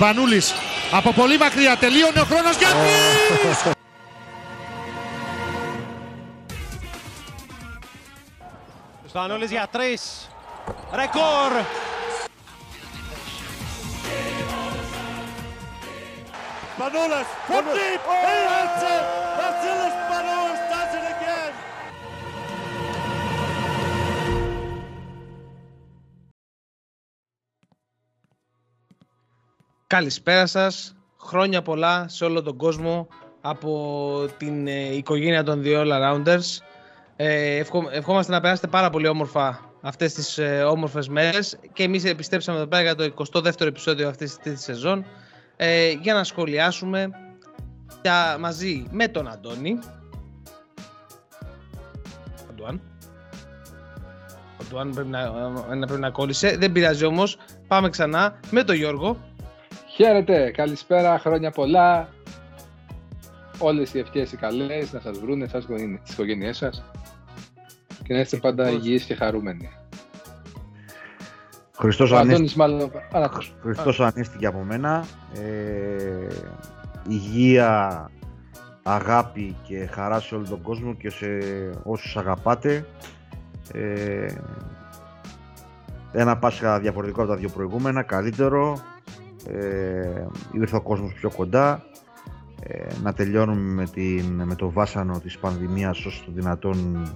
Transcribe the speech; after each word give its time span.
Σπανούλης 0.00 0.54
από 0.92 1.12
πολύ 1.12 1.38
μακριά 1.38 1.76
τελείωνε 1.76 2.20
ο 2.20 2.24
χρόνος 2.24 2.56
για 2.56 2.68
Σπανούλης 9.08 9.50
για 9.50 9.68
τρεις. 9.72 10.30
Ρεκόρ. 10.92 11.52
Manolas 16.78 17.28
from 17.46 17.64
deep. 17.76 19.29
Καλησπέρα 29.90 30.46
σας. 30.46 30.96
Χρόνια 31.20 31.62
πολλά 31.62 32.08
σε 32.08 32.24
όλο 32.24 32.42
τον 32.42 32.56
κόσμο 32.56 33.08
από 33.40 34.28
την 34.36 34.66
ε, 34.66 34.94
οικογένεια 34.94 35.42
των 35.42 35.62
δύο 35.62 35.82
All-Arounders. 35.84 36.58
Ε, 37.16 37.56
ευχο, 37.56 37.88
ευχόμαστε 37.90 38.32
να 38.32 38.40
περάσετε 38.40 38.66
πάρα 38.66 38.90
πολύ 38.90 39.08
όμορφα 39.08 39.60
αυτές 39.80 40.14
τις 40.14 40.38
ε, 40.38 40.62
όμορφες 40.62 41.08
μέρες 41.08 41.58
και 41.72 41.82
εμείς 41.82 42.04
επιστρέψαμε 42.04 42.58
εδώ 42.58 42.66
πέρα 42.66 42.82
για 42.82 42.94
το 42.94 43.12
22ο 43.32 43.60
επεισόδιο 43.60 44.08
αυτής 44.08 44.36
της 44.36 44.62
σεζόν 44.62 45.04
ε, 45.56 45.90
για 45.90 46.14
να 46.14 46.24
σχολιάσουμε 46.24 47.10
για, 48.02 48.36
μαζί 48.40 48.86
με 48.90 49.08
τον 49.08 49.28
Αντώνη. 49.28 49.78
Αντουάν. 52.50 52.80
Ο 54.58 54.62
Αντουάν 54.66 54.90
πρέπει 54.94 55.08
να, 55.08 55.30
να, 55.74 55.86
πρέπει 55.86 56.00
να 56.00 56.10
κόλλησε. 56.10 56.56
Δεν 56.58 56.72
πειράζει 56.72 57.04
όμως. 57.04 57.36
Πάμε 57.66 57.90
ξανά 57.90 58.40
με 58.50 58.64
τον 58.64 58.76
Γιώργο. 58.76 59.29
Χαίρετε, 60.02 60.50
καλησπέρα, 60.50 61.18
χρόνια 61.18 61.50
πολλά. 61.50 62.08
Όλες 63.58 63.94
οι 63.94 63.98
ευχές 63.98 64.32
οι 64.32 64.36
καλές 64.36 64.92
να 64.92 65.00
σας 65.00 65.18
βρούνε, 65.18 65.44
εσάς 65.44 65.66
τις 66.02 66.12
οικογένειές 66.12 66.56
σας 66.56 66.84
και 68.04 68.14
να 68.14 68.20
είστε 68.20 68.36
πάντα 68.36 68.70
υγιείς 68.70 69.04
και 69.04 69.14
χαρούμενοι. 69.14 69.68
Χριστός, 71.78 72.10
Ο 72.10 72.16
ανέστη... 72.16 72.34
Αντώνης 72.34 72.54
μάλλον... 72.54 72.90
Α, 73.12 73.28
Χριστός 73.60 74.00
ανέστηκε 74.00 74.46
από 74.46 74.58
μένα. 74.58 75.04
Ε, 75.34 76.26
υγεία, 77.08 78.10
αγάπη 78.82 79.56
και 79.62 79.86
χαρά 79.86 80.20
σε 80.20 80.34
όλο 80.34 80.46
τον 80.48 80.62
κόσμο 80.62 80.94
και 80.94 81.10
σε 81.10 81.26
όσους 81.82 82.16
αγαπάτε. 82.16 82.86
Ε, 83.72 84.34
ένα 86.12 86.38
Πάσχα 86.38 86.80
διαφορετικό 86.80 87.22
από 87.22 87.30
τα 87.30 87.36
δύο 87.36 87.48
προηγούμενα, 87.48 88.02
καλύτερο. 88.02 88.80
Ε, 89.48 90.26
ήρθε 90.52 90.76
ο 90.76 90.82
κόσμος 90.82 91.12
πιο 91.12 91.30
κοντά. 91.36 91.84
Ε, 92.62 92.86
να 93.02 93.12
τελειώνουμε 93.12 93.72
με, 93.72 93.86
την, 93.86 94.42
με 94.44 94.54
το 94.54 94.70
βάσανο 94.70 95.20
της 95.20 95.38
πανδημίας 95.38 96.04
όσο 96.04 96.22
το 96.26 96.32
δυνατόν 96.34 97.08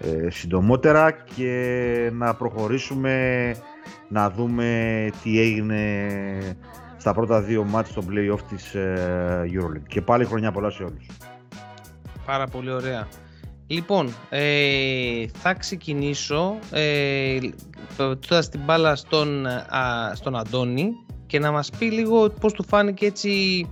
ε, 0.00 0.30
συντομότερα 0.30 1.10
και 1.12 2.10
να 2.12 2.34
προχωρήσουμε 2.34 3.54
να 4.08 4.30
δούμε 4.30 5.10
τι 5.22 5.40
έγινε 5.40 6.08
στα 6.96 7.14
πρώτα 7.14 7.40
δύο 7.40 7.64
μάτς 7.64 7.88
στο 7.88 8.02
play-off 8.08 8.40
της 8.48 8.74
ε, 8.74 9.50
EuroLeague. 9.52 9.86
Και 9.88 10.00
πάλι 10.00 10.24
χρονιά 10.24 10.52
πολλά 10.52 10.70
σε 10.70 10.82
όλους. 10.82 11.06
Πάρα 12.26 12.46
πολύ 12.46 12.70
ωραία. 12.70 13.08
Λοιπόν, 13.66 14.14
ε, 14.30 15.26
θα 15.32 15.54
ξεκινήσω 15.54 16.58
ε, 16.70 17.38
τώρα 17.96 18.48
την 18.48 18.60
μπάλα 18.64 18.96
στον, 18.96 19.46
α, 19.46 20.12
στον 20.14 20.36
Αντώνη 20.36 20.92
και 21.32 21.38
να 21.38 21.50
μας 21.50 21.70
πει 21.78 21.84
λίγο 21.90 22.30
πώς 22.30 22.52
του 22.52 22.64
φάνηκε 22.68 23.06
έτσι 23.06 23.66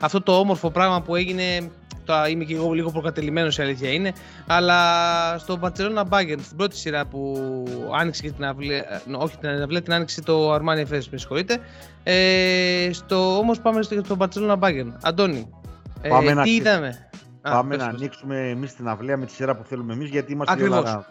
αυτό 0.00 0.20
το 0.22 0.38
όμορφο 0.38 0.70
πράγμα 0.70 1.02
που 1.02 1.14
έγινε 1.14 1.70
Τώρα 2.04 2.28
είμαι 2.28 2.44
και 2.44 2.54
εγώ 2.54 2.72
λίγο 2.72 2.90
προκατελημένος 2.90 3.58
η 3.58 3.62
αλήθεια 3.62 3.90
είναι. 3.92 4.12
Αλλά 4.46 4.78
στο 5.38 5.58
Barcelona 5.62 6.02
Bayern, 6.08 6.38
στην 6.42 6.56
πρώτη 6.56 6.76
σειρά 6.76 7.06
που 7.06 7.36
άνοιξε 7.98 8.22
και 8.22 8.30
την 8.30 8.44
αυλή, 8.44 8.82
όχι 9.12 9.36
την 9.38 9.48
αυλή, 9.48 9.82
την 9.82 9.92
άνοιξε 9.92 10.22
το 10.22 10.54
Armani 10.54 10.78
Efes, 10.80 11.02
με 11.10 11.18
συγχωρείτε. 11.18 11.58
Ε, 12.02 12.88
στο, 12.92 13.38
όμως 13.38 13.60
πάμε 13.60 13.82
στο 13.82 14.16
Barcelona 14.18 14.58
Bayern. 14.58 14.92
Αντώνη, 15.02 15.50
ε, 16.02 16.08
Πάμε 16.08 16.28
τι 16.28 16.34
να- 16.34 16.44
είδαμε; 16.44 17.08
Πάμε 17.40 17.58
Α, 17.58 17.62
να 17.62 17.64
πες, 17.68 17.76
πες. 17.76 17.86
ανοίξουμε 17.86 18.48
εμείς 18.48 18.74
την 18.74 18.88
αυλαία 18.88 19.16
με 19.16 19.26
τη 19.26 19.32
σειρά 19.32 19.56
που 19.56 19.64
θέλουμε 19.68 19.92
εμείς 19.92 20.08
γιατί 20.08 20.32
είμαστε 20.32 20.52
Ακριβώς. 20.52 20.78
όλα- 20.78 21.06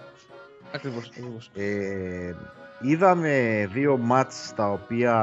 Ακριβώς, 0.73 1.07
ακριβώς. 1.09 1.49
Ε, 1.55 2.35
είδαμε 2.83 3.67
δύο 3.73 3.97
μάτς 3.97 4.53
τα 4.55 4.71
οποία 4.71 5.13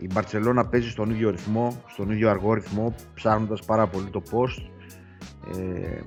η 0.00 0.06
Μπαρτσελώνα 0.12 0.66
παίζει 0.66 0.90
στον 0.90 1.10
ίδιο 1.10 1.30
ρυθμό, 1.30 1.82
στον 1.86 2.10
ίδιο 2.10 2.30
αργό 2.30 2.52
ρυθμό, 2.52 2.94
ψάχνοντας 3.14 3.64
πάρα 3.64 3.86
πολύ 3.86 4.06
το 4.06 4.22
post. 4.30 4.62
Ε, 5.58 6.00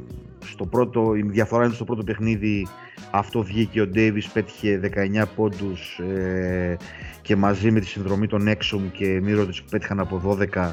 στο 0.46 0.66
πρώτο, 0.66 1.16
η 1.16 1.22
διαφορά 1.22 1.66
είναι 1.66 1.74
στο 1.74 1.84
πρώτο 1.84 2.04
παιχνίδι 2.04 2.68
αυτό 3.12 3.44
βγήκε 3.44 3.82
ο 3.82 3.88
Ντέιβις 3.88 4.28
πέτυχε 4.28 4.92
19 5.24 5.24
πόντους 5.36 6.00
ε, 6.00 6.78
και 7.22 7.36
μαζί 7.36 7.72
με 7.72 7.80
τη 7.80 7.86
συνδρομή 7.86 8.28
των 8.28 8.48
Έξομ 8.48 8.92
και 8.92 9.22
Μύρωτης 9.22 9.62
που 9.62 9.70
πέτυχαν 9.70 10.00
από 10.00 10.38
12 10.54 10.72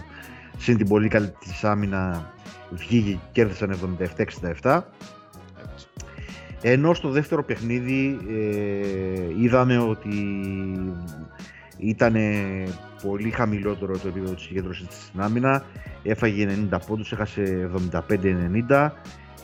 συν 0.58 0.76
την 0.76 0.88
πολύ 0.88 1.08
καλή 1.08 1.32
της 1.38 1.64
άμυνα 1.64 2.32
βγήκε 2.70 3.10
και 3.10 3.18
κέρδισαν 3.32 3.98
77-67 4.62 4.80
ενώ 6.62 6.94
στο 6.94 7.08
δεύτερο 7.08 7.44
παιχνίδι 7.44 8.18
ε, 8.28 9.42
είδαμε 9.42 9.78
ότι 9.78 10.10
ήταν 11.78 12.16
πολύ 13.02 13.30
χαμηλότερο 13.30 13.98
το 13.98 14.08
επίπεδο 14.08 14.34
της 14.34 14.44
συγκέντρωσης 14.44 14.86
της 14.86 15.02
στην 15.02 15.20
άμυνα. 15.20 15.64
Έφαγε 16.02 16.48
90 16.70 16.78
πόντους, 16.86 17.12
έχασε 17.12 17.70
75-90. 18.68 18.90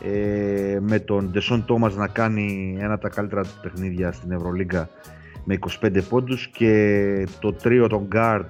Ε, 0.05 0.79
με 0.81 0.99
τον 0.99 1.31
Ντεσόν 1.31 1.65
Τόμας 1.65 1.97
να 1.97 2.09
κάνει 2.09 2.77
ένα 2.81 2.93
από 2.93 3.03
τα 3.03 3.09
καλύτερα 3.09 3.43
του 3.43 3.59
παιχνίδια 3.63 4.13
στην 4.13 4.33
Ευρωλίγκα 4.33 4.89
με 5.45 5.59
25 5.81 6.03
πόντους 6.09 6.49
και 6.49 7.27
το 7.41 7.53
τρίο 7.53 7.87
των 7.87 8.09
Guard 8.15 8.45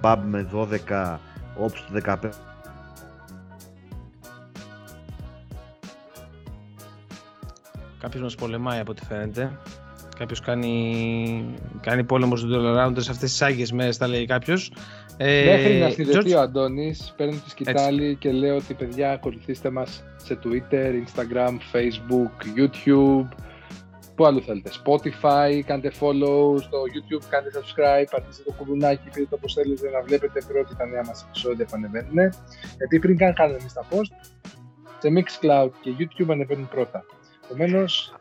Μπαμπ 0.00 0.24
με 0.28 0.46
12, 0.52 1.18
Ops 1.66 2.02
15 2.06 2.53
Κάποιος 8.04 8.22
μας 8.22 8.34
πολεμάει 8.34 8.78
από 8.80 8.90
ό,τι 8.90 9.04
φαίνεται. 9.04 9.58
Κάποιος 10.18 10.40
κάνει, 10.40 11.54
κάνει 11.80 12.04
πόλεμο 12.04 12.36
στους 12.36 12.50
All-Arounders 12.54 12.96
αυτές 13.10 13.30
τις 13.30 13.42
άγιες 13.42 13.72
μέρες, 13.72 13.96
θα 13.96 14.08
λέει 14.08 14.24
κάποιος. 14.26 14.72
Ε, 15.16 15.44
Μέχρι 15.44 15.78
να 15.78 15.90
συνδεθεί 15.90 16.30
George- 16.32 16.36
ο 16.36 16.40
Αντώνης, 16.40 17.14
παίρνει 17.16 17.36
τη 17.36 17.50
σκητάλη 17.50 18.16
και 18.16 18.32
λέω 18.32 18.56
ότι 18.56 18.74
παιδιά 18.74 19.12
ακολουθήστε 19.12 19.70
μας 19.70 20.04
σε 20.16 20.38
Twitter, 20.44 20.92
Instagram, 21.04 21.50
Facebook, 21.72 22.58
YouTube, 22.58 23.28
πού 24.14 24.26
άλλο 24.26 24.40
θέλετε, 24.40 24.70
Spotify, 24.84 25.60
κάντε 25.66 25.88
follow 26.00 26.60
στο 26.62 26.78
YouTube, 26.94 27.24
κάντε 27.28 27.50
subscribe, 27.54 28.06
πατήστε 28.10 28.42
το 28.46 28.52
κουδουνάκι, 28.52 29.08
πείτε 29.12 29.26
το 29.30 29.36
πώς 29.36 29.52
θέλετε 29.54 29.90
να 29.90 30.00
βλέπετε 30.02 30.40
πρώτη 30.48 30.76
τα 30.76 30.86
νέα 30.86 31.02
μας 31.06 31.24
επεισόδια 31.28 31.64
που 31.64 31.72
ανεβαίνουν. 31.74 32.32
Γιατί 32.76 32.98
πριν 32.98 33.16
καν 33.16 33.34
κάνουμε 33.34 33.58
εμείς 33.60 33.72
τα 33.72 33.84
post, 33.90 34.28
σε 34.98 35.08
Mixcloud 35.16 35.70
και 35.80 35.90
YouTube 35.98 36.30
ανεβαίνουν 36.30 36.68
πρώτα. 36.68 37.04
Επομένως, 37.50 38.14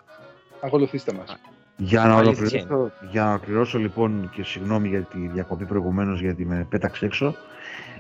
ακολουθήστε 0.61 1.13
μας. 1.13 1.37
Για 1.77 2.03
να, 2.03 2.15
Αλήθεια 2.15 2.41
ολοκληρώσω, 2.41 2.91
για 3.11 3.23
να 3.23 3.29
ολοκληρώσω 3.29 3.77
λοιπόν 3.77 4.29
και 4.35 4.43
συγγνώμη 4.43 4.87
για 4.87 5.01
τη 5.01 5.27
διακοπή 5.27 5.65
προηγουμένως 5.65 6.21
γιατί 6.21 6.45
με 6.45 6.67
πέταξε 6.69 7.05
έξω. 7.05 7.35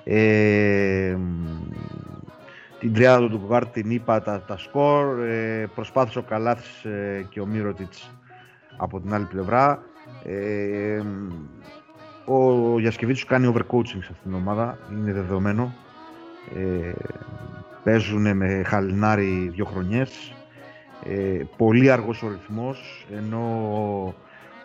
Ε, 0.03 1.15
μ, 1.17 1.45
την 2.79 2.93
τριάδα 2.93 3.29
του 3.29 3.41
Γκάρτ 3.47 3.73
την 3.73 3.91
είπα 3.91 4.21
τα, 4.21 4.41
τα 4.41 4.57
σκορ. 4.57 5.19
Ε, 5.19 5.69
προσπάθησε 5.75 6.19
ο 6.19 6.21
Καλάθης 6.21 6.83
ε, 6.83 7.25
και 7.29 7.39
ο 7.39 7.45
Μύρωτιτς 7.45 8.11
από 8.77 8.99
την 8.99 9.13
άλλη 9.13 9.25
πλευρά. 9.25 9.83
Ε, 10.23 11.01
μ, 11.03 11.31
ο 12.25 12.79
Γιασκεβίτσιος 12.79 13.29
κάνει 13.29 13.53
overcoaching 13.55 14.03
σε 14.03 14.09
αυτήν 14.11 14.23
την 14.23 14.33
ομάδα 14.33 14.77
είναι 14.91 15.13
δεδομένο. 15.13 15.73
Ε, 16.55 16.91
παίζουν 17.83 18.37
με 18.37 18.63
χαλινάρι 18.65 19.49
δύο 19.53 19.65
χρονιές 19.65 20.33
ε, 21.05 21.43
πολύ 21.57 21.91
αργός 21.91 22.23
ο 22.23 22.27
ρυθμός, 22.27 23.07
ενώ 23.17 23.43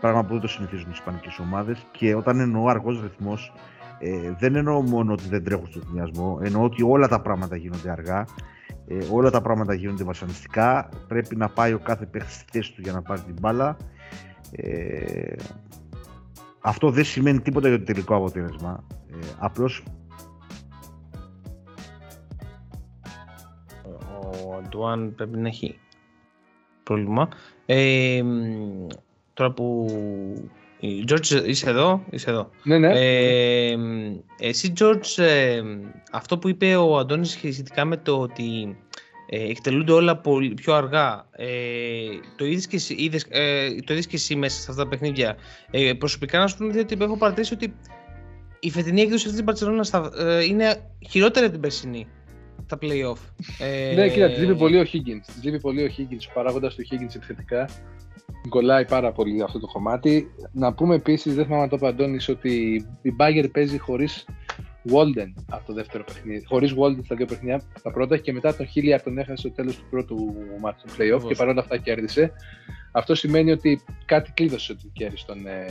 πράγμα 0.01 0.25
που 0.25 0.33
δεν 0.33 0.41
το 0.41 0.49
συνηθίζουν 0.49 0.87
οι 0.87 0.93
ισπανικές 0.93 1.39
ομάδες 1.39 1.87
και 1.91 2.15
όταν 2.15 2.41
εννοώ 2.41 2.69
αργός 2.69 3.01
ρυθμός 3.03 3.53
ε, 3.99 4.35
δεν 4.39 4.55
εννοώ 4.55 4.83
μόνο 4.83 5.13
ότι 5.13 5.29
δεν 5.29 5.45
τρέχουν 5.45 5.67
στο 5.67 5.81
συνδυασμό, 5.81 6.39
εννοώ 6.43 6.63
ότι 6.63 6.83
όλα 6.83 7.09
τα 7.09 7.21
πράγματα 7.21 7.57
γίνονται 7.57 7.91
αργά, 7.91 8.25
ε, 8.87 8.99
όλα 9.13 9.31
τα 9.31 9.41
πράγματα 9.41 9.75
γίνονται 9.75 10.05
βασανιστικά, 10.05 10.89
πρέπει 11.09 11.37
να 11.37 11.49
πάει 11.49 11.73
ο 11.73 11.79
κάθε 11.79 12.07
παίχτης 12.07 12.35
στη 12.35 12.45
θέση 12.51 12.75
του 12.75 12.81
για 12.81 12.93
να 12.93 13.03
πάρει 13.03 13.21
την 13.21 13.35
μπάλα. 13.41 13.77
Ε, 14.51 15.35
αυτό 16.61 16.91
δεν 16.91 17.05
σημαίνει 17.05 17.41
τίποτα 17.41 17.69
για 17.69 17.79
το 17.79 17.85
τελικό 17.85 18.17
αποτέλεσμα. 18.17 18.85
Ε, 19.11 19.27
απλώς 19.39 19.83
Ο 24.45 24.55
Αντουάν 24.55 25.15
πρέπει 25.15 25.39
να 25.39 25.49
έχει 25.49 25.79
πρόβλημα. 26.89 27.29
Ε, 27.67 28.23
μ, 28.23 28.87
τώρα 29.35 29.53
που 29.53 29.87
George, 30.81 31.47
είσαι 31.47 31.71
εδώ, 31.71 32.05
είσαι 32.11 32.31
εδώ. 32.31 32.51
Ναι, 32.63 32.79
ναι. 32.79 32.93
Ε, 32.95 33.77
εσύ, 34.39 34.73
George, 34.81 35.23
ε, 35.23 35.63
αυτό 36.13 36.39
που 36.39 36.49
είπε 36.49 36.77
ο 36.77 36.99
Αντώνης 36.99 37.31
σχετικά 37.31 37.85
με 37.85 37.97
το 37.97 38.19
ότι 38.19 38.77
ε, 39.31 39.51
εκτελούνται 39.51 39.93
όλα 39.93 40.17
πολύ 40.17 40.55
πιο 40.55 40.75
αργά. 40.75 41.27
Ε, 41.31 41.47
το 42.37 42.45
είδες 42.45 42.67
και, 42.67 42.77
εσύ, 42.77 42.95
είδες, 42.99 43.27
ε, 43.29 43.69
το 43.85 43.93
είδες 43.93 44.07
και 44.07 44.17
εσύ 44.17 44.37
μέσα 44.37 44.61
σε 44.61 44.71
αυτά 44.71 44.83
τα 44.83 44.89
παιχνίδια. 44.89 45.37
Ε, 45.71 45.93
προσωπικά 45.93 46.39
να 46.39 46.47
σου 46.47 46.57
πούμε 46.57 46.81
ότι 46.81 46.97
έχω 47.01 47.17
παρατηρήσει 47.17 47.55
ότι 47.55 47.75
η 48.61 48.71
φετινή 48.71 49.01
έκδοση 49.01 49.29
αυτής 49.29 49.33
της 49.33 49.45
Μπαρτσελώνα 49.45 50.13
ε, 50.19 50.45
είναι 50.45 50.91
χειρότερη 51.09 51.45
από 51.45 51.53
την 51.53 51.63
περσινή 51.63 52.07
τα 52.67 52.79
play-off. 52.81 53.19
Ε, 53.59 53.95
ναι, 53.95 54.09
κοίτα, 54.09 54.31
τη 54.31 54.41
λείπει 54.41 54.57
πολύ 54.57 54.79
ο 54.79 54.83
Higgins. 54.83 55.33
Τη 55.41 55.47
λείπει 55.47 55.61
πολύ 55.61 55.83
ο 55.83 55.91
Higgins, 55.99 56.31
παράγοντας 56.35 56.75
του 56.75 56.83
Higgins 56.91 57.15
επιθετικά. 57.15 57.69
Κολλάει 58.49 58.85
πάρα 58.85 59.13
πολύ 59.13 59.43
αυτό 59.43 59.59
το 59.59 59.67
κομμάτι. 59.67 60.31
Να 60.53 60.73
πούμε 60.73 60.95
επίσης, 60.95 61.35
δεν 61.35 61.45
θυμάμαι 61.45 61.63
να 61.63 61.69
το 61.69 61.77
είπε 61.77 61.87
Αντώνης, 61.87 62.29
ότι 62.29 62.85
η 63.03 63.15
Bagger 63.19 63.51
παίζει 63.53 63.79
χωρίς 63.79 64.27
Walden 64.93 65.33
από 65.51 65.67
το 65.67 65.73
δεύτερο 65.73 66.05
παιχνίδι. 66.05 66.45
Χωρίς 66.47 66.75
Walden 66.79 67.05
στα 67.05 67.17
δύο 67.17 67.27
παιχνίδια, 67.27 67.63
τα 67.83 67.91
πρώτα 67.91 68.17
και 68.17 68.33
μετά 68.33 68.57
τον 68.57 68.67
Hilliard 68.75 69.01
τον 69.05 69.19
έχασε 69.19 69.37
στο 69.37 69.51
τέλος 69.51 69.77
του 69.77 69.85
πρώτου 69.91 70.35
μάτου 70.61 70.87
του 70.87 70.93
playoff 70.99 71.29
και 71.29 71.35
παρόλα 71.35 71.61
αυτά 71.61 71.77
κέρδισε. 71.77 72.33
Αυτό 72.93 73.15
σημαίνει 73.15 73.51
ότι 73.51 73.81
κάτι 74.05 74.33
κλείδωσε 74.35 74.73
ότι 74.73 74.91
κέρδισε 74.93 75.27
τον 75.27 75.47
ε, 75.47 75.67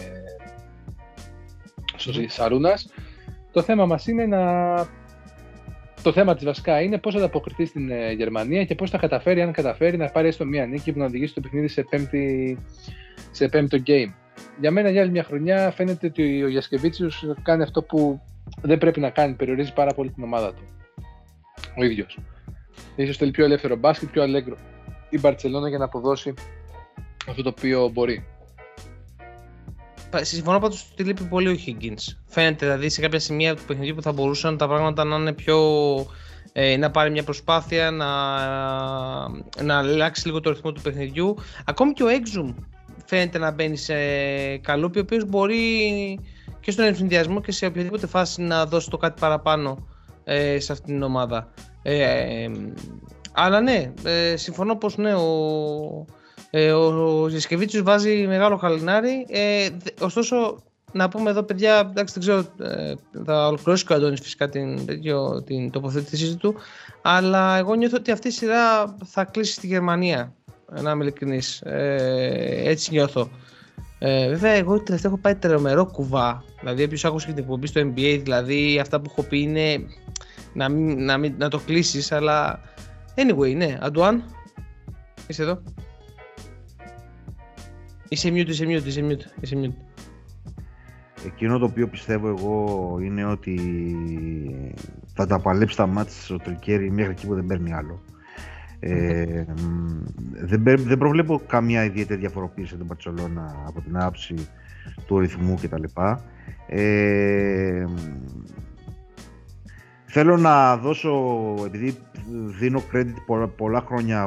στο 1.95 2.11
Σαρούνα. 2.27 2.73
Το 3.51 3.61
θέμα 3.61 3.85
μας 3.85 4.07
είναι 4.07 4.25
να. 4.25 4.75
Το 6.07 6.13
θέμα 6.13 6.35
της 6.35 6.45
βασικά 6.45 6.81
είναι 6.81 6.97
πώς 6.97 7.13
θα 7.13 7.19
ανταποκριθεί 7.19 7.65
στην 7.65 7.91
ε, 7.91 8.11
Γερμανία 8.11 8.65
και 8.65 8.75
πώς 8.75 8.89
θα 8.89 8.97
καταφέρει, 8.97 9.41
αν 9.41 9.51
καταφέρει, 9.51 9.97
να 9.97 10.09
πάρει 10.09 10.27
έστω 10.27 10.45
μία 10.45 10.65
νίκη 10.65 10.91
που 10.91 10.99
να 10.99 11.05
οδηγήσει 11.05 11.33
το 11.33 11.41
παιχνίδι 11.41 11.67
σε, 11.67 11.83
πέμπτη, 11.83 12.57
σε 13.31 13.47
πέμπτο 13.47 13.77
game. 13.87 14.13
Για 14.59 14.71
μένα, 14.71 14.89
για 14.89 15.01
άλλη 15.01 15.11
μια 15.11 15.23
χρονιά, 15.23 15.71
φαίνεται 15.71 16.07
ότι 16.07 16.43
ο 16.43 16.47
Γιασκεβίτσιος 16.47 17.25
κάνει 17.43 17.63
αυτό 17.63 17.83
που 17.83 18.21
δεν 18.61 18.77
πρέπει 18.77 18.99
να 18.99 19.09
κάνει, 19.09 19.33
περιορίζει 19.33 19.73
πάρα 19.73 19.93
πολύ 19.93 20.09
την 20.11 20.23
ομάδα 20.23 20.53
του. 20.53 20.61
Ο 21.77 21.83
ίδιος. 21.83 22.19
σω 23.05 23.13
θέλει 23.13 23.31
πιο 23.31 23.45
ελεύθερο 23.45 23.75
μπάσκετ, 23.75 24.09
πιο 24.09 24.21
αλέγκρο 24.21 24.57
η 25.09 25.19
Μπαρσελόνα 25.19 25.69
για 25.69 25.77
να 25.77 25.85
αποδώσει 25.85 26.33
αυτό 27.29 27.43
το 27.43 27.49
οποίο 27.49 27.89
μπορεί. 27.89 28.25
Συμφωνώ 30.15 30.59
πάντως 30.59 30.89
ότι 30.91 31.03
λείπει 31.03 31.23
πολύ 31.23 31.49
ο 31.49 31.55
Higgins. 31.65 32.15
Φαίνεται 32.25 32.65
δηλαδή 32.65 32.89
σε 32.89 33.01
κάποια 33.01 33.19
σημεία 33.19 33.55
του 33.55 33.63
παιχνιδιού 33.67 33.95
που 33.95 34.01
θα 34.01 34.11
μπορούσαν 34.11 34.57
τα 34.57 34.67
πράγματα 34.67 35.03
να 35.03 35.15
είναι 35.15 35.33
πιο. 35.33 35.57
Ε, 36.53 36.77
να 36.77 36.91
πάρει 36.91 37.11
μια 37.11 37.23
προσπάθεια 37.23 37.91
να, 37.91 38.07
να 39.63 39.77
αλλάξει 39.77 40.25
λίγο 40.25 40.39
το 40.39 40.49
ρυθμό 40.49 40.71
του 40.71 40.81
παιχνιδιού. 40.81 41.35
Ακόμη 41.65 41.93
και 41.93 42.03
ο 42.03 42.07
Exum 42.07 42.53
φαίνεται 43.05 43.37
να 43.37 43.51
μπαίνει 43.51 43.77
σε 43.77 43.95
καλούπι, 44.57 44.97
ο 44.97 45.01
οποίος 45.01 45.25
μπορεί 45.25 45.59
και 46.59 46.71
στον 46.71 46.85
ενθουσιασμό 46.85 47.41
και 47.41 47.51
σε 47.51 47.65
οποιαδήποτε 47.65 48.07
φάση 48.07 48.41
να 48.41 48.65
δώσει 48.65 48.89
το 48.89 48.97
κάτι 48.97 49.19
παραπάνω 49.19 49.87
ε, 50.23 50.59
σε 50.59 50.71
αυτήν 50.71 50.93
την 50.93 51.03
ομάδα. 51.03 51.53
Ε, 51.81 52.01
ε 52.43 52.51
αλλά 53.39 53.61
ναι, 53.61 53.93
ε, 54.03 54.35
συμφωνώ 54.35 54.75
πως 54.75 54.97
ναι, 54.97 55.15
ο, 55.15 56.05
ε, 56.49 56.71
ο 56.71 57.27
Ζεσκεβίτσιος 57.27 57.83
βάζει 57.83 58.25
μεγάλο 58.27 58.57
χαλινάρι. 58.57 59.25
Ε, 59.29 59.69
ωστόσο, 59.99 60.63
να 60.91 61.09
πούμε 61.09 61.29
εδώ, 61.29 61.43
παιδιά, 61.43 61.79
εντάξει, 61.79 62.19
δεν 62.19 62.21
ξέρω, 62.21 62.69
ε, 62.69 62.93
θα 63.25 63.47
ολοκληρώσει 63.47 63.85
και 63.85 63.93
ο 63.93 63.95
Αντώνης 63.95 64.19
φυσικά 64.19 64.49
την, 64.49 64.85
την 65.45 65.71
τοποθέτησή 65.71 66.35
του, 66.35 66.55
αλλά 67.01 67.57
εγώ 67.57 67.73
νιώθω 67.73 67.97
ότι 67.97 68.11
αυτή 68.11 68.27
η 68.27 68.31
σειρά 68.31 68.95
θα 69.05 69.23
κλείσει 69.23 69.53
στη 69.53 69.67
Γερμανία, 69.67 70.33
να 70.81 70.91
είμαι 70.91 71.03
ειλικρινής. 71.03 71.61
Ε, 71.61 72.61
έτσι 72.65 72.91
νιώθω. 72.91 73.29
Ε, 73.99 74.29
βέβαια, 74.29 74.51
εγώ 74.51 74.79
τελευταία 74.79 75.11
έχω 75.11 75.21
πάει 75.21 75.35
τρομερό 75.35 75.85
κουβά. 75.85 76.43
Δηλαδή, 76.59 76.83
όποιος 76.83 77.05
άκουσε 77.05 77.27
και 77.27 77.33
την 77.33 77.43
εκπομπή 77.43 77.67
στο 77.67 77.81
NBA, 77.81 78.19
δηλαδή 78.23 78.79
αυτά 78.79 78.99
που 79.01 79.09
έχω 79.11 79.23
πει 79.23 79.39
είναι 79.39 79.85
να, 80.53 80.69
μην, 80.69 81.05
να, 81.05 81.17
μην, 81.17 81.33
να 81.37 81.49
το 81.49 81.59
κλείσεις, 81.59 82.11
αλλά. 82.11 82.59
Anyway, 83.15 83.55
ναι. 83.55 83.77
Αντουάν, 83.81 84.23
είσαι 85.27 85.41
εδώ. 85.41 85.61
Είσαι 88.09 88.29
mute, 88.29 88.47
είσαι 88.47 88.65
mute, 88.65 88.85
είσαι 88.85 89.07
mute, 89.09 89.41
είσαι 89.41 89.55
mute. 89.63 89.73
Εκείνο 91.25 91.57
το 91.57 91.65
οποίο 91.65 91.87
πιστεύω 91.87 92.27
εγώ 92.27 92.99
είναι 93.01 93.25
ότι 93.25 93.59
θα 95.13 95.27
τα 95.27 95.39
παλέψει 95.39 95.77
τα 95.77 95.87
μάτια 95.87 96.35
ο 96.35 96.37
Τρικέρι 96.37 96.91
μέχρι 96.91 97.11
εκεί 97.11 97.27
που 97.27 97.35
δεν 97.35 97.45
παίρνει 97.45 97.73
άλλο. 97.73 98.01
Ε, 98.79 99.45
δεν, 100.41 100.63
δεν 100.63 100.97
προβλέπω 100.97 101.41
καμία 101.47 101.83
ιδιαίτερη 101.83 102.19
διαφοροποίηση 102.19 102.75
την 102.75 102.87
Παρτσολώνα 102.87 103.63
από 103.67 103.81
την 103.81 103.97
άψη 103.97 104.35
του 105.05 105.19
ρυθμού 105.19 105.57
κτλ. 105.61 105.83
Ε, 106.67 107.85
θέλω 110.05 110.37
να 110.37 110.77
δώσω, 110.77 111.11
επειδή 111.65 111.97
δίνω 112.59 112.83
credit 112.93 113.15
πολλά, 113.25 113.47
πολλά 113.47 113.81
χρόνια 113.81 114.23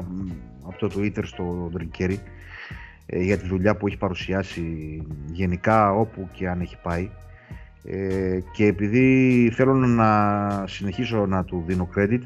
από 0.62 0.78
το 0.78 0.90
Twitter 0.96 1.22
στο 1.24 1.70
Τρικέρι, 1.72 2.14
ε, 2.14 2.39
για 3.12 3.38
τη 3.38 3.46
δουλειά 3.46 3.76
που 3.76 3.86
έχει 3.86 3.96
παρουσιάσει 3.96 4.62
γενικά 5.26 5.92
όπου 5.92 6.28
και 6.32 6.48
αν 6.48 6.60
έχει 6.60 6.76
πάει 6.82 7.10
ε, 7.84 8.38
και 8.52 8.66
επειδή 8.66 9.50
θέλω 9.54 9.74
να 9.74 10.64
συνεχίσω 10.66 11.26
να 11.26 11.44
του 11.44 11.64
δίνω 11.66 11.88
credit 11.96 12.20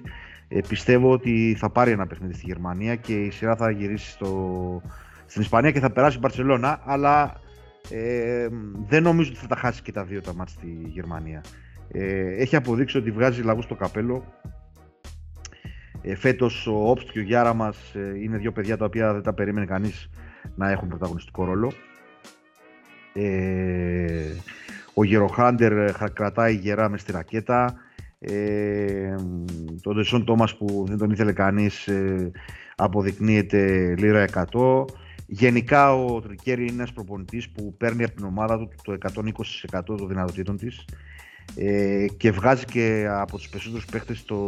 ε, 0.48 0.60
πιστεύω 0.68 1.10
ότι 1.10 1.56
θα 1.58 1.70
πάρει 1.70 1.90
ένα 1.90 2.06
παιχνίδι 2.06 2.34
στη 2.34 2.46
Γερμανία 2.46 2.94
και 2.94 3.12
η 3.12 3.30
σειρά 3.30 3.56
θα 3.56 3.70
γυρίσει 3.70 4.10
στο, 4.10 4.82
στην 5.26 5.42
Ισπανία 5.42 5.70
και 5.70 5.80
θα 5.80 5.90
περάσει 5.90 6.16
η 6.16 6.20
Μπαρσελόνα 6.20 6.80
αλλά 6.84 7.42
ε, 7.90 8.48
δεν 8.88 9.02
νομίζω 9.02 9.30
ότι 9.30 9.40
θα 9.40 9.46
τα 9.46 9.56
χάσει 9.56 9.82
και 9.82 9.92
τα 9.92 10.04
δύο 10.04 10.20
τα 10.20 10.34
μάτια 10.34 10.54
στη 10.54 10.78
Γερμανία. 10.84 11.42
Ε, 11.92 12.42
έχει 12.42 12.56
αποδείξει 12.56 12.98
ότι 12.98 13.10
βγάζει 13.10 13.42
λαγούς 13.42 13.64
στο 13.64 13.74
καπέλο. 13.74 14.24
Ε, 16.02 16.14
φέτος 16.14 16.66
ο 16.66 16.90
Όπστ 16.90 17.10
και 17.10 17.18
ο 17.18 17.22
Γιάρα 17.22 17.54
μας 17.54 17.94
είναι 18.22 18.36
δύο 18.36 18.52
παιδιά 18.52 18.76
τα 18.76 18.84
οποία 18.84 19.12
δεν 19.12 19.22
τα 19.22 19.32
περίμενε 19.32 19.66
κανείς 19.66 20.10
να 20.54 20.70
έχουν 20.70 20.88
πρωταγωνιστικό 20.88 21.44
ρόλο. 21.44 21.72
Ε, 23.12 24.32
ο 24.94 25.04
Γεροχάντερ 25.04 25.92
κρατάει 26.12 26.54
γερά 26.54 26.88
μες 26.88 27.00
στη 27.00 27.12
ρακέτα. 27.12 27.74
Ε, 28.18 29.14
το 29.80 29.94
Ντεσόν 29.94 30.24
Τόμας 30.24 30.56
που 30.56 30.84
δεν 30.88 30.98
τον 30.98 31.10
ήθελε 31.10 31.32
κανείς 31.32 31.86
ε, 31.86 32.30
αποδεικνύεται 32.76 33.94
λίρα 33.98 34.24
100. 34.52 34.84
Γενικά 35.26 35.94
ο 35.94 36.20
Τρικέρι 36.20 36.62
είναι 36.62 36.72
ένας 36.72 36.92
προπονητής 36.92 37.50
που 37.50 37.74
παίρνει 37.76 38.04
από 38.04 38.14
την 38.14 38.24
ομάδα 38.24 38.58
του 38.58 38.68
το 38.82 38.96
120% 39.72 39.82
των 39.84 40.08
δυνατοτήτων 40.08 40.56
της 40.56 40.84
ε, 41.56 42.06
και 42.16 42.30
βγάζει 42.30 42.64
και 42.64 43.06
από 43.10 43.36
τους 43.36 43.48
περισσότερους 43.48 43.84
παίχτες 43.84 44.24
το, 44.24 44.46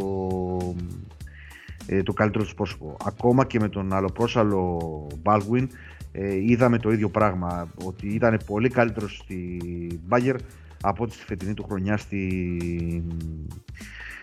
ε, 1.87 2.03
το 2.03 2.13
καλύτερο 2.13 2.45
του 2.45 2.55
πρόσωπο. 2.55 2.97
Ακόμα 3.05 3.45
και 3.45 3.61
με 3.61 3.69
τον 3.69 3.93
αλλοπρόσαλο 3.93 5.07
Baldwin 5.23 5.67
ε, 6.13 6.35
είδαμε 6.35 6.79
το 6.79 6.93
ίδιο 6.93 7.09
πράγμα, 7.09 7.69
ότι 7.85 8.09
ήταν 8.09 8.41
πολύ 8.47 8.69
καλύτερος 8.69 9.17
στη 9.17 9.59
Μπάγκερ 10.07 10.37
από 10.83 11.03
ό,τι 11.03 11.15
στη 11.15 11.25
φετινή 11.25 11.55
του 11.55 11.65
χρονιά 11.65 11.97
στη, 11.97 13.03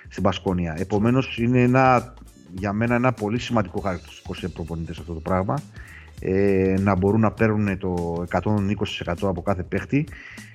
στην 0.07 0.23
Πασκόνια. 0.23 0.75
Επομένως 0.77 1.37
είναι 1.37 1.61
ένα, 1.61 2.13
για 2.57 2.73
μένα 2.73 2.95
ένα 2.95 3.11
πολύ 3.11 3.39
σημαντικό 3.39 3.79
χαρακτηριστικό 3.79 4.33
σε 4.33 4.47
προπονητές 4.47 4.97
αυτό 4.99 5.13
το 5.13 5.19
πράγμα. 5.19 5.61
Ε, 6.19 6.75
να 6.79 6.95
μπορούν 6.95 7.19
να 7.19 7.31
παίρνουν 7.31 7.77
το 7.77 8.23
120% 8.31 8.73
από 9.21 9.41
κάθε 9.41 9.63
παίχτη 9.63 10.07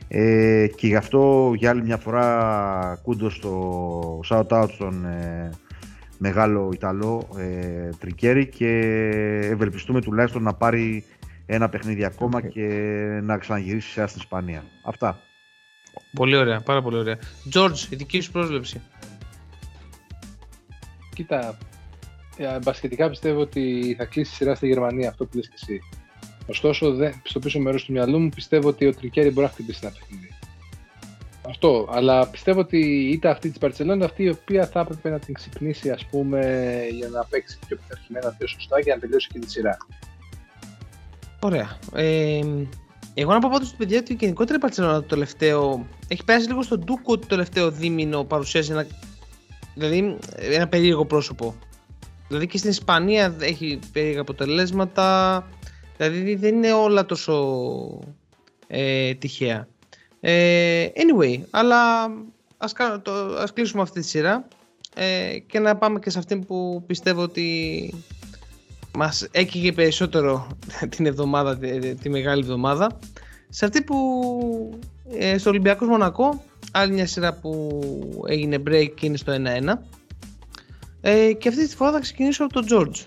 ε, 0.08 0.66
και 0.76 0.86
γι' 0.86 0.96
αυτό 0.96 1.52
για 1.56 1.70
άλλη 1.70 1.82
μια 1.82 1.96
φορά 1.96 3.00
κούντος 3.02 3.34
στο 3.34 4.20
shout 4.28 4.46
out 4.46 4.68
στον 4.70 5.04
ε, 5.04 5.50
μεγάλο 6.18 6.70
Ιταλό 6.72 7.28
ε, 7.38 7.88
Τρικέρι 7.98 8.46
και 8.48 8.68
ευελπιστούμε 9.42 10.00
τουλάχιστον 10.00 10.42
να 10.42 10.54
πάρει 10.54 11.04
ένα 11.46 11.68
παιχνίδι 11.68 12.04
ακόμα 12.04 12.40
και 12.40 12.66
να 13.22 13.38
ξαναγυρίσει 13.38 13.90
σε 13.90 14.06
στην 14.06 14.20
Ισπανία. 14.20 14.64
Αυτά. 14.84 15.20
Πολύ 16.14 16.36
ωραία, 16.36 16.60
πάρα 16.60 16.82
πολύ 16.82 16.96
ωραία. 16.96 17.18
George, 17.54 17.90
η 17.90 17.96
δική 17.96 18.20
σου 18.20 18.30
πρόσληψη. 18.30 18.80
Κοίτα, 21.14 21.58
ε, 22.36 22.58
μπασχετικά 22.62 23.08
πιστεύω 23.08 23.40
ότι 23.40 23.94
θα 23.98 24.04
κλείσει 24.04 24.34
σειρά 24.34 24.54
στη 24.54 24.66
Γερμανία, 24.66 25.08
αυτό 25.08 25.24
που 25.24 25.36
λες 25.36 25.48
και 25.48 25.54
εσύ. 25.60 25.80
Ωστόσο, 26.46 26.94
στο 27.22 27.38
πίσω 27.38 27.58
μέρος 27.60 27.84
του 27.84 27.92
μυαλού 27.92 28.18
μου 28.18 28.28
πιστεύω 28.28 28.68
ότι 28.68 28.86
ο 28.86 28.94
Τρικέρι 28.94 29.30
μπορεί 29.30 29.46
να 29.46 29.52
χτυπήσει 29.52 29.80
ένα 29.82 29.92
παιχνίδι. 29.92 30.37
Αυτό, 31.48 31.88
αλλά 31.90 32.26
πιστεύω 32.26 32.60
ότι 32.60 33.10
είτε 33.12 33.28
αυτή 33.28 33.48
της 33.48 33.58
Παρσελόνη 33.58 34.04
αυτή 34.04 34.22
η 34.22 34.28
οποία 34.28 34.66
θα 34.66 34.80
έπρεπε 34.80 35.10
να 35.10 35.18
την 35.18 35.34
ξυπνήσει 35.34 35.90
ας 35.90 36.06
πούμε 36.06 36.40
για 36.90 37.08
να 37.08 37.24
παίξει 37.24 37.58
πιο 37.66 37.76
πειθαρχημένα, 37.76 38.34
πιο 38.38 38.46
σωστά 38.46 38.82
και 38.82 38.94
να 38.94 38.98
τελειώσει 38.98 39.28
και 39.32 39.38
τη 39.38 39.50
σειρά. 39.50 39.76
Ωραία. 41.40 41.78
Ε, 41.94 42.40
εγώ 43.14 43.32
να 43.32 43.38
πω 43.38 43.48
πάντως 43.52 43.66
στην 43.66 43.78
παιδιά 43.78 43.98
ότι 43.98 44.16
γενικότερα 44.20 44.56
η 44.56 44.60
Παρσελόνα 44.60 44.94
το 44.94 45.06
τελευταίο 45.06 45.86
έχει 46.08 46.24
πέρασει 46.24 46.48
λίγο 46.48 46.62
στον 46.62 46.80
Ντούκο 46.80 47.12
ότι 47.12 47.20
το 47.20 47.26
τελευταίο 47.26 47.70
δίμηνο 47.70 48.24
παρουσιάζει 48.24 48.72
ένα, 48.72 48.86
δηλαδή, 49.74 50.16
ένα 50.38 50.68
περίεργο 50.68 51.04
πρόσωπο. 51.04 51.54
Δηλαδή 52.28 52.46
και 52.46 52.58
στην 52.58 52.70
Ισπανία 52.70 53.36
έχει 53.40 53.78
περίεργα 53.92 54.20
αποτελέσματα. 54.20 55.46
Δηλαδή 55.96 56.34
δεν 56.34 56.54
είναι 56.54 56.72
όλα 56.72 57.06
τόσο 57.06 57.34
ε, 58.66 59.14
τυχαία. 59.14 59.68
Ε, 60.20 60.86
anyway, 60.94 61.38
αλλά 61.50 62.10
ας, 62.56 62.72
το, 63.02 63.12
ας 63.38 63.52
κλείσουμε 63.52 63.82
αυτή 63.82 64.00
τη 64.00 64.06
σειρά 64.06 64.48
ε, 64.94 65.38
και 65.46 65.58
να 65.58 65.76
πάμε 65.76 65.98
και 65.98 66.10
σε 66.10 66.18
αυτή 66.18 66.36
που 66.36 66.82
πιστεύω 66.86 67.22
ότι 67.22 67.94
μας 68.96 69.28
έκυγε 69.30 69.72
περισσότερο 69.72 70.46
την 70.96 71.06
εβδομάδα, 71.06 71.58
τη, 72.00 72.08
μεγάλη 72.08 72.40
εβδομάδα. 72.40 72.98
Σε 73.48 73.64
αυτή 73.64 73.82
που 73.82 74.78
ε, 75.18 75.38
στο 75.38 75.50
Ολυμπιακός 75.50 75.88
Μονακό, 75.88 76.44
άλλη 76.72 76.92
μια 76.92 77.06
σειρά 77.06 77.32
που 77.32 77.80
έγινε 78.28 78.62
break 78.66 78.90
και 78.94 79.06
είναι 79.06 79.16
στο 79.16 79.32
1-1. 79.32 79.72
Ε, 81.00 81.32
και 81.32 81.48
αυτή 81.48 81.68
τη 81.68 81.76
φορά 81.76 81.92
θα 81.92 82.00
ξεκινήσω 82.00 82.44
από 82.44 82.52
τον 82.52 82.66
George. 82.70 83.04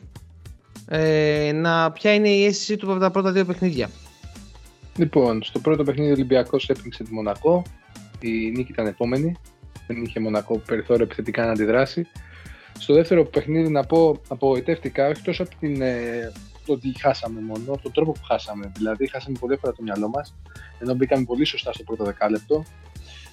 Ε, 0.88 1.52
να, 1.52 1.92
ποια 1.92 2.14
είναι 2.14 2.30
η 2.30 2.46
αίσθησή 2.46 2.78
του 2.78 2.92
από 2.92 3.00
τα 3.00 3.12
πρώτα 3.12 3.32
δύο 3.32 3.46
παιχνίδια. 3.46 3.90
Λοιπόν, 5.02 5.44
στο 5.44 5.60
πρώτο 5.60 5.84
παιχνίδι 5.84 6.10
ο 6.10 6.14
Ολυμπιακός 6.14 6.70
έπαιξε 6.70 7.04
τη 7.04 7.14
Μονακό. 7.14 7.62
Η 8.20 8.30
νίκη 8.30 8.72
ήταν 8.72 8.88
επόμενη. 8.88 9.36
Δεν 9.88 10.04
είχε 10.04 10.20
Μονακό 10.20 10.58
περιθώριο 10.58 11.04
επιθετικά 11.04 11.46
να 11.46 11.52
αντιδράσει. 11.52 12.08
Στο 12.80 12.94
δεύτερο 12.94 13.26
παιχνίδι 13.26 13.70
να 13.70 13.84
πω 13.84 14.22
απογοητεύτηκα 14.28 15.08
όχι 15.08 15.22
τόσο 15.22 15.44
από 15.44 15.56
την, 15.60 15.82
ε, 15.82 16.32
το 16.66 16.74
ότι 16.74 17.00
χάσαμε 17.00 17.42
μόνο, 17.42 17.64
από 17.74 17.82
τον 17.82 17.92
τρόπο 17.92 18.12
που 18.12 18.24
χάσαμε. 18.24 18.72
Δηλαδή, 18.76 19.08
χάσαμε 19.08 19.38
πολύ 19.40 19.54
εύκολα 19.54 19.74
το 19.74 19.84
μυαλό 19.84 20.10
μας, 20.10 20.36
ενώ 20.80 20.94
μπήκαμε 20.94 21.24
πολύ 21.26 21.46
σωστά 21.46 21.74
στο 21.74 21.84
πρώτο 21.84 22.04
δεκάλεπτο. 22.04 22.64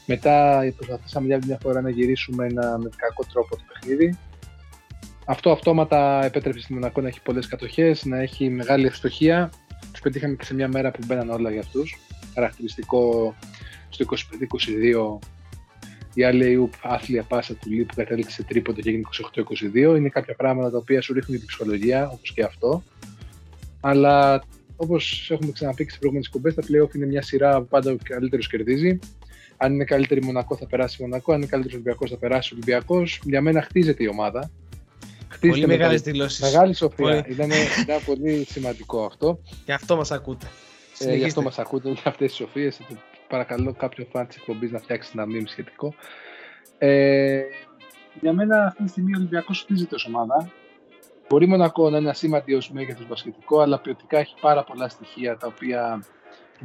Μετά 0.06 0.60
προσπαθήσαμε 0.76 1.26
για 1.26 1.38
μια 1.46 1.58
φορά 1.62 1.80
να 1.80 1.90
γυρίσουμε 1.90 2.46
ένα, 2.46 2.78
με 2.78 2.90
κακό 2.96 3.24
τρόπο 3.32 3.56
το 3.56 3.62
παιχνίδι. 3.72 4.18
Αυτό 5.24 5.50
αυτόματα 5.50 6.24
επέτρεψε 6.24 6.60
στην 6.60 6.74
Μονακό 6.74 7.00
να 7.00 7.08
έχει 7.08 7.22
πολλές 7.22 7.46
κατοχές, 7.46 8.04
να 8.04 8.18
έχει 8.18 8.50
μεγάλη 8.50 8.86
ευστοχία. 8.86 9.50
Τους 9.92 10.00
πετύχαμε 10.00 10.34
και 10.34 10.44
σε 10.44 10.54
μια 10.54 10.68
μέρα 10.68 10.90
που 10.90 11.00
μπαίναν 11.06 11.30
όλα 11.30 11.50
για 11.50 11.60
αυτούς. 11.60 11.96
Χαρακτηριστικό 12.34 13.34
στο 13.88 14.04
25-22 14.04 15.18
η 16.14 16.24
άλλη 16.24 16.70
άθλια 16.82 17.22
πάσα 17.22 17.54
του 17.54 17.70
Λί 17.70 17.84
που 17.84 17.94
κατέληξε 17.94 18.30
σε 18.30 18.42
τρίποντο 18.42 18.80
και 18.80 18.88
έγινε 18.88 19.04
28-22. 19.94 19.96
Είναι 19.96 20.08
κάποια 20.08 20.34
πράγματα 20.34 20.70
τα 20.70 20.76
οποία 20.76 21.00
σου 21.00 21.12
ρίχνουν 21.12 21.38
την 21.38 21.46
ψυχολογία, 21.46 22.08
όπως 22.08 22.32
και 22.32 22.42
αυτό. 22.42 22.82
Αλλά 23.80 24.44
όπως 24.76 25.30
έχουμε 25.30 25.52
ξαναπεί 25.52 25.84
και 25.84 25.90
σε 25.90 25.98
προηγούμενες 25.98 26.30
κουμπέ, 26.30 26.52
τα 26.52 26.62
playoff 26.62 26.94
είναι 26.94 27.06
μια 27.06 27.22
σειρά 27.22 27.60
που 27.60 27.66
πάντα 27.66 27.92
ο 27.92 27.96
καλύτερος 28.02 28.48
κερδίζει. 28.48 28.98
Αν 29.56 29.72
είναι 29.72 29.84
καλύτερη 29.84 30.22
Μονακό 30.22 30.56
θα 30.56 30.66
περάσει 30.66 31.02
Μονακό, 31.02 31.32
αν 31.32 31.38
είναι 31.38 31.46
καλύτερος 31.46 31.74
Ολυμπιακός 31.74 32.10
θα 32.10 32.16
περάσει 32.16 32.54
Ολυμπιακός. 32.54 33.20
Για 33.24 33.40
μένα 33.40 33.62
χτίζεται 33.62 34.02
η 34.02 34.06
ομάδα. 34.06 34.50
Χτίζεται 35.30 35.60
πολύ 35.60 35.66
μεγάλες 35.66 36.00
δηλώσεις. 36.00 36.40
Μεγάλη 36.40 36.74
σοφία. 36.74 37.04
Πολύ... 37.04 37.24
Ήταν, 37.28 37.50
ήταν 37.82 38.04
πολύ 38.04 38.46
σημαντικό 38.50 39.04
αυτό. 39.04 39.40
Γι' 39.64 39.72
αυτό 39.72 39.96
μας 39.96 40.10
ακούτε. 40.10 40.46
Ε, 40.98 41.14
γι' 41.14 41.24
αυτό 41.24 41.42
μας 41.42 41.58
ακούτε 41.58 41.90
για 41.90 42.02
αυτές 42.04 42.28
τις 42.28 42.36
σοφίες 42.36 42.80
παρακαλώ 43.28 43.72
κάποιο 43.72 44.06
φαν 44.12 44.26
της 44.26 44.36
εκπομπής 44.36 44.70
να 44.70 44.78
φτιάξει 44.78 45.10
ένα 45.14 45.26
μήνυμα 45.26 45.48
σχετικό. 45.48 45.94
Ε, 46.78 47.42
για 48.20 48.32
μένα 48.32 48.64
αυτή 48.64 48.82
τη 48.82 48.88
στιγμή 48.88 49.14
ο 49.14 49.16
Ολυμπιακός 49.18 49.60
χτίζεται 49.60 49.94
ω 49.94 49.98
ομάδα. 50.06 50.50
Μπορεί 51.28 51.46
Μονακό 51.46 51.90
να 51.90 51.98
είναι 51.98 52.10
ασήμαντη 52.10 52.54
ως 52.54 52.70
μέγεθος 52.70 53.06
μπασκετικό, 53.06 53.60
αλλά 53.60 53.78
ποιοτικά 53.78 54.18
έχει 54.18 54.34
πάρα 54.40 54.64
πολλά 54.64 54.88
στοιχεία 54.88 55.36
τα 55.36 55.46
οποία 55.46 56.04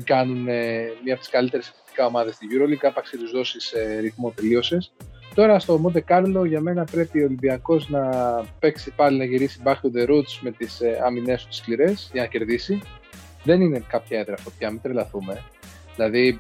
κάνουν 0.03 0.48
ε, 0.48 0.91
μία 1.03 1.13
από 1.13 1.22
τις 1.22 1.29
καλύτερες 1.29 1.67
επιθετικά 1.67 2.05
ομάδες 2.05 2.36
στη 2.36 2.48
EuroLeague. 2.51 2.88
Άπαξ 2.88 3.10
και 3.10 3.17
τους 3.17 3.32
δώσεις 3.32 3.72
ε, 3.72 4.00
ρυθμό 4.00 4.32
τελείωσες. 4.36 4.93
Τώρα 5.33 5.59
στο 5.59 5.81
Monte 5.83 5.99
Carlo 6.07 6.45
για 6.47 6.59
μένα 6.59 6.85
πρέπει 6.85 7.21
ο 7.21 7.25
Ολυμπιακός 7.25 7.89
να 7.89 8.09
παίξει 8.59 8.91
πάλι 8.95 9.17
να 9.17 9.23
γυρίσει 9.23 9.59
back 9.63 9.73
to 9.73 9.97
the 9.97 10.09
roots 10.09 10.39
με 10.41 10.51
τις 10.51 10.81
ε, 10.81 10.99
άμυνέ 11.03 11.35
τους 11.47 11.55
σκληρές 11.55 12.09
για 12.13 12.21
να 12.21 12.27
κερδίσει. 12.27 12.81
Δεν 13.43 13.61
είναι 13.61 13.83
κάποια 13.87 14.19
έδρα 14.19 14.37
φωτιά, 14.37 14.71
μην 14.71 14.81
τρελαθούμε. 14.81 15.43
Δηλαδή 15.95 16.39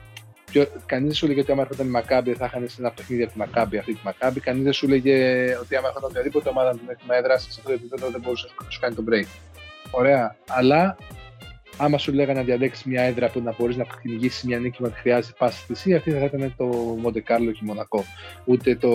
Κανείς 0.85 1.05
δεν 1.05 1.13
σου 1.13 1.25
έλεγε 1.25 1.41
ότι 1.41 1.51
άμα 1.51 1.61
έρχονταν 1.61 1.87
η 1.87 1.89
Μακάμπη 1.89 2.33
θα 2.33 2.45
είχαν 2.45 2.69
ένα 2.79 2.91
παιχνίδι 2.91 3.23
από 3.23 3.31
τη 3.31 3.37
Μακάμπη 3.37 3.77
αυτή 3.77 3.93
τη 3.93 3.99
Μακάμπη. 4.03 4.39
Κανείς 4.39 4.63
δεν 4.63 4.73
σου 4.73 4.85
έλεγε 4.85 5.13
ότι 5.61 5.75
άμα 5.75 5.87
έρχονταν 5.87 6.09
οποιαδήποτε 6.09 6.49
ομάδα 6.49 6.73
με 6.87 6.95
την 6.95 7.07
έδρα 7.09 7.37
σε 7.37 7.47
αυτό 7.49 7.61
το 7.63 7.71
επίπεδο 7.71 8.09
δεν 8.09 8.21
μπορούσες 8.21 8.51
να 8.63 8.69
σου 8.69 8.79
κάνει 8.79 8.95
τον 8.95 9.05
break. 9.09 9.27
Ωραία. 9.91 10.35
Αλλά 10.47 10.97
άμα 11.77 11.97
σου 11.97 12.13
λέγανε 12.13 12.39
να 12.39 12.45
διαλέξεις 12.45 12.83
μια 12.83 13.01
έδρα 13.01 13.29
που 13.29 13.41
να 13.41 13.55
μπορείς 13.57 13.75
να 13.75 13.85
κυνηγήσει 14.01 14.47
μια 14.47 14.59
νίκη 14.59 14.81
που 14.81 14.91
χρειάζεται 14.93 15.35
πάση 15.37 15.63
θυσία, 15.65 15.97
αυτή 15.97 16.11
θα 16.11 16.25
ήταν 16.25 16.53
το 16.57 16.65
Μοντε 17.01 17.21
Κάρλο 17.21 17.51
και 17.51 17.61
Μονακό. 17.63 18.03
Ούτε 18.45 18.75
το, 18.75 18.89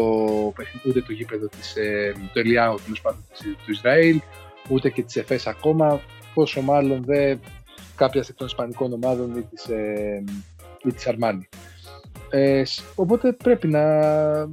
ούτε 0.86 1.02
το 1.06 1.12
γήπεδο 1.12 1.46
της, 1.46 1.76
ε, 1.76 2.14
το 2.32 2.40
Ελιάου 2.40 2.76
του 3.64 3.70
Ισραήλ, 3.70 4.20
ούτε 4.68 4.90
και 4.90 5.02
της 5.02 5.16
ΕΦΕΣ 5.16 5.46
ακόμα. 5.46 6.00
Πόσο 6.34 6.60
μάλλον 6.60 7.04
δεν 7.04 7.40
κάποια 7.96 8.24
εκ 8.28 8.36
των 8.36 8.46
Ισπανικών 8.46 8.92
ομάδων 8.92 9.36
ή 9.36 9.42
της 9.42 9.64
ε, 9.68 10.24
ή 10.84 10.92
της 10.92 11.06
Αρμάνι. 11.06 11.48
Ε, 12.30 12.62
οπότε 12.94 13.32
πρέπει 13.32 13.68
να. 13.68 13.80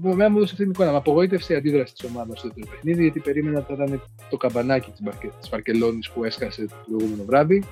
Μένα 0.01 0.29
μου 0.29 0.37
δώσεις 0.37 0.51
αυτή 0.51 0.63
την 0.63 0.71
εικόνα. 0.71 0.91
Με 0.91 0.97
απογοήτευσε 0.97 1.53
η 1.53 1.55
αντίδραση 1.55 1.93
της 1.93 2.09
ομάδας 2.09 2.39
στο 2.39 2.47
δεύτερο 2.47 2.67
παιχνίδι, 2.71 3.01
γιατί 3.01 3.19
περίμενα 3.19 3.59
ότι 3.59 3.75
θα 3.75 3.83
ήταν 3.83 4.01
το 4.29 4.37
καμπανάκι 4.37 4.91
της 5.39 5.49
Βαρκελόνης 5.49 6.09
που 6.09 6.23
έσκασε 6.23 6.65
το 6.65 6.75
προηγούμενο 6.85 7.23
βράδυ. 7.25 7.63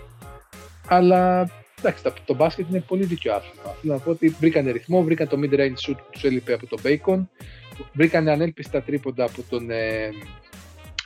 Αλλά 0.96 1.50
εντάξει, 1.80 2.04
το 2.26 2.36
μπάσκετ 2.36 2.70
είναι 2.70 2.80
πολύ 2.80 3.06
δίκιο 3.06 3.34
άθλημα. 3.34 3.76
Θέλω 3.82 3.94
να 3.94 4.00
πω 4.00 4.10
ότι 4.10 4.30
βρήκαν 4.30 4.72
ρυθμό, 4.72 5.04
βρήκαν 5.04 5.28
το 5.28 5.40
mid-range 5.44 5.90
shoot 5.90 5.96
που 5.98 6.10
τους 6.12 6.24
έλειπε 6.24 6.54
από 6.54 6.68
τον 6.68 6.80
Bacon, 6.84 7.26
βρήκαν 7.94 8.28
ανέλπιστα 8.28 8.82
τρίποντα 8.82 9.24
από 9.24 9.44
τον 9.50 9.70
ε, 9.70 10.10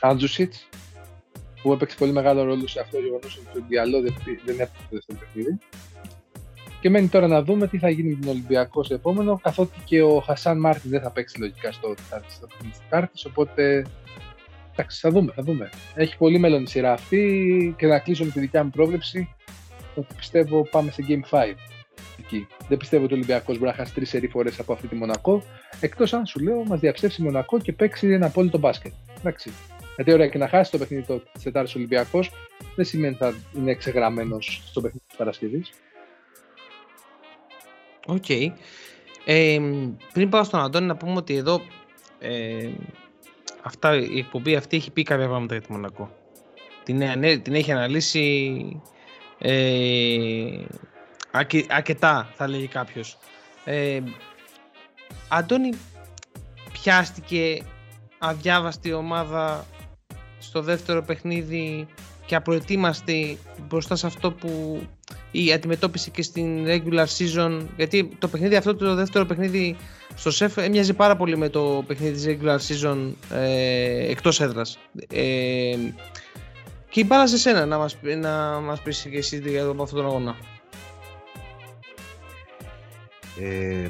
Άντζουσιτ, 0.00 0.54
που 1.62 1.72
έπαιξε 1.72 1.96
πολύ 1.96 2.12
μεγάλο 2.12 2.42
ρόλο 2.42 2.66
σε 2.66 2.80
αυτό 2.80 2.96
το 2.96 3.02
γεγονός 3.02 3.36
ότι 3.36 3.58
το 3.58 3.64
διαλό 3.68 4.00
δεν 4.00 4.14
έπαιξε 4.46 5.00
στο 5.00 5.14
παιχνίδι. 5.14 5.58
Και 6.80 6.90
μένει 6.90 7.08
τώρα 7.08 7.26
να 7.26 7.42
δούμε 7.42 7.66
τι 7.68 7.78
θα 7.78 7.88
γίνει 7.88 8.08
με 8.08 8.20
τον 8.20 8.28
Ολυμπιακό 8.28 8.84
στο 8.84 8.94
επόμενο, 8.94 9.38
καθότι 9.42 9.78
και 9.84 10.02
ο 10.02 10.20
Χασάν 10.20 10.58
Μάρτιν 10.58 10.90
δεν 10.90 11.00
θα 11.00 11.10
παίξει 11.10 11.38
λογικά 11.38 11.72
στο 11.72 11.94
Τετάρτη 11.94 13.26
Οπότε 13.26 13.86
εντάξει, 14.72 15.00
θα 15.00 15.10
δούμε, 15.10 15.32
θα 15.34 15.42
δούμε. 15.42 15.70
Έχει 15.94 16.16
πολύ 16.16 16.38
μέλλον 16.38 16.62
η 16.62 16.68
σειρά 16.68 16.92
αυτή 16.92 17.74
και 17.78 17.86
να 17.86 17.98
κλείσω 17.98 18.24
με 18.24 18.30
τη 18.30 18.40
δικιά 18.40 18.64
μου 18.64 18.70
πρόβλεψη 18.70 19.34
ότι 19.98 20.14
πιστεύω 20.14 20.68
πάμε 20.70 20.90
σε 20.90 21.04
Game 21.08 21.38
5. 21.38 21.54
Εκεί. 22.18 22.46
Δεν 22.68 22.78
πιστεύω 22.78 23.04
ότι 23.04 23.12
ο 23.12 23.16
Ολυμπιακός 23.16 23.58
μπορεί 23.58 23.70
να 23.70 23.76
χάσει 23.76 23.94
τρεις 23.94 24.08
σερή 24.08 24.28
φορές 24.28 24.58
από 24.58 24.72
αυτή 24.72 24.86
τη 24.86 24.94
Μονακό. 24.94 25.42
Εκτός 25.80 26.12
αν 26.12 26.26
σου 26.26 26.40
λέω, 26.40 26.64
μας 26.64 26.80
διαψεύσει 26.80 27.22
Μονακό 27.22 27.58
και 27.58 27.72
παίξει 27.72 28.08
ένα 28.08 28.26
απόλυτο 28.26 28.58
μπάσκετ. 28.58 28.92
Εντάξει. 29.18 29.52
Γιατί 29.96 30.12
ωραία 30.12 30.28
και 30.28 30.38
να 30.38 30.48
χάσει 30.48 30.70
το 30.70 30.78
παιχνίδι 30.78 31.02
τη 31.32 31.42
Τετάρτη 31.42 31.72
Ολυμπιακός 31.76 32.30
δεν 32.74 32.84
σημαίνει 32.84 33.16
ότι 33.20 33.24
θα 33.24 33.34
είναι 33.56 33.70
ξεγραμμένος 33.70 34.62
στο 34.66 34.80
παιχνίδι 34.80 35.04
της 35.06 35.16
Παρασκευής. 35.16 35.72
Οκ. 38.06 38.28
Ε, 39.24 39.60
πριν 40.12 40.28
πάω 40.28 40.44
στον 40.44 40.60
Αντώνη 40.60 40.86
να 40.86 40.96
πούμε 40.96 41.16
ότι 41.16 41.36
εδώ 41.36 41.60
ε, 42.18 42.70
αυτά, 43.62 43.96
η 43.96 44.18
εκπομπή 44.18 44.56
αυτή 44.56 44.76
έχει 44.76 44.90
πει 44.90 45.02
κάποια 45.02 45.26
πράγματα 45.26 45.54
για 45.54 45.62
τη 45.66 45.72
Μονακό. 45.72 46.10
Την, 46.82 47.02
την 47.42 47.54
έχει 47.54 47.72
αναλύσει 47.72 48.82
ε, 49.38 50.64
αρκετά 51.68 52.32
θα 52.34 52.48
έλεγε 52.48 52.66
κάποιος. 52.66 53.18
Ε, 53.64 54.00
Αντώνη, 55.28 55.72
πιάστηκε 56.72 57.62
αδιάβαστη 58.18 58.92
ομάδα 58.92 59.66
στο 60.38 60.62
δεύτερο 60.62 61.02
παιχνίδι 61.02 61.86
και 62.26 62.34
απροετοίμαστη 62.34 63.38
μπροστά 63.68 63.96
σε 63.96 64.06
αυτό 64.06 64.32
που 64.32 64.80
η 65.30 65.52
αντιμετώπιση 65.52 66.10
και 66.10 66.22
στην 66.22 66.66
regular 66.66 67.06
season 67.18 67.66
γιατί 67.76 68.08
το 68.18 68.28
παιχνίδι 68.28 68.56
αυτό 68.56 68.74
το 68.74 68.94
δεύτερο 68.94 69.24
παιχνίδι 69.24 69.76
στο 70.14 70.30
ΣΕΦ 70.30 70.56
έμοιαζε 70.56 70.92
πάρα 70.92 71.16
πολύ 71.16 71.36
με 71.36 71.48
το 71.48 71.84
παιχνίδι 71.86 72.12
της 72.12 72.26
regular 72.28 72.58
season 72.58 73.12
ε, 73.32 74.10
εκτός 74.10 74.40
έδρας 74.40 74.78
ε, 75.08 75.76
και 76.88 77.00
η 77.00 77.04
μπάλα 77.06 77.26
σε 77.26 77.38
σένα 77.38 77.66
να 77.66 77.78
μας, 77.78 77.98
να 78.20 78.60
μας 78.60 78.82
πεις 78.82 79.06
και 79.10 79.16
εσύ 79.16 79.38
για 79.38 79.62
αυτόν 79.62 79.88
τον 79.88 80.06
αγώνα. 80.06 80.36
Ε, 83.40 83.88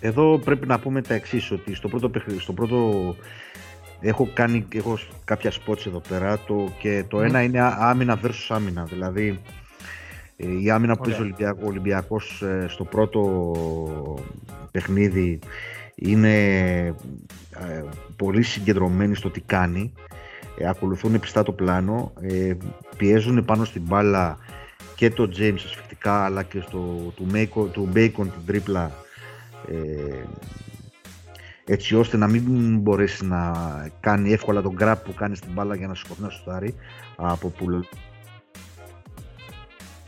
εδώ 0.00 0.38
πρέπει 0.38 0.66
να 0.66 0.78
πούμε 0.78 1.02
τα 1.02 1.14
εξής 1.14 1.50
ότι 1.50 1.74
στο 1.74 1.88
πρώτο, 1.88 2.10
στο 2.38 2.52
πρώτο 2.52 3.16
έχω 4.00 4.30
κάνει 4.34 4.66
έχω 4.72 4.98
κάποια 5.24 5.52
spots 5.52 5.86
εδώ 5.86 6.02
πέρα. 6.08 6.38
Το, 6.38 6.72
και 6.78 7.04
το 7.08 7.20
ένα 7.20 7.42
είναι 7.42 7.60
άμυνα 7.60 8.20
versus 8.22 8.46
άμυνα. 8.48 8.84
Δηλαδή 8.84 9.40
ε, 10.36 10.46
η 10.62 10.70
άμυνα 10.70 10.96
που 10.96 11.02
παίζει 11.02 11.32
ο 11.42 11.66
Ολυμπιακός 11.66 12.42
ε, 12.42 12.66
στο 12.68 12.84
πρώτο 12.84 13.52
παιχνίδι 14.70 15.38
είναι 15.94 16.36
ε, 17.50 17.84
πολύ 18.16 18.42
συγκεντρωμένη 18.42 19.14
στο 19.14 19.30
τι 19.30 19.40
κάνει. 19.40 19.92
Ακολουθούν 20.68 21.20
πιστά 21.20 21.42
το 21.42 21.52
πλάνο, 21.52 22.12
πιέζουν 22.96 23.44
πάνω 23.44 23.64
στην 23.64 23.82
μπάλα 23.82 24.38
και 24.94 25.10
το 25.10 25.30
James 25.36 25.54
ασφιχτικά 25.64 26.24
αλλά 26.24 26.42
και 26.42 26.60
στο 26.60 27.12
του, 27.16 27.26
Μέικο, 27.30 27.64
του 27.64 27.88
Bacon 27.94 28.12
την 28.14 28.46
τρίπλα 28.46 28.92
έτσι 31.64 31.96
ώστε 31.96 32.16
να 32.16 32.26
μην 32.26 32.78
μπορέσει 32.78 33.26
να 33.26 33.52
κάνει 34.00 34.32
εύκολα 34.32 34.62
τον 34.62 34.76
grab 34.80 34.94
που 35.04 35.14
κάνει 35.14 35.36
στην 35.36 35.52
μπάλα 35.52 35.74
για 35.74 35.86
να 35.86 35.94
σηκωθεί 35.94 36.22
να 36.22 36.28
σουτάρει 36.28 36.74
από 37.16 37.52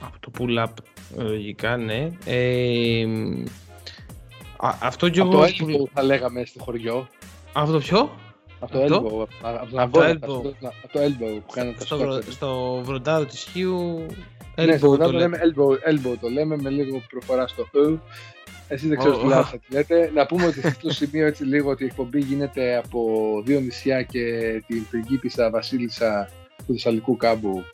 από 0.01 0.19
το 0.21 0.31
pull-up 0.39 0.73
Λογικά, 1.17 1.77
ναι. 1.77 2.09
Ε, 2.25 3.05
α, 4.57 4.75
αυτό 4.81 5.09
και 5.09 5.21
Από 5.21 5.31
εγώ... 5.31 5.41
το 5.41 5.47
elbow 5.47 5.89
θα 5.93 6.03
λέγαμε 6.03 6.45
στο 6.45 6.63
χωριό. 6.63 7.09
Αυτό 7.53 7.79
ποιο; 7.79 8.11
Από 8.63 8.73
το 8.73 8.83
Αυτό; 8.83 8.97
elbow. 8.97 9.27
Από 9.43 9.71
το 9.71 9.81
Από 9.83 9.93
το 9.93 10.01
elbow. 10.05 10.13
elbow. 10.13 10.53
Από 10.83 10.93
το 10.93 11.01
elbow 11.01 11.41
που 11.47 11.53
κάνουν 11.53 11.75
τα 11.79 11.85
Στο, 11.85 11.97
βρο- 11.99 12.11
σκόρπια. 12.11 12.33
στο 12.33 12.81
βροντάρο 12.85 13.25
της 13.25 13.41
Χίου... 13.53 14.07
Ναι, 14.57 14.65
elbow 14.65 14.77
στο 14.77 14.87
το 14.87 14.93
Ρονάλντο 14.97 15.19
λέμε. 15.19 15.37
λέμε 15.39 15.53
elbow, 15.57 15.89
elbow 15.91 16.17
το 16.21 16.29
λέμε 16.29 16.57
με 16.57 16.71
λίγο 16.71 17.03
προφορά 17.11 17.47
στο 17.47 17.69
E. 17.75 17.99
Εσείς 18.69 18.89
δεν 18.89 18.99
ξέρω 18.99 19.15
Ω, 19.17 19.21
τι 19.21 19.27
λάθος 19.27 19.51
θα 19.51 19.59
τη 19.59 19.73
λέτε. 19.75 20.11
Να 20.15 20.27
πούμε 20.27 20.47
ότι 20.47 20.61
σε 20.61 20.67
αυτό 20.67 20.89
το 20.89 20.95
σημείο 20.95 21.27
έτσι 21.27 21.45
λίγο 21.45 21.71
ότι 21.71 21.83
η 21.83 21.87
εκπομπή 21.87 22.21
γίνεται 22.21 22.77
από 22.77 23.09
δύο 23.45 23.61
νησιά 23.61 24.03
και 24.03 24.23
την 24.67 24.87
πριγκίπισσα 24.91 25.51
βασίλισσα 25.51 26.29
του 26.67 26.73
Θεσσαλικού 26.73 27.17
κάμπου 27.17 27.65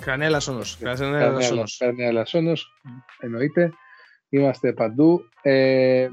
Κανέλας 0.00 0.48
όνος. 0.48 0.76
Κανέλας 0.80 1.00
Καρνέα 1.00 1.50
όνος. 1.52 1.76
Καρνέα 1.78 2.12
Λασσόνος, 2.12 2.72
εννοείται. 3.20 3.72
Είμαστε 4.28 4.72
παντού. 4.72 5.20
Ε, 5.42 6.08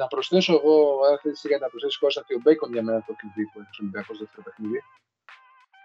να 0.00 0.06
προσθέσω 0.06 0.52
εγώ, 0.52 0.74
αν 1.10 1.18
θέλεις 1.22 1.40
για 1.48 1.58
να 1.60 1.68
προσθέσει 1.68 1.98
Κώστα, 1.98 2.20
ότι 2.24 2.34
ο 2.34 2.40
Μπέικον 2.42 2.72
για 2.72 2.82
μένα 2.82 2.98
το 3.06 3.12
κλειδί 3.20 3.44
που 3.50 3.58
έχει 3.60 3.68
ο 3.72 3.80
Ολυμπιακός 3.82 4.18
δεύτερο 4.18 4.42
παιχνίδι. 4.42 4.80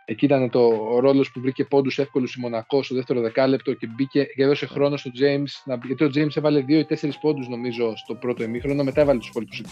Εκεί 0.05 0.25
ήταν 0.25 0.49
το, 0.49 0.59
ο 0.95 0.99
ρόλος 0.99 1.31
που 1.31 1.39
βρήκε 1.41 1.63
πόντους 1.65 1.97
εύκολους 1.99 2.35
η 2.35 2.39
Μονακό 2.39 2.83
στο 2.83 2.95
δεύτερο 2.95 3.21
δεκάλεπτο 3.21 3.73
και 3.73 3.87
μπήκε 3.87 4.23
και 4.23 4.43
έδωσε 4.43 4.65
χρόνο 4.65 4.97
στον 4.97 5.11
James. 5.21 5.51
Να, 5.65 5.75
μπει- 5.75 5.85
γιατί 5.85 6.03
ο 6.03 6.11
James 6.15 6.35
έβαλε 6.37 6.59
δύο 6.61 6.79
ή 6.79 6.85
τέσσερις 6.85 7.17
πόντους 7.19 7.47
νομίζω 7.47 7.93
στο 7.97 8.15
πρώτο 8.15 8.43
ημίχρονο, 8.43 8.83
μετά 8.83 9.01
έβαλε 9.01 9.19
τους 9.19 9.27
υπόλοιπους 9.27 9.59
20. 9.59 9.65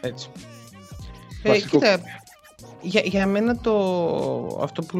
Έτσι. 0.00 0.30
Ε, 1.42 1.48
Βασικό. 1.48 1.78
κοίτα, 1.78 2.00
για, 2.80 3.00
για 3.04 3.26
μένα 3.26 3.56
το, 3.60 3.76
αυτό 4.62 4.82
που 4.82 4.98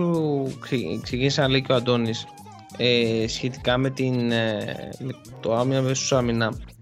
ξε- 0.60 1.00
ξεκίνησε 1.02 1.40
να 1.40 1.48
λέει 1.48 1.62
και 1.62 1.72
ο 1.72 1.74
Αντώνης 1.74 2.26
ε, 2.76 3.24
σχετικά 3.28 3.78
με, 3.78 3.90
την, 3.90 4.30
ε, 4.30 4.88
με 4.98 5.12
το 5.40 5.54
άμυνα 5.54 5.82
versus 5.90 6.16
άμυνα 6.16 6.46
ε, 6.46 6.75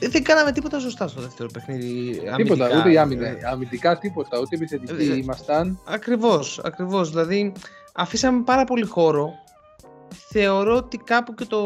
δεν 0.00 0.22
κάναμε 0.22 0.52
τίποτα 0.52 0.78
σωστά 0.78 1.08
στο 1.08 1.20
δεύτερο 1.20 1.48
παιχνίδι. 1.52 2.20
Τίποτα, 2.36 2.64
αμυντικά. 2.64 2.78
ούτε 2.78 2.92
η 2.92 2.98
άμυνα. 2.98 3.28
Αμυντικά 3.52 3.98
τίποτα, 3.98 4.38
ούτε 4.38 4.56
επιθετικοί 4.56 5.10
Ε, 5.10 5.16
ήμασταν. 5.16 5.80
Ακριβώς, 5.84 6.60
ακριβώς. 6.64 7.10
Δηλαδή 7.10 7.52
αφήσαμε 7.94 8.42
πάρα 8.42 8.64
πολύ 8.64 8.86
χώρο. 8.86 9.32
Θεωρώ 10.28 10.76
ότι 10.76 10.96
κάπου 10.96 11.34
και 11.34 11.44
το, 11.44 11.60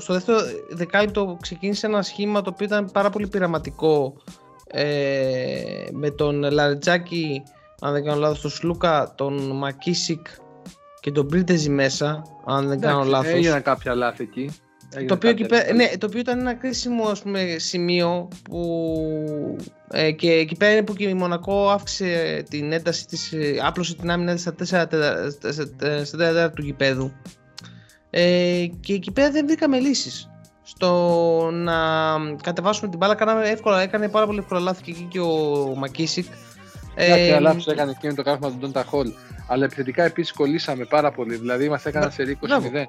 στο 0.00 0.12
δεύτερο 0.12 0.38
δεκάλεπτο 0.70 1.38
ξεκίνησε 1.40 1.86
ένα 1.86 2.02
σχήμα 2.02 2.42
το 2.42 2.50
οποίο 2.50 2.66
ήταν 2.66 2.90
πάρα 2.92 3.10
πολύ 3.10 3.26
πειραματικό 3.26 4.16
ε, 4.66 5.86
με 5.92 6.10
τον 6.10 6.52
Λαρετζάκη, 6.52 7.42
αν 7.80 7.92
δεν 7.92 8.04
κάνω 8.04 8.20
λάθος, 8.20 8.40
τον 8.40 8.50
Σλούκα, 8.50 9.12
τον 9.14 9.56
Μακίσικ 9.56 10.26
και 11.00 11.12
τον 11.12 11.26
Πρίτεζι 11.26 11.68
μέσα, 11.68 12.22
αν 12.46 12.68
δεν 12.68 12.80
κάνω 12.80 12.94
Εντάξει, 12.94 13.10
λάθος. 13.10 13.32
Έγιναν 13.32 13.62
κάποια 13.62 13.94
λάθη 13.94 14.22
εκεί. 14.22 14.50
Το 14.92 14.98
Έγιναν 14.98 15.16
οποίο, 15.16 15.30
εκεί 15.30 15.42
κάποια 15.42 15.58
πέρα- 15.64 15.74
λάθη. 15.76 15.90
ναι, 15.92 15.98
το 15.98 16.06
οποίο 16.06 16.20
ήταν 16.20 16.38
ένα 16.38 16.54
κρίσιμο 16.54 17.04
ας 17.08 17.22
πούμε, 17.22 17.54
σημείο 17.58 18.28
που 18.42 19.56
ε, 19.90 20.10
και 20.10 20.32
εκεί 20.32 20.56
πέρα 20.56 20.72
είναι 20.72 20.82
που 20.82 20.94
και 20.94 21.08
η 21.08 21.14
Μονακό 21.14 21.70
αύξησε 21.70 22.42
την 22.50 22.72
ένταση 22.72 23.06
της, 23.06 23.32
ε, 23.32 23.54
άπλωσε 23.62 23.94
την 23.94 24.10
άμυνα 24.10 24.32
της 24.32 24.40
στα 24.42 24.52
4 24.52 24.86
τε- 24.88 25.30
στα- 25.30 25.52
στα- 25.52 26.04
στα 26.04 26.16
τέταρτα 26.16 26.50
του 26.50 26.62
γηπέδου 26.62 27.12
ε, 28.10 28.66
και 28.80 28.92
εκεί 28.94 29.10
πέρα 29.10 29.30
δεν 29.30 29.46
βρήκαμε 29.46 29.78
λύσεις 29.78 30.30
στο 30.62 31.50
να 31.52 31.74
κατεβάσουμε 32.42 32.88
την 32.90 32.98
μπάλα 32.98 33.14
κάναμε 33.14 33.48
εύκολα, 33.48 33.80
έκανε 33.80 34.08
πάρα 34.08 34.26
πολύ 34.26 34.38
εύκολα 34.38 34.60
λάθη 34.60 34.82
και 34.82 34.90
εκεί 34.90 35.06
και 35.10 35.20
ο 35.20 35.74
Μακίσικ 35.76 36.26
Εντάξει, 36.94 37.22
Ε, 37.22 37.30
αλλά 37.30 37.40
λάθος 37.40 37.66
έκανε 37.66 37.90
εκείνο 37.90 38.14
το 38.14 38.22
κάθμα 38.22 38.48
του 38.50 38.56
Ντόντα 38.60 38.84
Χολ. 38.84 39.12
Αλλά 39.48 39.64
επιθετικά 39.64 40.02
επίσης 40.04 40.32
κολλήσαμε 40.32 40.84
πάρα 40.84 41.10
πολύ. 41.12 41.36
Δηλαδή 41.36 41.68
μας 41.68 41.84
έκαναν 41.84 42.12
Μπρα- 42.16 42.26
σε 42.26 42.30
20-0. 42.70 42.86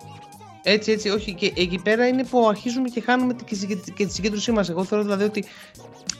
Μπράβο. 0.64 0.78
Έτσι, 0.80 0.92
έτσι, 0.92 1.10
όχι. 1.10 1.34
Και 1.34 1.54
εκεί 1.56 1.80
πέρα 1.84 2.08
είναι 2.08 2.24
που 2.24 2.48
αρχίζουμε 2.48 2.90
και 2.90 3.02
χάνουμε 3.02 3.34
τη- 3.34 3.44
και 3.44 3.76
τη- 3.76 3.92
και 3.92 4.06
τη 4.06 4.14
συγκέντρωσή 4.14 4.52
μας. 4.52 4.70
Εγώ 4.70 4.84
θεωρώ 4.84 5.04
δηλαδή 5.04 5.24
ότι 5.24 5.46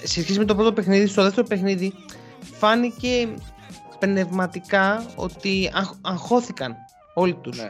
σε 0.04 0.22
σχέση 0.22 0.38
με 0.40 0.46
το 0.46 0.56
πρώτο 0.56 0.74
παιχνίδι, 0.74 1.08
στο 1.08 1.24
δεύτερο 1.24 1.48
παιχνίδι 1.48 1.94
φάνηκε 2.58 3.28
πνευματικά 4.00 5.06
ότι 5.16 5.72
αγχ- 5.74 5.98
αγχώθηκαν 6.02 6.76
όλοι 7.14 7.34
τους. 7.34 7.58
Ναι. 7.58 7.70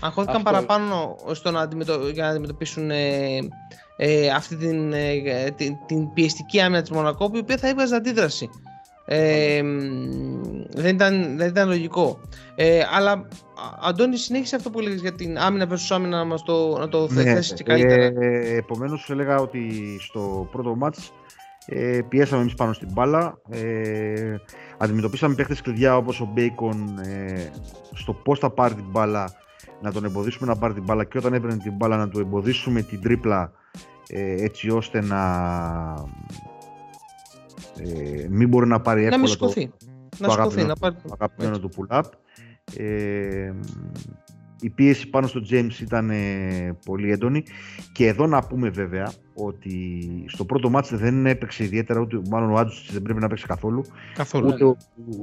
Αγχώθηκαν 0.00 0.36
Αυτό. 0.36 0.50
παραπάνω 0.50 1.16
στο 1.32 1.50
να 1.50 1.60
αντιμετω... 1.60 2.08
για 2.08 2.22
να 2.24 2.28
αντιμετωπίσουν 2.30 2.90
ε, 2.90 3.38
ε, 3.96 4.28
αυτή 4.30 4.56
την, 4.56 4.92
ε, 4.92 5.50
την, 5.56 5.76
την 5.86 6.12
πιεστική 6.12 6.60
άμυνα 6.60 6.80
της 6.80 6.90
Μονακό, 6.90 7.30
η 7.34 7.38
οποία 7.38 7.56
θα 7.56 7.68
έβγαζε 7.68 7.94
αντίδραση. 7.96 8.50
Ε, 9.10 9.62
μ, 9.62 9.68
δεν, 10.74 10.94
ήταν, 10.94 11.36
δεν 11.36 11.48
ήταν 11.48 11.68
λογικό. 11.68 12.20
Ε, 12.54 12.80
αλλά, 12.92 13.10
Α- 13.10 13.26
Αντώνης, 13.88 14.22
συνέχισε 14.22 14.56
αυτό 14.56 14.70
που 14.70 14.78
έλεγες 14.78 15.00
για 15.00 15.12
την 15.12 15.38
άμυνα 15.38 15.68
versus 15.70 15.88
άμυνα 15.88 16.16
να, 16.16 16.24
μας 16.24 16.42
το, 16.42 16.78
να 16.78 16.88
το 16.88 17.08
θέσεις 17.08 17.52
και 17.52 17.62
καλύτερα. 17.62 18.02
Ε, 18.02 18.56
Επομένως, 18.56 19.10
έλεγα 19.10 19.36
ότι 19.36 19.70
στο 20.00 20.48
πρώτο 20.52 20.74
μάτς 20.74 21.12
ε, 21.66 22.00
πιέσαμε 22.08 22.40
εμείς 22.40 22.54
πάνω 22.54 22.72
στην 22.72 22.88
μπάλα. 22.92 23.38
Ε, 23.50 24.36
αντιμετωπίσαμε 24.78 25.34
παίχτε 25.34 25.56
κλειδιά 25.62 25.96
όπως 25.96 26.20
ο 26.20 26.30
Μπέικον 26.32 26.98
ε, 26.98 27.50
στο 27.92 28.12
πώς 28.12 28.38
θα 28.38 28.50
πάρει 28.50 28.74
την 28.74 28.86
μπάλα, 28.90 29.32
να 29.82 29.92
τον 29.92 30.04
εμποδίσουμε 30.04 30.52
να 30.52 30.58
πάρει 30.58 30.74
την 30.74 30.82
μπάλα 30.82 31.04
και 31.04 31.18
όταν 31.18 31.34
έπαιρνε 31.34 31.56
την 31.56 31.72
μπάλα 31.72 31.96
να 31.96 32.08
του 32.08 32.20
εμποδίσουμε 32.20 32.82
την 32.82 33.02
τρίπλα 33.02 33.52
ε, 34.08 34.44
έτσι 34.44 34.70
ώστε 34.70 35.00
να 35.02 35.20
ε, 37.82 38.26
μην 38.30 38.48
μπορεί 38.48 38.66
να 38.66 38.80
πάρει 38.80 39.00
να 39.00 39.06
εύκολα 39.06 39.22
μην 39.22 39.38
το, 39.38 39.48
σηκωθεί. 39.48 39.70
Να 40.18 40.26
το 40.26 40.32
σηκωθεί, 40.32 40.40
αγαπημένο, 40.40 40.68
να 40.68 40.76
πάρει. 40.76 40.94
το 40.94 41.16
αγαπημένο 41.20 41.54
Έτσι. 41.54 41.68
του 41.68 41.86
pull-up. 41.88 42.02
Ε, 42.76 43.52
η 44.60 44.70
πίεση 44.70 45.08
πάνω 45.08 45.26
στο 45.26 45.40
James 45.50 45.80
ήταν 45.80 46.10
ε, 46.10 46.76
πολύ 46.84 47.10
έντονη 47.10 47.42
και 47.92 48.06
εδώ 48.06 48.26
να 48.26 48.42
πούμε 48.42 48.68
βέβαια 48.68 49.12
ότι 49.34 50.00
στο 50.26 50.44
πρώτο 50.44 50.70
μάτς 50.70 50.96
δεν 50.96 51.26
έπαιξε 51.26 51.64
ιδιαίτερα 51.64 52.00
ούτε, 52.00 52.20
μάλλον 52.28 52.50
ο 52.50 52.56
Άντζος 52.56 52.88
δεν 52.92 53.02
πρέπει 53.02 53.20
να 53.20 53.28
παίξει 53.28 53.46
καθόλου 53.46 53.84
Καθόλου. 54.14 54.46
ούτε, 54.46 54.64
ο, 54.64 54.76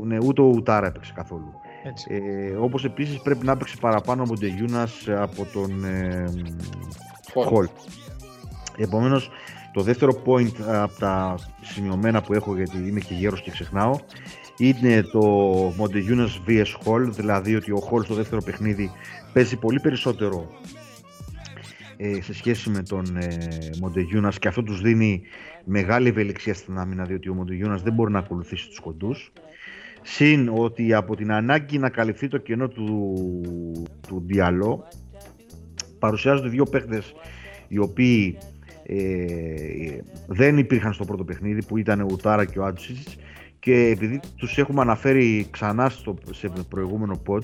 ναι, 0.06 0.18
ούτε 0.24 0.42
ο 0.42 0.46
Ουτάρα 0.46 0.88
έπαιξε 0.88 1.12
καθόλου 1.16 1.54
Έτσι. 1.84 2.08
ε, 2.10 2.56
όπως 2.56 2.86
επίσης 2.86 3.22
πρέπει 3.22 3.46
να 3.46 3.58
παίξει 3.58 3.78
παραπάνω 3.78 4.24
από 4.24 4.40
τον 4.40 4.50
Γιούνας 4.50 5.08
από 5.08 5.46
τον 5.54 5.86
ε, 5.86 6.26
Χολ. 7.34 7.46
Χολ 7.46 7.68
επομένως 8.78 9.30
το 9.76 9.82
δεύτερο 9.82 10.22
point 10.26 10.62
από 10.68 11.00
τα 11.00 11.36
σημειωμένα 11.62 12.22
που 12.22 12.34
έχω 12.34 12.56
γιατί 12.56 12.78
είμαι 12.78 13.00
και 13.00 13.14
γέρος 13.14 13.42
και 13.42 13.52
ξεχνάω 13.52 13.96
είναι 14.58 15.02
το 15.02 15.22
Μοντεγιούνας 15.78 16.42
vs 16.48 16.66
Hall, 16.86 17.08
δηλαδή 17.10 17.56
ότι 17.56 17.72
ο 17.72 17.90
Hall 17.92 18.04
στο 18.04 18.14
δεύτερο 18.14 18.42
παιχνίδι 18.42 18.92
παίζει 19.34 19.58
πολύ 19.58 19.80
περισσότερο 19.80 20.50
ε, 21.98 22.22
σε 22.22 22.34
σχέση 22.34 22.70
με 22.70 22.84
τον 22.84 23.18
ε, 23.18 23.38
Μοντεγιούνας 23.80 24.40
και 24.40 24.48
αυτό 24.48 24.64
τους 24.64 24.82
δίνει 24.82 25.22
μεγάλη 25.66 26.08
ευελιξία 26.08 26.54
στην 26.54 26.78
άμυνα 26.78 27.04
διότι 27.04 27.30
ο 27.30 27.34
Μοντεγιούνας 27.34 27.82
δεν 27.82 27.94
μπορεί 27.94 28.12
να 28.12 28.20
ακολουθήσει 28.20 28.68
τους 28.68 28.80
κοντούς. 28.80 29.32
Συν 30.02 30.50
ότι 30.56 30.94
από 30.94 31.16
την 31.16 31.32
ανάγκη 31.32 31.78
να 31.78 31.90
καλυφθεί 31.90 32.28
το 32.28 32.38
κενό 32.38 32.68
του, 32.68 33.14
του 34.08 34.24
Διαλό 34.26 34.88
παρουσιάζονται 36.00 36.50
δύο 36.50 36.66
παίχτες 36.66 37.14
οι 37.68 37.78
οποίοι 37.78 38.38
ε, 38.88 39.98
δεν 40.28 40.58
υπήρχαν 40.58 40.94
στο 40.94 41.06
πρώτο 41.06 41.24
παιχνίδι 41.24 41.66
που 41.66 41.78
ήταν 41.78 42.02
ο 42.02 42.06
Ουτάρα 42.12 42.46
και 42.46 42.60
ο 42.60 42.66
Άντζησιτς 42.66 43.16
και 43.60 43.74
επειδή 43.74 44.20
τους 44.36 44.58
έχουμε 44.58 44.82
αναφέρει 44.82 45.48
ξανά 45.52 45.90
στο, 45.90 46.16
σε 46.32 46.52
προηγούμενο 46.70 47.22
pod 47.28 47.42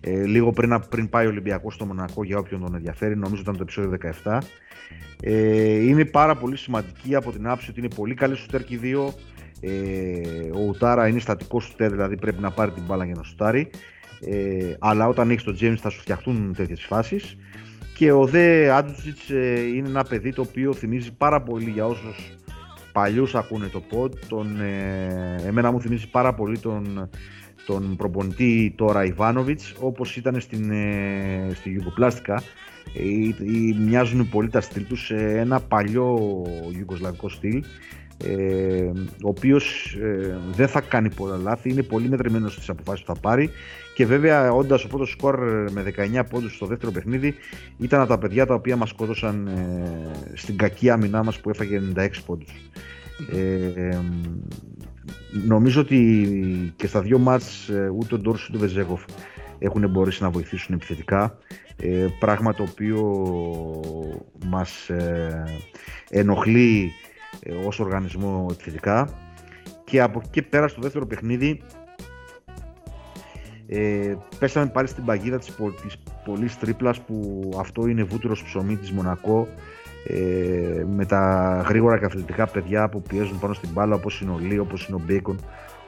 ε, 0.00 0.24
λίγο 0.24 0.52
πριν, 0.52 0.68
να- 0.68 0.80
πριν 0.80 1.08
πάει 1.08 1.26
ο 1.26 1.28
Ολυμπιακός 1.28 1.74
στο 1.74 1.86
Μονακό 1.86 2.24
για 2.24 2.38
όποιον 2.38 2.60
τον 2.60 2.74
ενδιαφέρει 2.74 3.16
νομίζω 3.16 3.42
ήταν 3.42 3.56
το 3.56 3.62
επεισόδιο 3.62 3.98
17 4.24 4.38
ε, 5.22 5.86
είναι 5.86 6.04
πάρα 6.04 6.36
πολύ 6.36 6.56
σημαντική 6.56 7.14
από 7.14 7.32
την 7.32 7.46
άποψη 7.46 7.70
ότι 7.70 7.80
είναι 7.80 7.88
πολύ 7.94 8.14
καλή 8.14 8.36
σουτέρ 8.36 8.64
και 8.64 8.74
οι 8.74 8.76
δύο. 8.76 9.12
Ε, 9.60 9.70
ο 10.54 10.60
Ουτάρα 10.68 11.08
είναι 11.08 11.18
στατικός 11.18 11.64
σουτέρ 11.64 11.90
δηλαδή 11.90 12.16
πρέπει 12.16 12.40
να 12.40 12.50
πάρει 12.50 12.70
την 12.70 12.82
μπάλα 12.86 13.04
για 13.04 13.14
να 13.14 13.22
σουτάρει. 13.22 13.70
Ε, 14.20 14.74
αλλά 14.78 15.08
όταν 15.08 15.30
έχεις 15.30 15.42
τον 15.42 15.56
James 15.60 15.76
θα 15.76 15.88
σου 15.90 16.00
φτιαχτούν 16.00 16.54
τέτοιες 16.56 16.84
φάσεις 16.84 17.36
και 17.98 18.12
ο 18.12 18.26
Δε 18.26 18.70
Άντζουτσιτς 18.70 19.30
ε, 19.30 19.60
είναι 19.60 19.88
ένα 19.88 20.04
παιδί 20.04 20.32
το 20.32 20.42
οποίο 20.42 20.72
θυμίζει 20.72 21.12
πάρα 21.12 21.42
πολύ 21.42 21.70
για 21.70 21.86
όσους 21.86 22.36
παλιούς 22.92 23.34
ακούνε 23.34 23.66
το 23.66 23.82
pod. 23.90 24.10
Τον, 24.28 24.60
ε, 24.60 25.42
εμένα 25.46 25.70
μου 25.70 25.80
θυμίζει 25.80 26.08
πάρα 26.10 26.34
πολύ 26.34 26.58
τον, 26.58 27.10
τον 27.66 27.96
προπονητή 27.96 28.74
τώρα 28.76 29.04
Ιβάνοβιτς 29.04 29.74
όπως 29.80 30.16
ήταν 30.16 30.40
στην, 30.40 30.70
ε, 30.70 31.50
στη 31.54 31.70
Ιουγκοπλάστικα. 31.70 32.42
Ε, 32.94 33.02
ε, 33.02 33.28
ε, 33.28 33.84
μοιάζουν 33.84 34.28
πολύ 34.28 34.48
τα 34.48 34.60
στυλ 34.60 34.86
τους 34.86 35.04
σε 35.04 35.16
ένα 35.16 35.60
παλιό 35.60 36.18
Ιουγκοσλαβικό 36.78 37.28
στυλ 37.28 37.62
ε, 38.24 38.90
ο 39.22 39.28
οποίος 39.28 39.96
ε, 40.02 40.38
δεν 40.52 40.68
θα 40.68 40.80
κάνει 40.80 41.14
πολλά 41.14 41.36
λάθη, 41.36 41.70
είναι 41.70 41.82
πολύ 41.82 42.08
μετρημένος 42.08 42.52
στις 42.52 42.68
αποφάσεις 42.68 43.04
που 43.04 43.14
θα 43.14 43.20
πάρει 43.20 43.50
και 43.98 44.06
βέβαια 44.06 44.52
όντας 44.52 44.84
ο 44.84 44.88
πρώτος 44.88 45.10
σκορ 45.10 45.38
με 45.70 45.94
19 46.20 46.22
πόντους 46.30 46.54
στο 46.54 46.66
δεύτερο 46.66 46.92
παιχνίδι 46.92 47.34
ήταν 47.78 48.00
από 48.00 48.08
τα 48.08 48.18
παιδιά 48.18 48.46
τα 48.46 48.54
οποία 48.54 48.76
μας 48.76 48.88
σκότωσαν 48.88 49.46
ε, 49.46 50.36
στην 50.36 50.56
κακή 50.56 50.90
άμυνά 50.90 51.22
μας 51.22 51.40
που 51.40 51.50
έφαγε 51.50 51.80
96 51.96 52.08
πόντους. 52.26 52.52
Ε, 53.32 53.88
ε, 53.88 53.98
νομίζω 55.46 55.80
ότι 55.80 56.72
και 56.76 56.86
στα 56.86 57.00
δύο 57.00 57.18
μάτς 57.18 57.68
ε, 57.68 57.92
ούτε 57.98 58.14
ο 58.14 58.18
Ντόρς 58.18 58.48
ούτε 58.48 58.56
ο 58.56 58.60
Βεζέγοφ 58.60 59.02
έχουν 59.58 59.90
μπορέσει 59.90 60.22
να 60.22 60.30
βοηθήσουν 60.30 60.74
επιθετικά. 60.74 61.38
ε, 61.76 62.06
πράγμα 62.18 62.54
το 62.54 62.62
οποίο 62.62 63.00
μας 64.46 64.88
ε, 64.88 65.44
ενοχλεί 66.10 66.92
ε, 67.40 67.52
ως 67.66 67.80
οργανισμό 67.80 68.46
επιθετικά 68.50 69.08
και 69.84 70.00
από 70.00 70.22
εκεί 70.26 70.42
πέρα 70.42 70.68
στο 70.68 70.80
δεύτερο 70.80 71.06
παιχνίδι 71.06 71.60
ε, 73.70 74.14
πέσαμε 74.38 74.66
πάλι 74.66 74.88
στην 74.88 75.04
παγίδα 75.04 75.38
της, 75.38 75.54
της 75.82 75.96
πολλής 76.24 76.58
τρίπλας 76.58 77.00
που 77.00 77.50
αυτό 77.58 77.86
είναι 77.86 78.02
βούτυρος 78.02 78.42
ψωμί 78.42 78.76
της 78.76 78.92
Μονακό 78.92 79.48
ε, 80.06 80.84
με 80.96 81.04
τα 81.06 81.64
γρήγορα 81.68 81.98
και 81.98 82.04
αθλητικά 82.04 82.46
παιδιά 82.46 82.88
που 82.88 83.02
πιέζουν 83.02 83.38
πάνω 83.38 83.54
στην 83.54 83.68
μπάλα 83.72 83.94
όπως 83.94 84.20
είναι 84.20 84.30
ο 84.30 84.38
Λί, 84.38 84.58
όπως 84.58 84.86
είναι 84.86 84.96
ο 84.96 85.00
Μπέικον, 85.06 85.38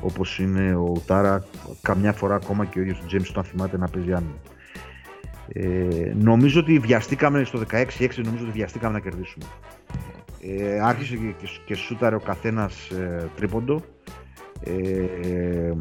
όπως 0.01 0.38
είναι 0.38 0.75
ο 0.75 1.03
Τάρα, 1.07 1.45
καμιά 1.83 2.12
φορά 2.12 2.35
ακόμα 2.35 2.64
και 2.64 2.79
ο 2.79 2.83
ίδιος 2.83 3.01
ο 3.01 3.07
Τζέιμς 3.07 3.31
όταν 3.31 3.45
θυμάται 3.45 3.79
να 3.79 3.88
παίζει 3.88 4.12
άνω. 4.12 4.35
Ε, 5.53 6.12
νομίζω 6.14 6.61
ότι 6.61 6.79
βιαστήκαμε 6.79 7.45
στο 7.45 7.61
16-6, 7.71 7.85
νομίζω 8.25 8.43
ότι 8.43 8.53
βιαστήκαμε 8.53 8.93
να 8.93 9.01
κερδίσουμε. 9.01 9.45
Ε, 10.43 10.81
άρχισε 10.81 11.16
και, 11.16 11.49
και, 11.64 11.75
σούταρε 11.75 12.14
ο 12.14 12.21
καθένας 12.21 12.90
ε, 12.90 13.29
τρίποντο. 13.37 13.83
Ε, 14.64 15.73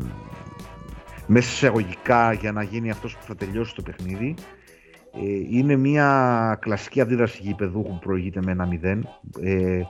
μέσα 1.32 1.50
σε 1.50 1.68
αγωγικά 1.68 2.34
για 2.34 2.52
να 2.52 2.63
γίνει 2.63 2.89
αυτός 2.89 3.18
που 3.18 3.24
θα 3.24 3.36
τελειώσει 3.36 3.76
το 3.76 3.82
παιχνίδι. 3.82 4.36
Ε, 5.13 5.58
είναι 5.58 5.76
μια 5.76 6.58
κλασική 6.62 7.02
αντίδραση 7.02 7.39
γηπεδού 7.42 7.82
που 7.82 8.00
προηγείται 8.00 8.39
με 8.44 8.52
ένα 8.52 8.70
0. 8.84 9.00
Ε, 9.42 9.82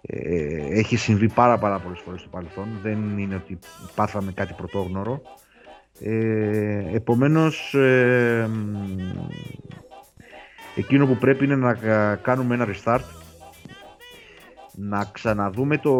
ε, 0.00 0.78
έχει 0.78 0.96
συμβεί 0.96 1.28
πάρα 1.28 1.58
πάρα 1.58 1.78
πολλές 1.78 2.00
φορές 2.04 2.20
στο 2.20 2.28
παρελθόν. 2.28 2.66
Δεν 2.82 3.18
είναι 3.18 3.34
ότι 3.34 3.58
πάθαμε 3.94 4.32
κάτι 4.32 4.54
πρωτόγνωρο. 4.56 5.22
Ε, 6.00 6.94
επομένως, 6.94 7.74
ε, 7.74 8.50
εκείνο 10.76 11.06
που 11.06 11.16
πρέπει 11.16 11.44
είναι 11.44 11.56
να 11.56 11.74
κάνουμε 12.16 12.54
ένα 12.54 12.66
restart, 12.68 13.04
να 14.74 15.08
ξαναδούμε 15.12 15.78
το, 15.78 15.92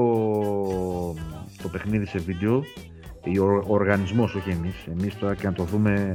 το 1.62 1.68
παιχνίδι 1.72 2.06
σε 2.06 2.18
βίντεο, 2.18 2.64
ο 3.38 3.64
οργανισμός, 3.66 4.34
όχι 4.34 4.50
εμείς, 4.50 4.74
εμείς 4.98 5.18
τώρα 5.18 5.34
και 5.34 5.46
να 5.46 5.52
το 5.52 5.64
δούμε 5.64 6.12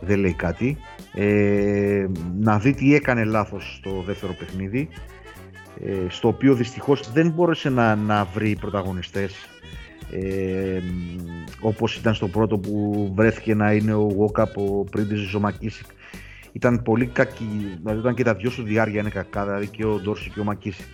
δεν 0.00 0.18
λέει 0.18 0.34
κάτι. 0.34 0.76
Ε, 1.14 2.06
να 2.38 2.58
δει 2.58 2.74
τι 2.74 2.94
έκανε 2.94 3.24
λάθος 3.24 3.76
στο 3.76 4.02
δεύτερο 4.06 4.32
παιχνίδι, 4.32 4.88
ε, 5.84 6.08
στο 6.08 6.28
οποίο 6.28 6.54
δυστυχώς 6.54 7.12
δεν 7.12 7.30
μπόρεσε 7.30 7.68
να, 7.68 7.96
να 7.96 8.24
βρει 8.24 8.56
πρωταγωνιστές 8.60 9.48
ε, 10.12 10.80
όπως 11.60 11.96
ήταν 11.96 12.14
στο 12.14 12.28
πρώτο 12.28 12.58
που 12.58 13.12
βρέθηκε 13.14 13.54
να 13.54 13.72
είναι 13.72 13.94
ο 13.94 14.08
Βόκαπ, 14.08 14.58
ο 14.58 14.84
Πρίντης 14.90 15.34
ο 15.34 15.40
Μακίσικ. 15.40 15.86
Ήταν 16.52 16.82
πολύ 16.82 17.06
κακή, 17.06 17.78
δηλαδή 17.78 17.98
όταν 17.98 18.14
και 18.14 18.24
τα 18.24 18.34
δυο 18.34 18.50
σου 18.50 18.62
διάρκεια 18.62 19.00
είναι 19.00 19.10
κακά, 19.10 19.44
δηλαδή 19.44 19.66
και 19.66 19.84
ο 19.84 20.00
Ντόρση 20.00 20.30
και 20.30 20.40
ο 20.40 20.44
Μακίσικ. 20.44 20.86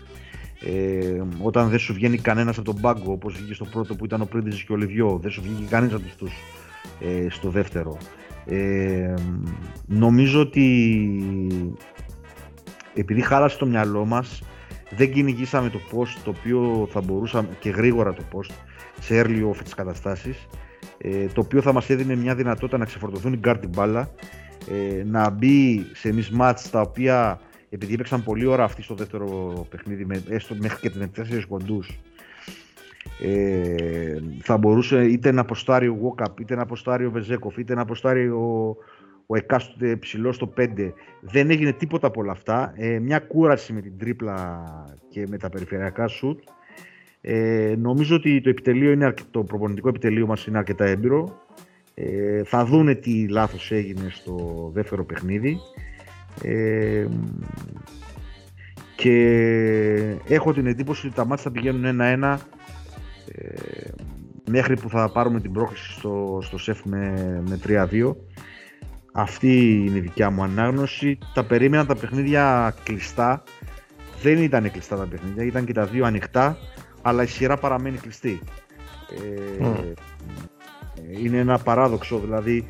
Ε, 0.60 1.22
όταν 1.42 1.68
δεν 1.68 1.78
σου 1.78 1.94
βγαίνει 1.94 2.18
κανένας 2.18 2.58
από 2.58 2.72
τον 2.72 2.80
πάγκο, 2.80 3.12
όπως 3.12 3.34
βγήκε 3.34 3.54
στο 3.54 3.64
πρώτο 3.64 3.94
που 3.94 4.04
ήταν 4.04 4.20
ο 4.20 4.24
Πρίντιζη 4.24 4.64
και 4.64 4.72
ο 4.72 4.76
Λιβιό, 4.76 5.18
δεν 5.22 5.30
σου 5.30 5.42
βγήκε 5.42 5.64
κανένα 5.68 5.96
από 5.96 6.04
του 6.18 6.28
ε, 7.00 7.28
στο 7.30 7.50
δεύτερο. 7.50 7.98
Ε, 8.46 9.14
νομίζω 9.86 10.40
ότι 10.40 10.88
επειδή 12.94 13.20
χάλασε 13.20 13.58
το 13.58 13.66
μυαλό 13.66 14.04
μας 14.04 14.42
δεν 14.90 15.12
κυνηγήσαμε 15.12 15.70
το 15.70 15.78
post 15.92 16.20
το 16.24 16.34
οποίο 16.38 16.88
θα 16.90 17.00
μπορούσαμε 17.00 17.48
και 17.58 17.70
γρήγορα 17.70 18.12
το 18.12 18.22
post 18.32 18.54
σε 19.00 19.22
early 19.22 19.50
off 19.50 19.56
τις 19.62 19.74
καταστάσεις 19.74 20.46
ε, 20.98 21.26
το 21.26 21.40
οποίο 21.40 21.62
θα 21.62 21.72
μας 21.72 21.90
έδινε 21.90 22.16
μια 22.16 22.34
δυνατότητα 22.34 22.78
να 22.78 22.84
ξεφορτωθούν 22.84 23.32
οι 23.32 23.40
guard 23.44 23.60
μπάλα 23.68 24.10
ε, 24.70 25.02
να 25.04 25.30
μπει 25.30 25.86
σε 25.92 26.14
mismatch 26.16 26.60
τα 26.70 26.80
οποία 26.80 27.40
επειδή 27.76 27.94
έπαιξαν 27.94 28.22
πολύ 28.22 28.46
ώρα 28.46 28.64
αυτοί 28.64 28.82
στο 28.82 28.94
δεύτερο 28.94 29.66
παιχνίδι 29.70 30.04
με, 30.04 30.22
έστω 30.28 30.54
μέχρι 30.54 30.80
και 30.80 30.98
με 30.98 31.06
τέσσερις 31.06 31.44
κοντούς 31.44 32.00
ε, 33.20 34.18
θα 34.40 34.56
μπορούσε 34.56 35.04
είτε 35.04 35.32
να 35.32 35.40
αποστάρει 35.40 35.88
ο 35.88 35.96
Γουόκαπ, 36.00 36.40
είτε 36.40 36.54
να 36.54 36.62
αποστάρει 36.62 37.04
ο 37.04 37.10
Βεζέκοφ, 37.10 37.56
είτε 37.56 37.74
να 37.74 37.80
αποστάρει 37.80 38.28
ο, 38.28 38.76
ο 39.26 39.36
εκάστοτε 39.36 39.96
ψηλό 39.96 40.32
στο 40.32 40.52
5. 40.56 40.92
Δεν 41.20 41.50
έγινε 41.50 41.72
τίποτα 41.72 42.06
από 42.06 42.20
όλα 42.20 42.32
αυτά. 42.32 42.72
Ε, 42.76 42.98
μια 42.98 43.18
κούραση 43.18 43.72
με 43.72 43.80
την 43.80 43.98
τρίπλα 43.98 44.64
και 45.08 45.26
με 45.28 45.38
τα 45.38 45.48
περιφερειακά 45.48 46.08
σουτ. 46.08 46.40
Ε, 47.20 47.74
νομίζω 47.78 48.16
ότι 48.16 48.40
το, 48.40 48.48
επιτελείο 48.48 48.90
είναι, 48.90 49.14
το 49.30 49.42
προπονητικό 49.42 49.88
επιτελείο 49.88 50.26
μας 50.26 50.46
είναι 50.46 50.58
αρκετά 50.58 50.84
έμπειρο. 50.84 51.40
Ε, 51.94 52.44
θα 52.44 52.64
δούνε 52.64 52.94
τι 52.94 53.28
λάθος 53.28 53.72
έγινε 53.72 54.08
στο 54.10 54.70
δεύτερο 54.74 55.04
παιχνίδι. 55.04 55.58
Ε, 56.42 57.06
και 58.96 60.16
έχω 60.28 60.52
την 60.52 60.66
εντύπωση 60.66 61.06
ότι 61.06 61.16
τα 61.16 61.26
μάτια 61.26 61.44
θα 61.44 61.50
πηγαίνουν 61.50 61.84
ένα-ένα 61.84 62.40
ε, 63.32 63.54
μέχρι 64.50 64.76
που 64.76 64.88
θα 64.88 65.10
πάρουμε 65.10 65.40
την 65.40 65.52
πρόκληση 65.52 65.92
στο, 65.92 66.38
στο 66.42 66.58
ΣΕΦ 66.58 66.84
με, 66.84 67.42
με 67.48 67.60
3-2. 67.66 68.14
Αυτή 69.12 69.84
είναι 69.86 69.98
η 69.98 70.00
δικιά 70.00 70.30
μου 70.30 70.42
ανάγνωση. 70.42 71.18
Τα 71.34 71.44
περίμενα 71.44 71.86
τα 71.86 71.96
παιχνίδια 71.96 72.74
κλειστά. 72.82 73.42
Δεν 74.22 74.38
ήταν 74.38 74.70
κλειστά 74.70 74.96
τα 74.96 75.06
παιχνίδια, 75.06 75.44
ήταν 75.44 75.64
και 75.64 75.72
τα 75.72 75.84
δύο 75.84 76.04
ανοιχτά, 76.04 76.58
αλλά 77.02 77.22
η 77.22 77.26
σειρά 77.26 77.56
παραμένει 77.56 77.96
κλειστή. 77.96 78.40
Ε, 79.10 79.92
Είναι 81.22 81.38
ένα 81.38 81.58
παράδοξο, 81.58 82.18
δηλαδή 82.18 82.66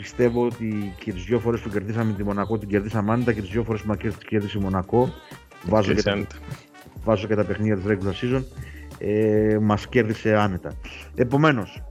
πιστεύω 0.00 0.44
ότι 0.44 0.94
και 0.98 1.12
τις 1.12 1.24
δύο 1.24 1.38
φορές 1.38 1.60
που 1.60 1.68
κερδίσαμε 1.68 2.12
τη 2.12 2.24
Μονακό 2.24 2.58
την 2.58 2.68
κερδίσαμε 2.68 3.12
άνετα 3.12 3.32
και 3.32 3.40
τις 3.40 3.50
δύο 3.50 3.64
φορές 3.64 3.82
που 3.82 3.96
κερδίσει 4.28 4.58
η 4.58 4.60
Μονακό 4.60 5.12
βάζω 5.64 5.94
και, 5.94 6.02
τα, 6.02 6.26
βάζω 7.04 7.26
και 7.26 7.34
τα 7.34 7.44
παιχνίδια 7.44 7.76
της 7.76 7.84
regular 7.88 8.24
season 8.24 8.42
ε, 8.98 9.58
μας 9.60 9.88
κέρδισε 9.88 10.36
άνετα. 10.36 10.72
Επομένως, 11.14 11.82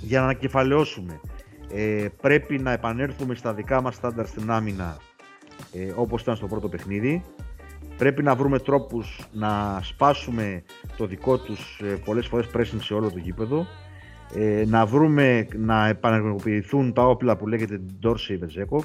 για 0.00 0.18
να 0.18 0.24
ανακεφαλαιώσουμε, 0.24 1.20
ε, 1.72 2.06
πρέπει 2.20 2.58
να 2.58 2.72
επανέλθουμε 2.72 3.34
στα 3.34 3.54
δικά 3.54 3.80
μας 3.80 3.94
στάνταρ 3.94 4.26
στην 4.26 4.50
άμυνα 4.50 4.96
ε, 5.72 5.92
όπως 5.94 6.22
ήταν 6.22 6.36
στο 6.36 6.46
πρώτο 6.46 6.68
παιχνίδι. 6.68 7.22
Πρέπει 7.96 8.22
να 8.22 8.34
βρούμε 8.34 8.58
τρόπους 8.58 9.20
να 9.32 9.80
σπάσουμε 9.82 10.62
το 10.96 11.06
δικό 11.06 11.38
τους 11.38 11.80
ε, 11.82 11.86
πολλές 12.04 12.26
φορές 12.26 12.46
pressing 12.54 12.80
σε 12.82 12.94
όλο 12.94 13.10
το 13.10 13.18
γήπεδο. 13.18 13.66
Ε, 14.34 14.64
να 14.66 14.86
βρούμε 14.86 15.46
να 15.56 15.86
επανεργοποιηθούν 15.88 16.92
τα 16.92 17.02
όπλα 17.06 17.36
που 17.36 17.46
λέγεται 17.46 17.80
Dorsey 18.02 18.36
Βεζέκοφ. 18.38 18.84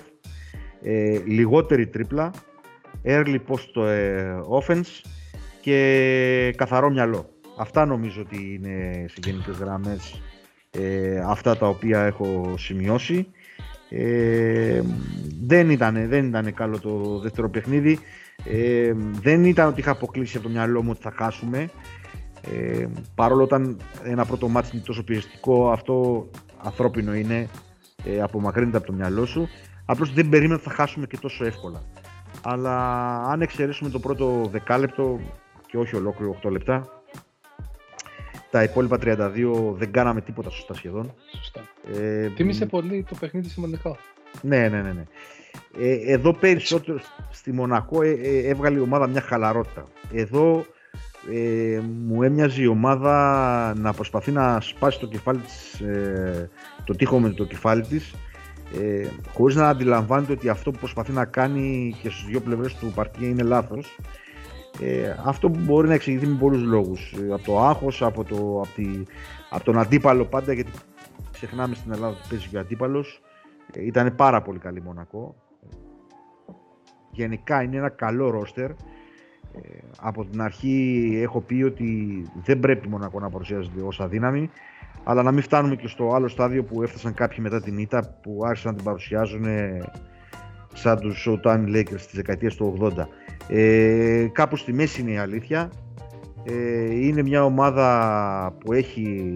Ε, 0.82 1.20
λιγότερη 1.26 1.88
τρίπλα, 1.88 2.32
early 3.06 3.38
post 3.48 3.84
ε, 3.88 4.36
offense 4.50 5.02
και 5.62 6.54
καθαρό 6.58 6.90
μυαλό. 6.90 7.30
Αυτά 7.58 7.86
νομίζω 7.86 8.22
ότι 8.22 8.60
είναι 8.60 9.06
σε 9.08 9.16
γενικές 9.24 9.58
γραμμές 9.58 10.22
ε, 10.78 11.20
αυτά 11.26 11.58
τα 11.58 11.68
οποία 11.68 12.02
έχω 12.02 12.56
σημειώσει. 12.58 13.28
Ε, 13.90 14.82
δεν, 15.46 15.70
ήταν, 15.70 16.08
δεν 16.08 16.26
ήταν 16.26 16.54
καλό 16.54 16.80
το 16.80 17.20
δεύτερο 17.20 17.50
παιχνίδι. 17.50 18.00
Ε, 18.46 18.94
δεν 19.22 19.46
ήταν 19.46 19.68
ότι 19.68 19.80
είχα 19.80 19.92
αποκλείσει 19.92 20.38
από 20.38 20.46
το 20.46 20.52
μυαλό 20.52 20.84
μου 20.84 20.90
ότι 20.92 21.02
θα 21.02 21.14
χάσουμε. 21.16 21.70
Ε, 22.52 22.88
παρόλο 23.16 23.44
όταν 23.44 23.78
ένα 24.04 24.26
πρώτο 24.26 24.48
μάτι 24.48 24.70
είναι 24.74 24.86
τόσο 24.86 25.04
πιεστικό, 25.04 25.72
αυτό 25.72 26.28
ανθρώπινο 26.64 27.14
είναι, 27.14 27.48
ε, 28.06 28.22
απομακρύνεται 28.22 28.78
από 28.78 28.86
το 28.86 28.94
μυαλό 28.94 29.26
σου. 29.26 29.48
Απλώς 29.86 30.14
δεν 30.14 30.30
περίμενα 30.30 30.56
ότι 30.56 30.70
θα 30.70 30.76
χάσουμε 30.76 31.06
και 31.06 31.18
τόσο 31.18 31.46
εύκολα. 31.46 31.82
Αλλά 32.42 32.78
αν 33.24 33.42
εξαιρέσουμε 33.42 33.90
το 33.90 34.00
πρώτο 34.00 34.48
δεκάλεπτο, 34.52 35.20
και 35.74 35.80
όχι 35.80 35.96
ολόκληρο 35.96 36.40
8 36.44 36.52
λεπτά. 36.52 37.04
Τα 38.50 38.64
υπόλοιπα 38.64 38.98
32 39.02 39.74
δεν 39.74 39.92
κάναμε 39.92 40.22
τίποτα 40.22 40.50
σωστά 40.50 40.74
σχεδόν. 40.74 41.14
Σωστά. 41.36 41.62
Ε, 41.94 42.30
Θύμισε 42.30 42.66
πολύ 42.66 43.06
το 43.10 43.16
παιχνίδι 43.20 43.50
σημαντικό. 43.50 43.98
Ναι, 44.42 44.68
ναι, 44.68 44.82
ναι. 44.82 44.92
ναι. 44.92 45.04
Ε, 45.78 46.14
εδώ 46.14 46.34
περισσότερο 46.34 47.00
στη 47.32 47.52
Μονακό 47.52 48.02
ε, 48.02 48.10
ε, 48.10 48.48
έβγαλε 48.48 48.78
η 48.78 48.82
ομάδα 48.82 49.08
μια 49.08 49.22
χαλαρότητα. 49.22 49.84
Εδώ 50.12 50.66
ε, 51.32 51.80
μου 52.06 52.24
έμοιαζε 52.24 52.62
η 52.62 52.66
ομάδα 52.66 53.74
να 53.78 53.94
προσπαθεί 53.94 54.32
να 54.32 54.62
σπάσει 54.62 55.00
το 55.00 55.08
κεφάλι 55.08 55.40
της, 55.40 55.80
ε, 55.80 56.50
το 56.84 56.96
τείχο 56.96 57.20
με 57.20 57.30
το 57.30 57.46
κεφάλι 57.46 57.82
της 57.82 58.16
ε, 58.82 59.08
χωρίς 59.34 59.56
να 59.56 59.68
αντιλαμβάνεται 59.68 60.32
ότι 60.32 60.50
αυτό 60.50 60.72
που 60.72 60.80
προσπαθεί 60.80 61.12
να 61.12 61.26
κάνει 61.26 61.96
και 62.02 62.10
στις 62.10 62.26
δύο 62.26 62.40
πλευρές 62.40 62.76
του 62.76 62.92
παρκή 62.96 63.30
είναι 63.30 63.44
λάθος 63.44 63.98
ε, 64.82 65.16
αυτό 65.26 65.48
μπορεί 65.50 65.88
να 65.88 65.94
εξηγηθεί 65.94 66.28
με 66.28 66.38
πολλούς 66.38 66.64
λόγους. 66.64 67.12
Ε, 67.12 67.34
από 67.34 67.44
το 67.44 67.60
άγχος, 67.60 68.02
από, 68.02 68.24
το, 68.24 68.36
από, 68.36 68.68
τη, 68.76 69.04
από 69.50 69.64
τον 69.64 69.80
αντίπαλο 69.80 70.26
πάντα, 70.26 70.54
γιατί 70.54 70.72
ξεχνάμε 71.32 71.76
στην 71.76 71.92
Ελλάδα 71.92 72.14
ότι 72.18 72.28
παίζει 72.30 72.48
και 72.48 72.58
ο 72.58 72.60
αντίπαλος. 72.60 73.22
Ε, 73.74 73.86
ήταν 73.86 74.16
πάρα 74.16 74.42
πολύ 74.42 74.60
καλή 74.60 74.82
Μονακό. 74.82 75.36
Γενικά 77.12 77.64
είναι 77.64 77.78
ένα 77.78 77.90
καλό 77.90 78.30
ρόστερ. 78.30 78.72
Ε, 79.56 79.78
από 80.00 80.26
την 80.26 80.42
αρχή 80.42 81.20
έχω 81.24 81.42
πει 81.42 81.64
ότι 81.64 82.22
δεν 82.44 82.60
πρέπει 82.60 82.88
Μονακό 82.88 83.20
να 83.20 83.30
παρουσιάζεται 83.30 83.82
ως 83.82 84.00
αδύναμη, 84.00 84.50
αλλά 85.04 85.24
να 85.24 85.32
μην 85.32 85.42
φτάνουμε 85.42 85.76
και 85.76 85.88
στο 85.88 86.14
άλλο 86.14 86.28
στάδιο 86.28 86.64
που 86.64 86.84
έφτασαν 86.84 87.14
κάποιοι 87.14 87.38
μετά 87.42 87.62
την 87.62 87.78
ήττα 87.78 88.18
που 88.22 88.42
άρχισαν 88.46 88.72
να 88.72 88.76
την 88.76 88.86
παρουσιάζουν 88.86 89.46
σαν 90.74 91.00
τους 91.00 91.28
Showtime 91.28 91.68
Lakers 91.76 92.02
της 92.02 92.14
δεκαετίας 92.14 92.56
του 92.56 92.78
80. 92.82 93.08
Ε, 93.48 94.28
κάπου 94.32 94.56
στη 94.56 94.74
μέση 94.74 95.02
είναι 95.02 95.12
η 95.12 95.18
αλήθεια. 95.18 95.70
Ε, 96.44 96.96
είναι 96.96 97.22
μια 97.22 97.44
ομάδα 97.44 98.58
που 98.60 98.74
έχει 98.74 99.32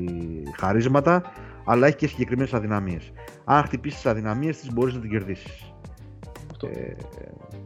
χαρίσματα, 0.58 1.21
αλλά 1.65 1.88
έχει 1.88 1.95
και 1.95 2.08
συγκεκριμένες 2.08 2.53
αδυναμίες. 2.53 3.12
Αν 3.45 3.63
χτυπήσεις 3.63 4.01
τις 4.01 4.12
αδυναμίες 4.12 4.58
της, 4.58 4.73
μπορείς 4.73 4.93
να 4.93 4.99
την 4.99 5.10
κερδίσεις. 5.10 5.73
Ε, 6.63 6.96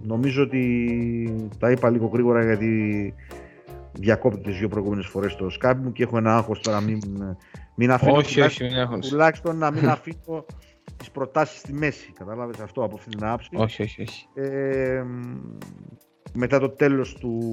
νομίζω 0.03 0.43
ότι 0.43 1.49
τα 1.59 1.71
είπα 1.71 1.89
λίγο 1.89 2.07
γρήγορα 2.07 2.43
γιατί 2.43 3.13
διακόπτω 3.93 4.39
τις 4.39 4.57
δύο 4.57 4.67
προηγούμενες 4.67 5.05
φορές 5.05 5.35
το 5.35 5.47
Skype 5.61 5.77
μου 5.83 5.91
και 5.91 6.03
έχω 6.03 6.17
ένα 6.17 6.35
άγχος 6.35 6.59
τώρα 6.59 6.81
μην, 6.81 6.99
μην 7.75 7.91
αφήνω 7.91 8.15
όχι, 8.15 8.41
όχι, 8.41 8.63
μην 8.63 8.99
τουλάχιστον 8.99 9.57
να 9.57 9.71
μην 9.71 9.89
αφήνω 9.89 10.45
τις 10.97 11.11
προτάσεις 11.11 11.59
στη 11.59 11.73
μέση. 11.73 12.11
Κατάλαβες 12.11 12.59
αυτό 12.59 12.83
από 12.83 12.95
αυτήν 12.95 13.11
την 13.11 13.25
άψη. 13.25 13.49
Όχι, 13.53 13.81
όχι, 13.83 14.01
όχι. 14.01 14.27
Ε, 14.33 15.03
μετά 16.33 16.59
το 16.59 16.69
τέλος 16.69 17.13
του, 17.13 17.51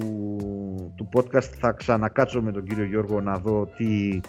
του 0.96 1.08
podcast 1.14 1.50
θα 1.58 1.72
ξανακάτσω 1.72 2.42
με 2.42 2.52
τον 2.52 2.64
κύριο 2.64 2.84
Γιώργο 2.84 3.20
να 3.20 3.38
δω 3.38 3.66
τι, 3.76 4.20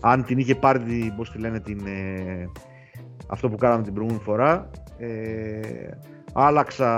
αν 0.00 0.24
την 0.24 0.38
είχε 0.38 0.54
πάρει, 0.54 1.14
πώς 1.16 1.30
τη 1.30 1.38
λένε, 1.38 1.60
την, 1.60 1.86
ε, 1.86 2.50
αυτό 3.26 3.48
που 3.48 3.56
κάναμε 3.56 3.82
την 3.82 3.92
προηγούμενη 3.92 4.24
φορά. 4.24 4.70
Ε, 4.98 5.60
άλλαξα 6.32 6.88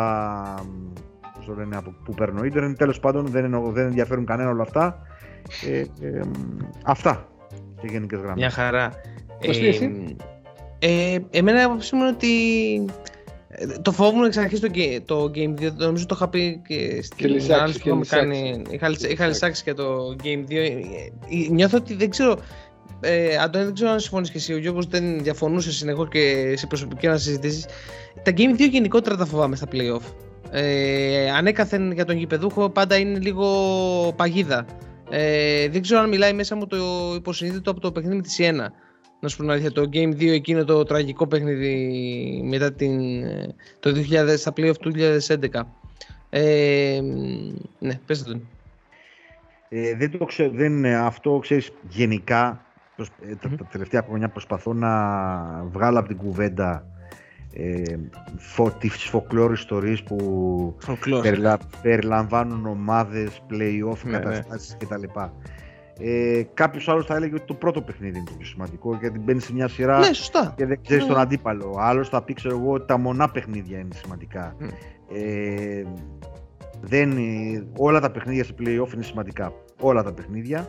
πώς 1.35 1.45
το 1.47 1.55
λένε, 1.55 1.77
από 1.77 1.95
που 2.05 2.15
παίρνω 2.15 2.45
ίντερνετ. 2.45 2.77
Τέλος 2.77 3.01
πάντων 3.01 3.27
δεν, 3.27 3.45
εννοώ, 3.45 3.71
δεν 3.71 3.87
ενδιαφέρουν 3.87 4.25
κανένα 4.25 4.51
όλα 4.51 4.63
αυτά. 4.63 5.07
Ε, 5.67 5.79
ε, 5.79 6.21
αυτά 6.85 7.29
σε 7.81 7.87
γενικές 7.91 8.19
γραμμές. 8.19 8.37
Μια 8.37 8.51
χαρά. 8.51 8.93
Ε, 9.41 9.49
εσύ; 9.49 10.17
Ε, 10.79 11.19
εμένα 11.31 11.61
η 11.61 11.63
άποψή 11.63 11.95
μου 11.95 12.01
είναι 12.03 12.11
ότι 12.11 12.35
το 13.83 13.93
φόβο 13.93 14.25
εξ 14.25 14.37
αρχής 14.37 14.61
το, 14.61 14.71
το 15.05 15.31
Game 15.35 15.63
2, 15.63 15.73
νομίζω 15.77 16.07
το 16.07 16.15
είχα 16.17 16.29
πει 16.29 16.63
και 16.67 17.03
στην 17.03 17.53
ανάλυση 17.53 17.79
που 17.79 17.89
είχαμε 17.89 18.05
κάνει. 18.05 18.63
Είχα, 18.71 18.91
είχα 19.09 19.27
λησάξει 19.27 19.63
και 19.63 19.75
το 19.75 20.17
Game 20.23 20.51
2. 20.51 20.55
Ε, 20.55 20.65
ε, 20.67 20.81
νιώθω 21.51 21.77
ότι 21.77 21.95
δεν 21.95 22.11
ξέρω. 22.11 22.37
Ε, 23.05 23.37
Αντώνη, 23.37 23.65
δεν 23.65 23.75
ξέρω 23.75 23.91
αν 23.91 24.01
συμφωνείς 24.01 24.31
και 24.31 24.37
εσύ. 24.37 24.53
Ο 24.53 24.59
Γιώργος 24.59 24.87
δεν 24.87 25.23
διαφωνούσε 25.23 25.73
συνεχώς 25.73 26.09
και 26.09 26.55
σε 26.57 26.67
προσωπική 26.67 27.07
να 27.07 27.17
συζητήσεις. 27.17 27.67
Τα 28.23 28.33
Game 28.37 28.61
2 28.61 28.69
γενικότερα 28.71 29.17
τα 29.17 29.27
φοβάμαι 29.27 29.57
στα 29.57 29.67
playoff. 29.73 30.03
Ε, 30.51 31.31
ανέκαθεν 31.31 31.93
για 31.93 32.05
τον 32.05 32.17
γηπεδούχο 32.17 32.71
πάντα 32.71 32.97
είναι 32.97 33.19
λίγο 33.19 33.47
παγίδα. 34.17 34.67
Ε, 35.11 35.69
δεν 35.69 35.83
ξέρω 35.83 36.01
αν 36.01 36.09
μιλάει 36.09 36.33
μέσα 36.33 36.57
μου 36.57 36.67
το 36.67 36.77
υποσυνείδητο 37.17 37.71
από 37.71 37.81
το 37.81 37.93
παιχνίδι 37.93 38.17
με 38.17 38.23
της 38.23 38.33
Σιένα 38.33 38.73
να 39.25 39.31
σου 39.31 39.45
πω 39.45 39.53
αλήθεια, 39.53 39.73
το 39.73 39.89
Game 39.93 40.13
2 40.13 40.29
εκείνο 40.29 40.65
το 40.65 40.85
τραγικό 40.85 41.27
παιχνίδι 41.27 42.43
μετά 42.45 42.73
την, 42.73 43.25
το 43.81 43.93
2000, 44.11 44.35
στα 44.37 44.53
playoff 44.57 44.77
του 44.81 44.93
2011. 45.53 45.61
Ε, 46.31 47.01
ναι, 47.79 48.01
πες 48.07 48.23
το. 48.23 48.41
Ε, 49.69 49.95
δεν 49.95 50.19
το 50.19 50.25
ξέρω, 50.25 50.51
δεν, 50.53 50.87
αυτό 50.87 51.39
ξέρεις 51.43 51.71
γενικά 51.89 52.65
ε, 52.97 53.35
τα, 53.35 53.49
τα, 53.49 53.65
τελευταία 53.71 54.03
χρόνια 54.03 54.29
προσπαθώ 54.29 54.73
να 54.73 54.91
βγάλω 55.65 55.99
από 55.99 56.09
την 56.09 56.17
κουβέντα 56.17 56.87
ε, 57.53 57.83
φο, 58.37 58.71
τις 58.71 59.03
φοκλόρ 59.03 59.53
ιστορίες 59.53 60.03
που 60.03 60.77
περιλα, 61.23 61.59
περιλαμβάνουν 61.83 62.67
ομάδες, 62.67 63.43
play-off, 63.51 63.99
ναι, 64.05 64.11
ναι. 64.11 64.19
καταστάσεις 64.19 64.77
ναι. 64.81 64.97
κτλ. 64.97 65.21
Ε, 65.99 66.43
Κάποιος 66.55 66.89
άλλος 66.89 67.07
θα 67.07 67.15
έλεγε 67.15 67.35
ότι 67.35 67.45
το 67.45 67.55
πρώτο 67.55 67.83
παιχνίδι 67.83 68.19
είναι 68.19 68.27
το 68.27 68.35
πιο 68.39 68.47
σημαντικό 68.47 68.97
γιατί 69.01 69.19
μπαίνει 69.19 69.41
σε 69.41 69.53
μια 69.53 69.69
σειρά 69.69 69.99
ναι, 69.99 70.13
σωστά. 70.13 70.55
και 70.57 70.67
δεν 70.67 70.81
ξέρεις 70.83 71.03
ναι. 71.03 71.09
τον 71.11 71.21
αντίπαλο. 71.21 71.77
Άλλος 71.79 72.09
θα 72.09 72.23
πει, 72.23 72.33
ξέρω 72.33 72.59
εγώ, 72.59 72.73
ότι 72.73 72.87
τα 72.87 72.99
μονά 72.99 73.31
παιχνίδια 73.31 73.79
είναι 73.79 73.95
σημαντικά. 73.95 74.57
Mm. 74.61 74.69
Ε, 75.15 75.83
δεν, 76.81 77.13
όλα 77.77 78.01
τα 78.01 78.11
παιχνίδια 78.11 78.45
σε 78.45 78.55
playoff 78.59 78.95
είναι 78.95 79.03
σημαντικά. 79.03 79.53
Όλα 79.81 80.03
τα 80.03 80.13
παιχνίδια. 80.13 80.69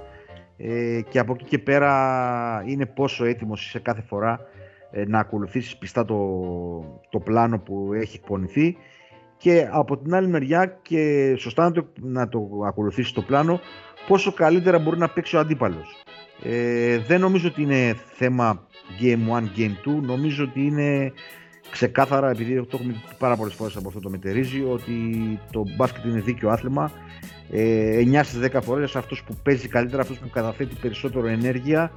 Ε, 0.57 1.01
και 1.09 1.19
από 1.19 1.33
εκεί 1.33 1.43
και 1.43 1.59
πέρα 1.59 2.63
είναι 2.67 2.85
πόσο 2.85 3.25
έτοιμος 3.25 3.65
είσαι 3.65 3.79
κάθε 3.79 4.01
φορά 4.01 4.39
ε, 4.91 5.05
να 5.05 5.19
ακολουθήσεις 5.19 5.77
πιστά 5.77 6.05
το, 6.05 6.19
το 7.09 7.19
πλάνο 7.19 7.59
που 7.59 7.93
έχει 7.93 8.15
εκπονηθεί 8.15 8.77
και 9.37 9.67
από 9.71 9.97
την 9.97 10.13
άλλη 10.13 10.27
μεριά 10.27 10.79
και 10.81 11.33
σωστά 11.37 11.63
να 11.63 11.71
το, 11.71 11.87
να 12.01 12.27
το 12.27 12.39
ακολουθήσεις 12.67 13.11
το 13.11 13.21
πλάνο 13.21 13.59
πόσο 14.07 14.33
καλύτερα 14.33 14.79
μπορεί 14.79 14.97
να 14.97 15.09
παίξει 15.09 15.35
ο 15.35 15.39
αντίπαλος. 15.39 16.03
Ε, 16.43 16.97
δεν 16.97 17.19
νομίζω 17.19 17.47
ότι 17.47 17.61
είναι 17.61 17.95
θέμα 18.13 18.67
Game 19.01 19.39
1, 19.39 19.59
Game 19.59 19.89
2. 19.89 20.01
Νομίζω 20.01 20.43
ότι 20.43 20.61
είναι 20.65 21.13
ξεκάθαρα, 21.71 22.29
επειδή 22.29 22.55
το 22.55 22.67
έχουμε 22.71 22.93
πει 22.93 23.15
πάρα 23.17 23.35
πολλές 23.35 23.53
φορές 23.53 23.75
από 23.75 23.87
αυτό 23.87 23.99
το 23.99 24.09
μετερίζει, 24.09 24.63
ότι 24.63 24.93
το 25.51 25.63
μπάσκετ 25.75 26.05
είναι 26.05 26.19
δίκαιο 26.19 26.49
άθλημα. 26.49 26.91
Ε, 27.51 27.97
9 27.97 28.23
στις 28.23 28.39
10 28.39 28.61
φορές 28.61 28.95
αυτός 28.95 29.23
που 29.23 29.35
παίζει 29.43 29.67
καλύτερα, 29.67 30.01
αυτός 30.01 30.17
που 30.17 30.29
καταθέτει 30.29 30.75
περισσότερο 30.81 31.27
ενέργεια, 31.27 31.91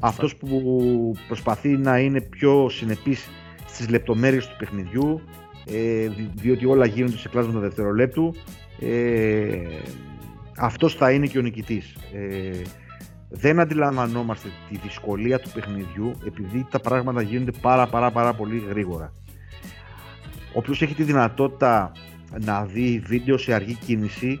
αυτός 0.00 0.36
που 0.36 1.16
προσπαθεί 1.26 1.68
να 1.68 1.98
είναι 1.98 2.20
πιο 2.20 2.68
συνεπής 2.68 3.28
στις 3.66 3.88
λεπτομέρειες 3.88 4.46
του 4.46 4.56
παιχνιδιού, 4.58 5.20
ε, 5.66 6.08
διότι 6.34 6.66
όλα 6.66 6.86
γίνονται 6.86 7.16
σε 7.16 7.28
κλάσματα 7.28 7.58
δευτερολέπτου. 7.58 8.34
Ε, 8.80 9.58
αυτός 10.56 10.94
θα 10.94 11.10
είναι 11.10 11.26
και 11.26 11.38
ο 11.38 11.42
νικητής. 11.42 11.96
Ε, 12.12 12.62
δεν 13.36 13.60
αντιλαμβανόμαστε 13.60 14.48
τη 14.68 14.76
δυσκολία 14.76 15.38
του 15.38 15.50
παιχνιδιού 15.50 16.12
επειδή 16.26 16.66
τα 16.70 16.80
πράγματα 16.80 17.22
γίνονται 17.22 17.58
πάρα 17.60 17.86
πάρα 17.86 18.10
πάρα 18.10 18.34
πολύ 18.34 18.64
γρήγορα. 18.68 19.12
Όποιος 20.52 20.82
έχει 20.82 20.94
τη 20.94 21.02
δυνατότητα 21.02 21.92
να 22.40 22.64
δει 22.64 23.02
βίντεο 23.06 23.38
σε 23.38 23.54
αργή 23.54 23.74
κίνηση 23.74 24.40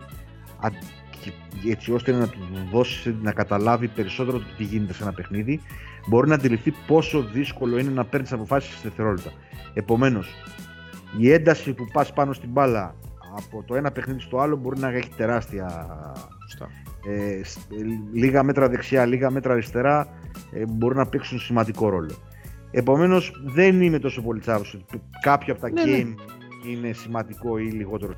έτσι 1.70 1.92
ώστε 1.92 2.12
να 2.12 2.28
του 2.28 2.38
δώσει 2.72 3.16
να 3.22 3.32
καταλάβει 3.32 3.88
περισσότερο 3.88 4.38
το 4.38 4.44
τι 4.56 4.64
γίνεται 4.64 4.92
σε 4.92 5.02
ένα 5.02 5.12
παιχνίδι 5.12 5.60
μπορεί 6.06 6.28
να 6.28 6.34
αντιληφθεί 6.34 6.74
πόσο 6.86 7.22
δύσκολο 7.22 7.78
είναι 7.78 7.90
να 7.90 8.04
παίρνεις 8.04 8.32
αποφάσεις 8.32 8.74
σε 8.74 8.80
δευτερόλεπτα. 8.82 9.30
Επομένως, 9.74 10.34
η 11.18 11.32
ένταση 11.32 11.72
που 11.72 11.84
πας 11.92 12.12
πάνω 12.12 12.32
στην 12.32 12.48
μπάλα 12.48 12.94
από 13.36 13.62
το 13.66 13.74
ένα 13.74 13.90
παιχνίδι 13.90 14.20
στο 14.20 14.38
άλλο 14.38 14.56
μπορεί 14.56 14.78
να 14.78 14.88
έχει 14.88 15.08
τεράστια. 15.16 15.86
Ε, 17.06 17.40
λίγα 18.12 18.42
μέτρα 18.42 18.68
δεξιά, 18.68 19.06
λίγα 19.06 19.30
μέτρα 19.30 19.52
αριστερά 19.52 20.08
ε, 20.52 20.64
μπορεί 20.66 20.96
να 20.96 21.06
παίξουν 21.06 21.38
σημαντικό 21.38 21.88
ρόλο. 21.88 22.16
Επομένως, 22.70 23.32
δεν 23.44 23.82
είμαι 23.82 23.98
τόσο 23.98 24.22
πολύ 24.22 24.40
τσάβος 24.40 24.74
ότι 24.74 25.02
κάποιο 25.20 25.52
από 25.52 25.62
τα 25.62 25.70
ναι, 25.70 25.82
ναι. 25.84 26.02
game 26.02 26.14
είναι 26.70 26.92
σημαντικό 26.92 27.58
ή 27.58 27.64
λιγότερο. 27.64 28.14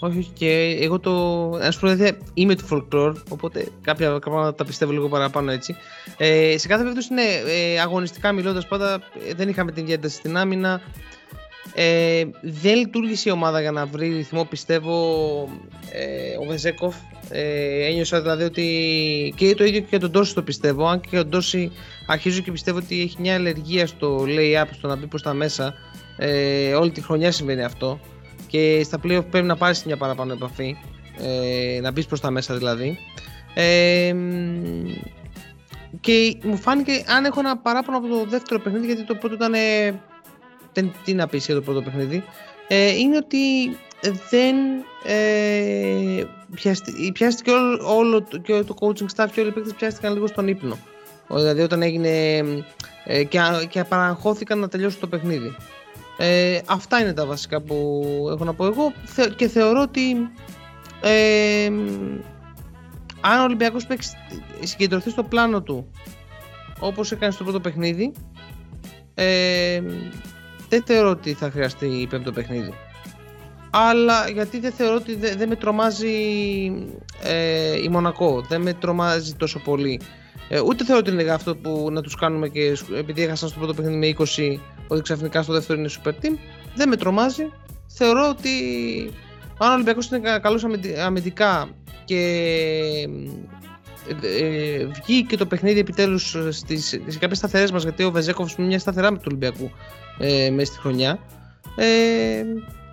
Όχι, 0.00 0.18
όχι, 0.18 0.30
και 0.30 0.78
εγώ 0.80 0.98
το. 0.98 1.12
Α 1.48 1.72
πούμε, 1.80 2.18
είμαι 2.34 2.56
του 2.56 2.68
folklore, 2.70 3.14
οπότε 3.28 3.66
κάποια 3.80 4.18
πράγματα 4.18 4.54
τα 4.54 4.64
πιστεύω 4.64 4.92
λίγο 4.92 5.08
παραπάνω 5.08 5.50
έτσι. 5.50 5.74
Ε, 6.16 6.58
σε 6.58 6.68
κάθε 6.68 6.82
περίπτωση, 6.82 7.14
ναι, 7.14 7.22
ε, 7.46 7.80
αγωνιστικά 7.80 8.32
μιλώντας 8.32 8.66
πάντα 8.68 9.00
ε, 9.28 9.34
δεν 9.34 9.48
είχαμε 9.48 9.72
την 9.72 9.84
διένταση 9.84 10.16
στην 10.16 10.36
άμυνα. 10.36 10.80
Ε, 11.74 12.24
δεν 12.40 12.76
λειτουργήσε 12.76 13.28
η 13.28 13.32
ομάδα 13.32 13.60
για 13.60 13.70
να 13.70 13.86
βρει 13.86 14.08
ρυθμό 14.08 14.44
πιστεύω 14.44 14.94
ε, 15.92 16.36
ο 16.40 16.44
Βεζέκοφ. 16.44 16.96
Ε, 17.30 17.86
ένιωσα 17.86 18.20
δηλαδή 18.20 18.44
ότι 18.44 19.34
και 19.36 19.54
το 19.54 19.64
ίδιο 19.64 19.80
και 19.80 19.86
για 19.90 20.00
τον 20.00 20.10
Τόση 20.12 20.34
το 20.34 20.42
πιστεύω. 20.42 20.86
Αν 20.86 21.00
και 21.00 21.08
για 21.10 21.20
τον 21.20 21.30
Τόση 21.30 21.72
αρχίζω 22.06 22.40
και 22.40 22.52
πιστεύω 22.52 22.78
ότι 22.78 23.00
έχει 23.00 23.16
μια 23.20 23.34
αλλεργία 23.34 23.86
στο 23.86 24.24
lay-up 24.26 24.66
στο 24.72 24.88
να 24.88 24.96
μπει 24.96 25.06
προς 25.06 25.22
τα 25.22 25.34
μέσα. 25.34 25.74
Ε, 26.16 26.74
όλη 26.74 26.90
τη 26.90 27.02
χρονιά 27.02 27.32
συμβαίνει 27.32 27.64
αυτό. 27.64 28.00
Και 28.46 28.80
στα 28.84 28.98
playoff 29.04 29.24
πρέπει 29.30 29.46
να 29.46 29.56
πάρεις 29.56 29.84
μια 29.84 29.96
παραπάνω 29.96 30.32
επαφή. 30.32 30.76
Ε, 31.18 31.80
να 31.80 31.90
μπεις 31.90 32.06
προς 32.06 32.20
τα 32.20 32.30
μέσα 32.30 32.56
δηλαδή. 32.56 32.98
Ε, 33.54 34.14
και 36.00 36.36
μου 36.42 36.56
φάνηκε 36.56 37.04
αν 37.06 37.24
έχω 37.24 37.40
ένα 37.40 37.56
παράπονο 37.56 37.96
από 37.96 38.08
το 38.08 38.24
δεύτερο 38.28 38.60
παιχνίδι 38.60 38.86
γιατί 38.86 39.04
το 39.04 39.14
πρώτο 39.14 39.34
ήταν 39.34 39.52
δεν, 40.72 40.92
τι 41.04 41.14
να 41.14 41.26
πεις 41.26 41.46
για 41.46 41.54
το 41.54 41.60
πρώτο 41.60 41.82
παιχνίδι, 41.82 42.24
ε, 42.68 42.90
είναι 42.90 43.16
ότι 43.16 43.76
δεν 44.30 44.56
ε, 45.04 46.24
πιάστηκε 47.12 47.50
όλο, 47.50 47.96
όλο 47.96 48.26
και 48.42 48.62
το 48.62 48.74
coaching 48.80 49.06
staff 49.16 49.28
και 49.32 49.40
όλοι 49.40 49.48
οι 49.48 49.52
παίκτες 49.52 49.74
πιάστηκαν 49.74 50.12
λίγο 50.12 50.26
στον 50.26 50.48
ύπνο. 50.48 50.78
Δηλαδή 51.28 51.60
όταν 51.60 51.82
έγινε 51.82 52.38
ε, 53.04 53.24
και, 53.24 53.40
και 53.68 53.84
παραγχώθηκαν 53.84 54.58
να 54.58 54.68
τελειώσει 54.68 54.98
το 54.98 55.06
παιχνίδι. 55.06 55.56
Ε, 56.18 56.60
αυτά 56.66 57.00
είναι 57.00 57.12
τα 57.12 57.26
βασικά 57.26 57.60
που 57.60 58.02
έχω 58.30 58.44
να 58.44 58.54
πω 58.54 58.66
εγώ 58.66 58.92
και 59.36 59.48
θεωρώ 59.48 59.80
ότι 59.80 60.30
ε, 61.00 61.66
αν 63.20 63.40
ο 63.40 63.42
Ολυμπιακός 63.42 63.86
συγκεντρωθεί 64.62 65.10
στο 65.10 65.22
πλάνο 65.22 65.62
του 65.62 65.90
όπως 66.80 67.12
έκανε 67.12 67.32
στο 67.32 67.44
πρώτο 67.44 67.60
παιχνίδι 67.60 68.12
ε, 69.14 69.82
δεν 70.70 70.82
θεωρώ 70.86 71.10
ότι 71.10 71.32
θα 71.32 71.50
χρειαστεί 71.50 72.06
πέμπτο 72.10 72.32
παιχνίδι. 72.32 72.74
Αλλά 73.70 74.28
γιατί 74.30 74.60
δεν 74.60 74.72
θεωρώ 74.72 74.94
ότι 74.94 75.14
δεν, 75.14 75.48
με 75.48 75.56
τρομάζει 75.56 76.08
ε, 77.22 77.82
η 77.82 77.88
Μονακό, 77.88 78.44
δεν 78.48 78.60
με 78.60 78.72
τρομάζει 78.72 79.34
τόσο 79.34 79.58
πολύ. 79.58 80.00
Ε, 80.48 80.60
ούτε 80.60 80.84
θεωρώ 80.84 81.02
ότι 81.06 81.22
είναι 81.22 81.32
αυτό 81.32 81.56
που 81.56 81.88
να 81.92 82.02
τους 82.02 82.14
κάνουμε 82.14 82.48
και 82.48 82.76
επειδή 82.96 83.22
έχασαν 83.22 83.48
στο 83.48 83.58
πρώτο 83.58 83.74
παιχνίδι 83.74 83.98
με 83.98 84.24
20 84.26 84.58
ότι 84.88 85.02
ξαφνικά 85.02 85.42
στο 85.42 85.52
δεύτερο 85.52 85.78
είναι 85.78 85.90
super 86.02 86.08
team. 86.08 86.38
δεν 86.74 86.88
με 86.88 86.96
τρομάζει. 86.96 87.52
Θεωρώ 87.86 88.28
ότι 88.28 88.50
αν 89.58 89.70
ο 89.70 89.72
Ολυμπιακός 89.72 90.10
είναι 90.10 90.38
καλός 90.38 90.66
αμυντικά 91.04 91.68
και 92.04 92.22
ε, 94.22 94.44
ε, 94.44 94.86
βγήκε 94.86 95.36
το 95.36 95.46
παιχνίδι 95.46 95.78
επιτέλους 95.78 96.36
στις, 96.50 96.88
σε 97.06 97.18
κάποιες 97.18 97.38
σταθερές 97.38 97.72
μας 97.72 97.82
γιατί 97.82 98.04
ο 98.04 98.10
Βεζέκοφς 98.10 98.54
είναι 98.54 98.66
μια 98.66 98.78
σταθερά 98.78 99.10
με 99.10 99.16
του 99.16 99.24
Ολυμπιακού 99.26 99.70
ε, 100.18 100.50
μέσα 100.50 100.72
στη 100.72 100.80
χρονιά. 100.80 101.18
Ε, 101.76 102.44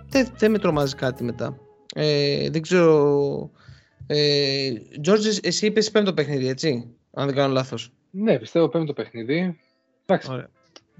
δεν, 0.08 0.28
δεν 0.38 0.50
με 0.50 0.58
τρομάζει 0.58 0.94
κάτι 0.94 1.24
μετά. 1.24 1.58
Ε, 1.94 2.50
δεν 2.50 2.62
ξέρω 2.62 3.50
ε, 4.06 4.72
George, 5.04 5.38
εσύ 5.42 5.66
είπες 5.66 5.90
πέμπτο 5.90 6.12
παιχνίδι 6.12 6.48
έτσι 6.48 6.94
αν 7.12 7.26
δεν 7.26 7.34
κάνω 7.34 7.52
λάθος. 7.52 7.92
Ναι 8.10 8.38
πιστεύω 8.38 8.68
πέμπτο 8.68 8.92
παιχνίδι. 8.92 9.58
Εντάξει, 10.06 10.28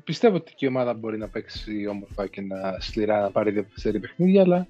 πιστεύω 0.04 0.36
ότι 0.36 0.54
και 0.54 0.64
η 0.64 0.68
ομάδα 0.68 0.94
μπορεί 0.94 1.18
να 1.18 1.28
παίξει 1.28 1.86
όμορφα 1.86 2.26
και 2.26 2.40
να 2.40 2.80
σκληρά 2.80 3.20
να 3.20 3.30
πάρει 3.30 3.50
δύο 3.50 4.00
παιχνίδια 4.00 4.42
αλλά 4.42 4.66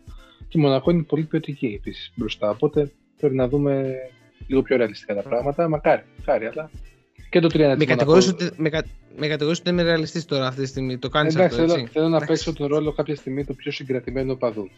και 0.49 0.59
η 0.59 0.61
Μονακό 0.61 0.91
είναι 0.91 1.03
πολύ 1.03 1.23
ποιοτική 1.23 1.67
επίσης 1.67 2.13
μπροστά 2.15 2.51
οπότε 2.51 2.91
πρέπει 3.19 3.35
να 3.35 3.49
δούμε 3.49 3.95
λίγο 4.49 4.63
πιο 4.63 4.77
ρεαλιστικά 4.77 5.15
τα 5.15 5.23
πράγματα. 5.23 5.69
Μακάρι, 5.69 6.03
μακάρι, 6.19 6.47
αλλά 6.47 6.71
και 7.29 7.41
το 7.41 7.49
3 7.53 7.75
με 7.79 7.85
κατηγορείς 7.85 8.29
ότι, 8.29 8.51
με, 8.57 8.71
με 9.17 9.27
κατηγορείς 9.27 9.59
ότι 9.59 9.71
είμαι 9.71 9.83
ρεαλιστής 9.83 10.25
τώρα 10.25 10.47
αυτή 10.47 10.61
τη 10.61 10.67
στιγμή. 10.67 10.99
Το 10.99 11.09
κάνεις 11.09 11.35
Εντάξει, 11.35 11.61
αυτό, 11.61 11.73
έτσι. 11.73 11.77
Θέλω, 11.77 11.89
θέλω 11.93 12.09
να 12.09 12.27
παίξω 12.27 12.53
τον 12.53 12.67
ρόλο 12.67 12.93
κάποια 12.93 13.17
στιγμή 13.17 13.45
το 13.45 13.55
πιο 13.55 13.73
συγκρατημένο 13.73 14.37
παδού. 14.37 14.71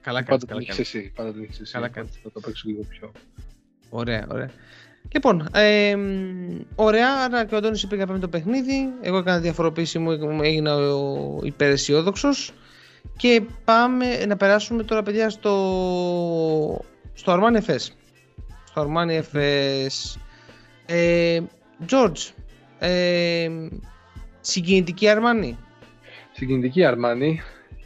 Καλά 0.00 0.22
κάνεις, 0.22 0.44
καλά 0.44 0.64
κάνεις. 0.64 0.78
Εσύ, 0.78 1.12
πάντα 1.14 1.32
τον 1.32 1.42
έχεις 1.42 1.60
εσύ. 1.60 1.72
Καλά 1.72 1.88
κάνεις. 1.88 2.10
Θα 2.22 2.30
το 2.32 2.40
παίξω 2.40 2.68
λίγο 2.68 2.82
πιο. 2.88 3.12
Ωραία, 3.90 4.26
ωραία. 4.30 4.50
Λοιπόν, 5.12 5.48
ε, 5.52 5.96
ωραία, 6.74 7.08
άρα 7.24 7.44
και 7.44 7.54
ο 7.54 7.56
Αντώνης 7.56 7.82
είπε 7.82 7.96
για 7.96 8.06
το 8.06 8.28
παιχνίδι. 8.28 8.88
Εγώ 9.00 9.16
έκανα 9.16 9.40
διαφοροποίηση 9.40 9.98
μου, 9.98 10.10
έγινα 10.42 10.76
ο 10.76 11.38
υπεραισιόδοξος. 11.42 12.52
Και 13.16 13.42
πάμε 13.64 14.24
να 14.26 14.36
περάσουμε 14.36 14.82
τώρα 14.82 15.02
παιδιά 15.02 15.30
στο, 15.30 16.84
στο 17.14 17.38
Armani 17.38 17.70
FS 17.70 17.86
στο 18.72 18.80
Αρμάνι 18.80 19.22
FS. 19.32 20.20
Ε, 20.86 21.40
George, 21.90 22.32
ε, 22.78 23.48
συγκινητική 24.40 25.08
Αρμάνι. 25.08 25.58
Συγκινητική 26.32 26.84
Αρμάνι 26.84 27.40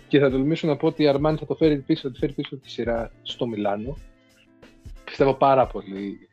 και 0.09 0.19
θα 0.19 0.31
τολμήσω 0.31 0.67
να 0.67 0.77
πω 0.77 0.87
ότι 0.87 1.03
η 1.03 1.09
Αρμάνι 1.09 1.39
θα 1.39 1.47
το 1.47 1.55
φέρει 1.55 1.79
πίσω, 1.79 2.01
θα 2.03 2.11
τη 2.11 2.19
φέρει 2.19 2.33
πίσω 2.33 2.57
τη 2.57 2.71
σειρά 2.71 3.13
στο 3.23 3.47
Μιλάνο. 3.47 3.97
Πιστεύω 5.05 5.35
πάρα 5.35 5.67
πολύ 5.67 6.29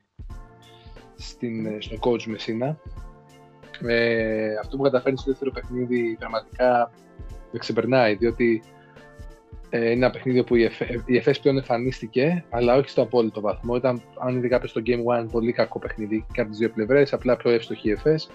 στην, 1.15 1.81
στον 1.81 1.99
coach 2.01 2.23
Μεσίνα. 2.23 2.79
Ε, 3.81 4.55
αυτό 4.61 4.77
που 4.77 4.83
καταφέρει 4.83 5.17
στο 5.17 5.31
δεύτερο 5.31 5.51
παιχνίδι 5.51 6.15
πραγματικά 6.19 6.91
με 7.51 7.59
ξεπερνάει, 7.59 8.15
διότι 8.15 8.63
ε, 9.75 9.79
είναι 9.79 9.91
ένα 9.91 10.09
παιχνίδι 10.09 10.43
που 10.43 10.55
η 11.05 11.17
ΕΦΕΣ 11.17 11.39
πλέον 11.39 11.57
εμφανίστηκε, 11.57 12.43
αλλά 12.49 12.75
όχι 12.75 12.89
στο 12.89 13.01
απόλυτο 13.01 13.41
βαθμό. 13.41 13.75
Ήταν, 13.75 14.01
αν 14.19 14.37
είδε 14.37 14.47
κάποιο 14.47 14.67
στο 14.67 14.81
Game 14.85 15.21
One, 15.21 15.27
πολύ 15.31 15.51
κακό 15.51 15.79
παιχνίδι 15.79 16.25
και 16.33 16.41
από 16.41 16.51
τι 16.51 16.57
δύο 16.57 16.69
πλευρέ. 16.69 17.03
Απλά 17.11 17.37
πιο 17.37 17.51
εύστοχη 17.51 17.87
η 17.87 17.91
ΕΦΕΣ. 17.91 18.29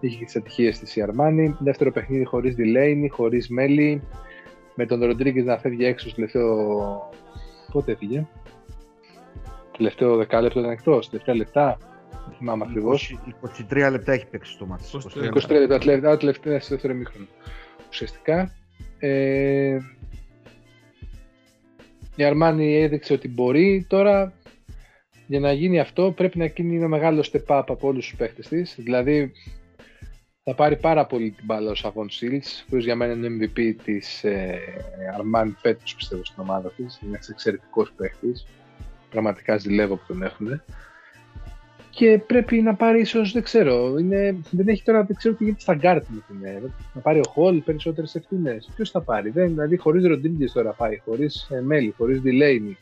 Είχε 0.00 0.18
και 0.18 0.24
τι 0.24 0.32
ατυχίε 0.36 0.70
τη 0.70 1.00
η 1.00 1.02
Αρμάνη. 1.02 1.56
Δεύτερο 1.58 1.92
παιχνίδι 1.92 2.24
χωρί 2.24 2.54
Delaney, 2.58 3.06
χωρί 3.10 3.44
Μέλι. 3.48 4.02
Με 4.74 4.86
τον 4.86 5.04
Ροντρίγκε 5.04 5.42
να 5.42 5.58
φεύγει 5.58 5.84
έξω 5.84 6.06
στο 6.06 6.16
τελευταίο. 6.16 7.10
Πότε 7.72 7.92
έφυγε. 7.92 8.26
Τελευταίο 9.76 10.16
δεκάλεπτο 10.16 10.58
ήταν 10.58 10.70
εκτό, 10.70 10.98
τελευταία 11.10 11.34
λεπτά. 11.34 11.78
Δεν 12.10 12.36
θυμάμαι 12.38 12.64
ακριβώ. 12.68 12.92
23 13.70 13.88
λεπτά 13.90 14.12
έχει 14.12 14.26
παίξει 14.26 14.58
το 14.58 14.66
μάτι. 14.66 14.84
23 14.92 15.00
λεπτά, 15.48 15.78
τελευταία, 15.78 16.16
τελευταία 16.16 16.60
στο 16.60 16.74
δεύτερο 16.74 16.94
μήχρονο. 16.94 17.26
Ουσιαστικά. 17.88 18.52
Ε, 18.98 19.78
η 22.16 22.24
Αρμάνι 22.24 22.74
έδειξε 22.74 23.12
ότι 23.12 23.28
μπορεί. 23.28 23.86
Τώρα 23.88 24.32
για 25.26 25.40
να 25.40 25.52
γίνει 25.52 25.80
αυτό 25.80 26.12
πρέπει 26.16 26.38
να 26.38 26.44
γίνει 26.44 26.76
ένα 26.76 26.88
μεγάλο 26.88 27.24
step 27.32 27.58
up 27.58 27.64
από 27.66 27.88
όλους 27.88 28.08
τους 28.08 28.16
παίχτες 28.16 28.48
της. 28.48 28.74
Δηλαδή 28.78 29.32
θα 30.42 30.54
πάρει 30.54 30.76
πάρα 30.76 31.06
πολύ 31.06 31.30
την 31.30 31.44
μπάλα 31.44 31.70
ο 31.70 31.74
Σαβόν 31.74 32.10
Σιλντς, 32.10 32.64
που 32.68 32.76
για 32.76 32.96
μένα 32.96 33.12
είναι 33.12 33.50
MVP 33.54 33.74
της 33.84 34.24
ε, 34.24 34.60
Αρμάνι 35.14 35.54
φέτος 35.58 35.80
πιστεύω 35.96 36.24
στην 36.24 36.42
ομάδα 36.42 36.70
της. 36.70 36.98
Είναι 37.02 37.14
ένας 37.14 37.28
εξαιρετικός 37.28 37.92
παίχτης. 37.96 38.46
Πραγματικά 39.10 39.56
ζηλεύω 39.56 39.96
που 39.96 40.04
τον 40.06 40.22
έχουν 40.22 40.62
και 41.96 42.20
πρέπει 42.26 42.62
να 42.62 42.74
πάρει 42.74 43.00
ίσως, 43.00 43.32
δεν 43.32 43.42
ξέρω, 43.42 43.98
είναι, 43.98 44.36
δεν 44.50 44.68
έχει 44.68 44.82
τώρα, 44.82 45.04
δεν 45.04 45.16
ξέρω 45.16 45.34
τι 45.34 45.44
γίνεται 45.44 45.60
στα 45.60 45.74
γκαρντ 45.74 46.04
με 46.08 46.22
την 46.26 46.70
Να 46.94 47.00
πάρει 47.00 47.18
ο 47.18 47.28
Χολ 47.28 47.58
περισσότερες 47.58 48.14
ευθύνες. 48.14 48.70
Ποιος 48.74 48.90
θα 48.90 49.00
πάρει, 49.00 49.30
δεν, 49.30 49.48
δηλαδή 49.48 49.76
χωρίς 49.76 50.06
Ροντρίγκες 50.06 50.52
τώρα 50.52 50.72
πάει, 50.72 51.00
χωρίς 51.04 51.48
ε, 51.50 51.60
Μέλι, 51.60 51.94
χωρίς 51.96 52.20
Δηλέινι. 52.20 52.76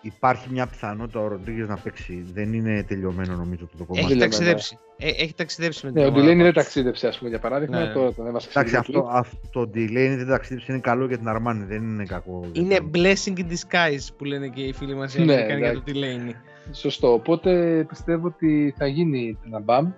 Υπάρχει 0.00 0.48
μια 0.50 0.66
πιθανότητα 0.66 1.20
ο 1.20 1.28
Ροντρίγκες 1.28 1.68
να 1.68 1.76
παίξει. 1.76 2.24
Δεν 2.32 2.52
είναι 2.52 2.84
τελειωμένο 2.88 3.36
νομίζω 3.36 3.68
το 3.78 3.84
κομμάτι. 3.84 4.06
Έχει 4.06 4.18
ταξιδέψει. 4.18 4.78
Ε, 4.96 5.08
έχει 5.08 5.34
ταξιδέψει 5.34 5.86
με 5.86 5.92
την 5.92 6.02
Ναι, 6.02 6.08
ο 6.08 6.12
Δηλέινι 6.12 6.42
δεν 6.42 6.52
ταξίδεψε, 6.52 7.06
ας 7.06 7.18
πούμε, 7.18 7.30
για 7.30 7.38
παράδειγμα. 7.38 7.78
Ναι. 7.78 7.92
Τώρα 7.92 8.12
τον 8.12 8.26
έβασε 8.26 8.48
Εντάξει, 8.50 8.76
αυτό, 8.76 9.08
αυτό 9.10 9.38
το 9.52 9.64
Δηλέινι 9.64 10.16
δεν 10.16 10.26
ταξίδεψε. 10.26 10.72
Είναι 10.72 10.80
καλό 10.80 11.06
για 11.06 11.18
την 11.18 11.28
Αρμάνη, 11.28 11.64
δεν 11.64 11.82
είναι 11.82 12.04
κακό. 12.04 12.50
Είναι 12.52 12.78
blessing 12.94 13.38
in 13.38 13.44
disguise 13.50 14.08
που 14.16 14.24
λένε 14.24 14.48
και 14.48 14.62
οι 14.62 14.72
φίλοι 14.72 14.94
μας 14.94 15.14
ναι, 15.14 15.56
για 15.58 15.72
το 15.72 15.82
Δηλέινι. 15.84 16.34
Σωστό. 16.72 17.12
Οπότε 17.12 17.84
πιστεύω 17.88 18.26
ότι 18.26 18.74
θα 18.76 18.86
γίνει 18.86 19.38
ένα 19.46 19.60
μπαμ. 19.60 19.92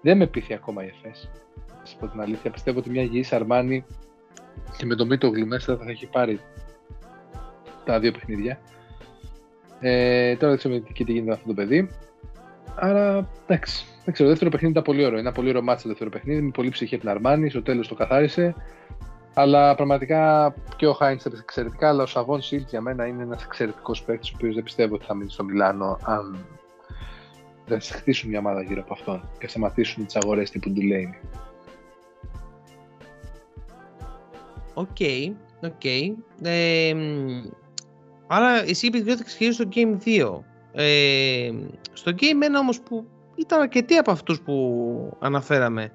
Δεν 0.00 0.16
με 0.16 0.26
πείθει 0.26 0.54
ακόμα 0.54 0.84
η 0.84 0.86
ΕΦΕΣ. 0.86 1.30
Να 1.68 1.84
σα 1.84 1.96
πω 1.96 2.06
την 2.06 2.20
αλήθεια. 2.20 2.50
Πιστεύω 2.50 2.78
ότι 2.78 2.90
μια 2.90 3.02
υγιής 3.02 3.32
Αρμάνι 3.32 3.84
και 4.76 4.86
με 4.86 4.94
το 4.94 5.06
Μίτο 5.06 5.30
μέσα 5.46 5.76
θα 5.76 5.90
έχει 5.90 6.06
πάρει 6.06 6.40
τα 7.84 8.00
δύο 8.00 8.12
παιχνίδια. 8.12 8.58
Ε, 9.80 10.36
τώρα 10.36 10.48
δεν 10.48 10.58
ξέρω 10.58 10.78
και 10.78 11.04
τι 11.04 11.12
γίνεται 11.12 11.28
με 11.28 11.34
αυτό 11.34 11.46
το 11.46 11.54
παιδί. 11.54 11.90
Άρα 12.74 13.28
εντάξει. 13.46 13.86
Δεν 14.04 14.14
ξέρω, 14.14 14.28
το 14.28 14.34
δεύτερο 14.34 14.50
παιχνίδι 14.50 14.72
ήταν 14.72 14.84
πολύ 14.84 15.04
ωραίο. 15.04 15.18
Ένα 15.18 15.32
πολύ 15.32 15.48
ωραίο 15.48 15.62
μάτσο 15.62 15.82
το 15.82 15.88
δεύτερο 15.88 16.10
παιχνίδι. 16.10 16.42
Με 16.42 16.50
πολύ 16.50 16.68
ψυχή 16.68 16.98
την 16.98 17.08
Αρμάνι. 17.08 17.50
Στο 17.50 17.62
τέλος 17.62 17.88
το 17.88 17.94
καθάρισε. 17.94 18.54
Αλλά 19.34 19.74
πραγματικά 19.74 20.54
και 20.76 20.86
ο 20.86 20.92
Χάιντς 20.92 21.24
εξαιρετικά, 21.24 21.88
αλλά 21.88 22.02
ο 22.02 22.06
Σαββόν 22.06 22.42
Σίλτς 22.42 22.70
για 22.70 22.80
μένα 22.80 23.06
είναι 23.06 23.22
ένας 23.22 23.44
εξαιρετικός 23.44 24.02
παίκτης, 24.02 24.30
ο 24.30 24.32
οποίος 24.36 24.54
δεν 24.54 24.64
πιστεύω 24.64 24.94
ότι 24.94 25.04
θα 25.04 25.14
μείνει 25.14 25.30
στο 25.30 25.44
Μιλάνο 25.44 25.98
αν 26.02 26.46
δεν 27.66 27.80
χτίσουν 27.80 28.30
μια 28.30 28.38
ομάδα 28.38 28.62
γύρω 28.62 28.80
από 28.80 28.92
αυτόν 28.92 29.28
και 29.38 29.48
σταματήσουν 29.48 30.06
τις 30.06 30.16
αγορές 30.16 30.50
τύπου 30.50 30.70
Ντιλέινι. 30.70 31.18
OK, 34.74 34.96
OK. 35.62 35.84
άρα 38.26 38.62
εσύ 38.66 38.86
είπε 38.86 38.98
ότι 38.98 39.16
θα 39.16 39.52
στο 39.52 39.64
Game 39.74 39.96
2. 40.04 40.38
Ε, 40.72 41.50
στο 41.92 42.12
Game 42.18 42.56
1 42.56 42.60
όμως 42.60 42.80
που 42.80 43.06
ήταν 43.34 43.60
αρκετοί 43.60 43.96
από 43.96 44.10
αυτούς 44.10 44.40
που 44.40 45.16
αναφέραμε 45.20 45.92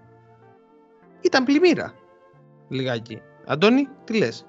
ήταν 1.21 1.43
πλημμύρα 1.43 1.93
λιγάκι. 2.69 3.21
Αντώνη, 3.51 3.87
τι 4.03 4.17
λες; 4.17 4.45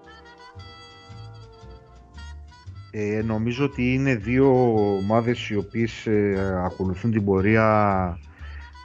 Ε, 2.91 3.23
νομίζω 3.25 3.65
ότι 3.65 3.95
είναι 3.95 4.15
δύο 4.15 4.75
ομάδες 4.97 5.49
οι 5.49 5.57
οποίες 5.57 6.07
ε, 6.07 6.61
ακολουθούν 6.65 7.11
την 7.11 7.25
πορεία 7.25 8.19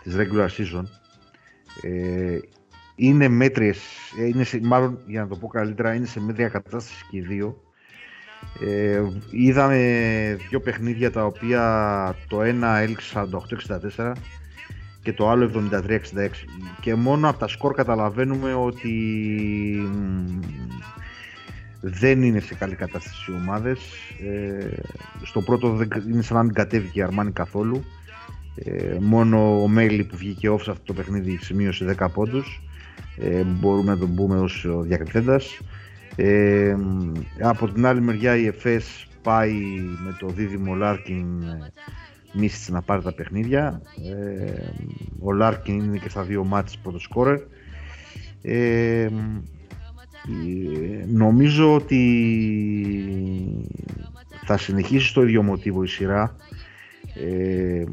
της 0.04 0.16
regular 0.18 0.48
season. 0.48 0.84
Ε, 1.82 2.40
είναι 2.96 3.28
μέτριες, 3.28 3.78
ε, 4.20 4.26
είναι 4.26 4.44
σε, 4.44 4.60
μάλλον 4.64 5.00
για 5.08 5.22
να 5.22 5.28
το 5.28 5.36
πω 5.36 5.48
καλύτερα, 5.48 5.94
είναι 5.94 6.06
σε 6.06 6.20
μέτρια 6.20 6.50
κατάσταση 6.50 7.06
και 7.10 7.18
οι 7.18 7.22
δύο. 7.22 7.62
Ε, 8.66 9.04
είδαμε 9.32 9.78
δύο 10.50 10.60
παιχνίδια 10.60 11.12
τα 11.12 11.26
οποία 11.26 12.16
το 12.28 12.42
ένα 12.42 12.78
έλξε 12.78 13.28
48-64 13.98 14.12
και 15.06 15.14
το 15.14 15.30
άλλο 15.30 15.70
73-66 15.72 16.00
και 16.82 16.96
μόνο 16.96 17.30
από 17.30 17.40
τα 17.40 17.48
σκορ 17.48 17.74
καταλαβαίνουμε 17.74 18.54
ότι 18.54 18.92
δεν 21.82 22.24
είναι 22.24 22.40
σε 22.40 22.56
καλή 22.56 22.76
κατάσταση 22.76 23.32
οι 23.32 23.36
ομάδες. 23.36 23.80
Ε, 24.22 24.68
στο 25.24 25.42
πρώτο 25.42 25.70
δεν 25.70 25.88
είναι 26.12 26.22
σαν 26.22 26.38
να 26.38 26.44
μην 26.44 26.54
κατέβηκε 26.54 27.00
η 27.00 27.02
Αρμάνι 27.02 27.32
καθόλου. 27.32 27.84
Ε, 28.56 28.98
μόνο 29.00 29.64
ο 29.64 29.68
Μέλι 29.68 30.04
που 30.04 30.18
βγήκε 30.18 30.50
off 30.50 30.62
σε 30.62 30.72
αυτό 30.72 30.84
το 30.84 30.94
παιχνίδι 30.94 31.38
σημείωσε 31.42 31.96
10 32.00 32.08
πόντους. 32.14 32.62
Ε, 33.18 33.44
μπορούμε 33.44 33.92
να 33.92 33.98
τον 33.98 34.16
πούμε 34.16 34.40
ως 34.40 34.66
διακριθέντας. 34.82 35.60
Ε, 36.16 36.76
από 37.42 37.68
την 37.68 37.86
άλλη 37.86 38.02
μεριά 38.02 38.38
η 38.38 38.46
ΕΦΕΣ 38.46 39.08
πάει 39.22 39.54
με 40.06 40.16
το 40.20 40.28
δίδυμο 40.28 40.74
Λάρκιν 40.74 41.44
Μίσιτς 42.38 42.70
να 42.70 42.82
πάρει 42.82 43.02
τα 43.02 43.14
παιχνίδια. 43.14 43.82
Ε, 44.16 44.70
ο 45.20 45.32
Λάρκιν 45.32 45.80
είναι 45.80 45.98
και 45.98 46.10
στα 46.10 46.24
δύο 46.24 46.44
μάτς 46.44 46.78
πρώτο 46.78 47.00
σκόρερ. 47.00 47.40
Ε, 48.42 49.10
νομίζω 51.08 51.74
ότι 51.74 52.02
θα 54.46 54.58
συνεχίσει 54.58 55.08
στο 55.08 55.24
ίδιο 55.24 55.44
μοτίβο 55.44 55.84
η 55.84 55.88
σειρά. 55.88 56.36
Ε, 57.14 57.84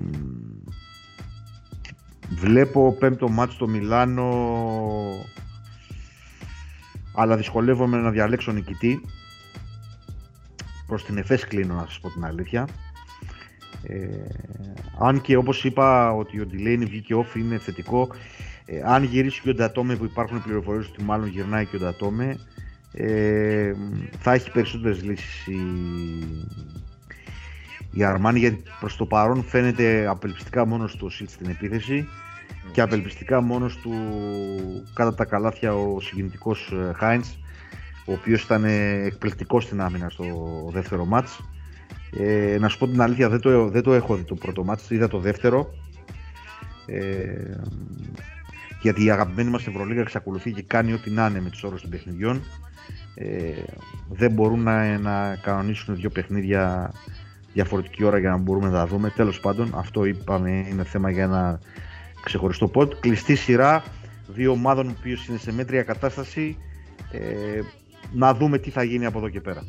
βλέπω 2.29 2.97
πέμπτο 2.99 3.29
μάτς 3.29 3.55
στο 3.55 3.69
Μιλάνο 3.69 4.31
αλλά 7.15 7.37
δυσκολεύομαι 7.37 7.97
να 7.97 8.11
διαλέξω 8.11 8.53
νικητή. 8.53 9.01
Προς 10.87 11.05
την 11.05 11.19
ΕΦΕΣ 11.19 11.47
κλείνω 11.47 11.75
να 11.75 11.85
σας 11.87 12.01
πω 12.01 12.11
την 12.11 12.25
αλήθεια. 12.25 12.69
Ε, 13.87 14.07
αν 14.99 15.21
και 15.21 15.37
όπως 15.37 15.65
είπα 15.65 16.13
ότι 16.13 16.41
ο 16.41 16.47
Ντιλέινι 16.47 16.85
βγήκε 16.85 17.15
off 17.15 17.37
είναι 17.37 17.59
θετικό. 17.59 18.09
Ε, 18.67 18.83
αν 18.85 19.03
γυρίσει 19.03 19.41
και 19.41 19.51
ο 19.51 19.55
Ντατόμε 19.55 19.97
που 19.97 20.05
υπάρχουν 20.05 20.43
πληροφορίες 20.43 20.89
ότι 20.89 21.03
μάλλον 21.03 21.29
γυρνάει 21.29 21.67
και 21.67 21.77
ο 21.77 21.79
Ντατόμε 21.79 22.39
ε, 22.93 23.73
θα 24.19 24.33
έχει 24.33 24.51
περισσότερες 24.51 25.03
λύσεις 25.03 25.47
η, 25.47 25.61
η 27.93 28.05
Αρμάνη 28.05 28.39
γιατί 28.39 28.63
προς 28.81 28.97
το 28.97 29.07
παρόν 29.07 29.43
φαίνεται 29.43 30.07
απελπιστικά 30.07 30.67
μόνος 30.67 30.97
του 30.97 31.07
ο 31.07 31.11
στην 31.11 31.51
επίθεση 31.51 32.09
και 32.73 32.81
απελπιστικά 32.81 33.41
μόνος 33.41 33.77
του 33.77 33.93
κατά 34.95 35.15
τα 35.15 35.25
καλάθια 35.25 35.75
ο 35.75 36.01
συγκινητικός 36.01 36.73
Χάιντς 36.97 37.39
ο 38.07 38.13
οποίος 38.13 38.43
ήταν 38.43 38.65
εκπληκτικός 39.05 39.65
στην 39.65 39.81
άμυνα 39.81 40.09
στο 40.09 40.25
δεύτερο 40.73 41.05
μάτς 41.05 41.41
ε, 42.19 42.57
να 42.61 42.69
σου 42.69 42.79
πω 42.79 42.89
την 42.89 43.01
αλήθεια, 43.01 43.29
δεν 43.29 43.41
το, 43.41 43.69
δεν 43.69 43.83
το 43.83 43.93
έχω 43.93 44.17
δει 44.17 44.23
το 44.23 44.35
πρώτο 44.35 44.65
μάτς, 44.65 44.91
είδα 44.91 45.09
το 45.09 45.19
δεύτερο. 45.19 45.75
Ε, 46.87 47.57
γιατί 48.83 49.05
η 49.05 49.11
αγαπημένη 49.11 49.51
μας 49.51 49.67
Ευρωλίγα 49.67 50.01
εξακολουθεί 50.01 50.53
και 50.53 50.63
κάνει 50.63 50.93
ό,τι 50.93 51.11
να 51.11 51.27
είναι 51.27 51.41
με 51.41 51.51
τους 51.51 51.63
όρους 51.63 51.81
των 51.81 51.91
παιχνιδιών. 51.91 52.43
Ε, 53.15 53.63
δεν 54.09 54.33
μπορούν 54.33 54.63
να, 54.63 54.99
να 54.99 55.37
κανονίσουν 55.37 55.97
δύο 55.97 56.11
παιχνίδια 56.11 56.93
διαφορετική 57.53 58.05
ώρα 58.05 58.19
για 58.19 58.31
να 58.31 58.37
μπορούμε 58.37 58.67
να 58.67 58.73
τα 58.73 58.87
δούμε. 58.87 59.11
Τέλος 59.11 59.41
πάντων, 59.41 59.73
αυτό 59.75 60.05
είπαμε 60.05 60.51
είναι 60.51 60.85
θέμα 60.85 61.11
για 61.11 61.23
ένα 61.23 61.61
ξεχωριστό 62.23 62.69
πόντ. 62.69 62.93
Κλειστή 63.01 63.35
σειρά, 63.35 63.83
δύο 64.27 64.51
ομάδων 64.51 64.87
που 64.87 65.09
είναι 65.29 65.39
σε 65.39 65.53
μέτρια 65.53 65.83
κατάσταση. 65.83 66.57
Ε, 67.13 67.61
να 68.13 68.35
δούμε 68.35 68.59
τι 68.59 68.71
θα 68.71 68.83
γίνει 68.83 69.07
από 69.07 69.19
εδώ 69.19 69.29
και 69.29 69.41
πέρα. 69.41 69.63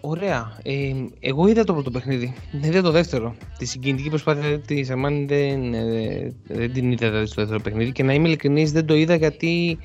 Ωραία. 0.00 0.58
Ε, 0.62 0.92
εγώ 1.20 1.46
είδα 1.46 1.64
το 1.64 1.72
πρώτο 1.72 1.90
παιχνίδι. 1.90 2.34
Δεν 2.52 2.70
είδα 2.70 2.82
το 2.82 2.90
δεύτερο. 2.90 3.36
Τη 3.58 3.64
συγκινητική 3.64 4.08
προσπάθεια 4.08 4.60
της 4.60 4.90
Αμάν 4.90 5.28
δεν, 5.28 5.74
ε, 5.74 6.34
δεν 6.46 6.72
την 6.72 6.92
είδα 6.92 7.08
δηλαδή, 7.08 7.26
στο 7.26 7.40
δεύτερο 7.40 7.62
παιχνίδι. 7.62 7.92
Και 7.92 8.02
να 8.02 8.12
είμαι 8.12 8.28
ειλικρινής, 8.28 8.72
δεν 8.72 8.86
το 8.86 8.94
είδα 8.94 9.14
γιατί 9.14 9.78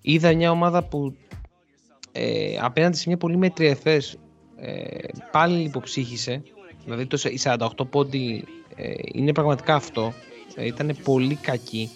είδα 0.00 0.34
μια 0.34 0.50
ομάδα 0.50 0.84
που 0.84 1.16
ε, 2.12 2.56
απέναντι 2.60 2.96
σε 2.96 3.04
μια 3.06 3.16
πολύ 3.16 3.36
μέτρια 3.36 3.70
ΕΦΕΣ 3.70 4.16
ε, 4.56 5.08
πάλι 5.30 5.62
υποψύχησε. 5.62 6.42
Δηλαδή 6.84 7.06
το, 7.06 7.18
οι 7.24 7.40
48 7.42 7.68
πόντι 7.90 8.44
ε, 8.76 8.92
είναι 9.12 9.32
πραγματικά 9.32 9.74
αυτό. 9.74 10.12
Ε, 10.54 10.66
ήταν 10.66 10.96
πολύ 11.04 11.34
κακή. 11.34 11.90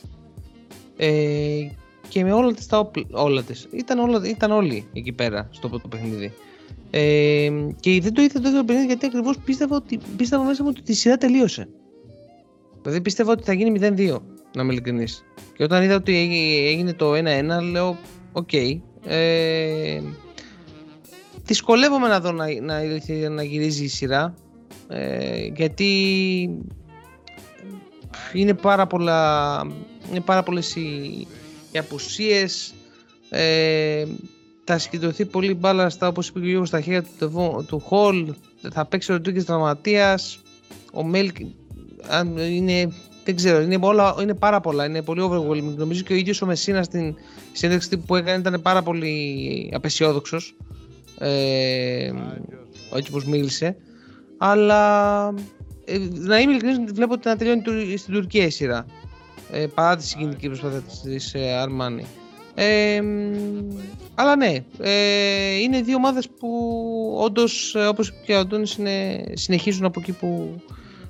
Ε, 0.96 1.68
και 2.08 2.24
με 2.24 2.32
όλα 2.32 2.52
τις, 2.52 2.66
τα, 2.66 2.90
όλα 3.10 3.42
τις. 3.42 3.68
Ήταν, 3.72 3.98
όλα, 3.98 4.28
ήταν 4.28 4.50
όλοι 4.50 4.88
εκεί 4.92 5.12
πέρα 5.12 5.48
στο 5.50 5.68
πρώτο 5.68 5.88
παιχνίδι. 5.88 6.32
Ε, 6.98 7.50
και 7.80 8.00
δεν 8.00 8.12
το 8.14 8.22
ήθελα 8.22 8.32
το 8.32 8.40
δεύτερο 8.40 8.64
παιχνίδι 8.64 8.86
γιατί 8.86 9.06
ακριβώς 9.06 9.38
πίστευα, 9.38 9.76
ότι, 9.76 10.00
πίστευα 10.16 10.44
μέσα 10.44 10.62
μου 10.62 10.68
ότι 10.72 10.82
τη 10.82 10.92
σειρά 10.92 11.16
τελείωσε. 11.16 11.68
Δηλαδή 12.82 13.00
πίστευα 13.00 13.32
ότι 13.32 13.42
θα 13.42 13.52
γίνει 13.52 13.78
0-2, 13.80 14.18
να 14.54 14.62
είμαι 14.62 14.72
ειλικρινής. 14.72 15.24
Και 15.56 15.62
όταν 15.62 15.82
είδα 15.82 15.94
ότι 15.94 16.16
έγινε 16.68 16.92
το 16.92 17.12
1-1, 17.12 17.62
λέω: 17.70 17.98
OK. 18.32 18.48
Okay, 18.52 18.80
ε, 19.06 20.00
δυσκολεύομαι 21.44 22.08
να 22.08 22.20
δω 22.20 22.32
να, 22.32 22.60
να, 22.60 22.80
να 23.28 23.42
γυρίζει 23.42 23.84
η 23.84 23.88
σειρά. 23.88 24.34
Ε, 24.88 25.46
γιατί 25.46 25.90
είναι 28.32 28.54
πάρα 28.54 28.86
πολλά 28.86 29.60
είναι 30.10 30.20
πάρα 30.20 30.42
πολλές 30.42 30.76
οι, 30.76 31.26
οι 31.72 31.78
απουσίες 31.78 32.74
ε, 33.30 34.04
θα 34.66 34.78
συγκεντρωθεί 34.78 35.24
πολύ 35.24 35.54
μπάλα 35.54 35.88
στα 35.88 36.08
όπως 36.08 36.28
είπε 36.28 36.38
ο 36.38 36.42
Γιώργος 36.42 36.68
στα 36.68 36.80
χέρια 36.80 37.04
του, 37.18 37.64
του 37.68 37.78
Χολ. 37.78 38.34
Θα 38.72 38.86
παίξει 38.86 39.12
ο 39.12 39.20
Τρίκης 39.20 39.44
Δραματίας 39.44 40.38
ο 40.92 41.04
Μέλκ 41.04 41.36
αν 42.08 42.36
είναι 42.36 42.92
δεν 43.24 43.36
ξέρω, 43.36 43.60
είναι, 43.60 43.78
όλα, 43.80 44.14
είναι 44.20 44.34
πάρα 44.34 44.60
πολλά, 44.60 44.84
είναι 44.84 45.02
πολύ 45.02 45.28
overwhelming. 45.30 45.74
Νομίζω 45.76 46.02
και 46.02 46.12
ο 46.12 46.16
ίδιος 46.16 46.42
ο 46.42 46.46
Μεσίνα 46.46 46.82
στην 46.82 47.14
συνέντευξη 47.52 47.96
που 47.96 48.16
έκανε 48.16 48.38
ήταν 48.38 48.62
πάρα 48.62 48.82
πολύ 48.82 49.70
απεσιόδοξος. 49.74 50.56
Ε, 51.18 52.12
όχι 52.90 53.10
πως 53.10 53.24
μίλησε. 53.24 53.76
Αλλά 54.38 55.26
ε, 55.84 55.98
να 56.12 56.38
είμαι 56.38 56.52
ειλικρινής 56.52 56.92
βλέπω 56.92 57.12
ότι 57.12 57.28
να 57.28 57.36
τελειώνει 57.36 57.96
στην 57.96 58.14
Τουρκία 58.14 58.44
η 58.44 58.50
σειρά. 58.50 58.86
Ε, 59.50 59.66
παρά 59.66 59.96
τη 59.96 60.04
συγκινητική 60.04 60.46
προσπάθεια 60.46 60.80
της 60.80 61.34
ε, 62.58 62.96
Αρμάνι 62.96 63.96
αλλά 64.18 64.36
ναι, 64.36 64.64
ε, 64.80 65.56
είναι 65.56 65.80
δύο 65.80 65.96
ομάδες 65.96 66.28
που 66.28 66.48
όντως 67.22 67.74
ε, 67.74 67.86
όπως 67.86 68.12
και 68.24 68.34
ο 68.34 68.38
Αντώνης 68.38 68.78
συνεχίζουν 69.32 69.84
από 69.84 70.00
εκεί 70.00 70.12
που 70.12 70.60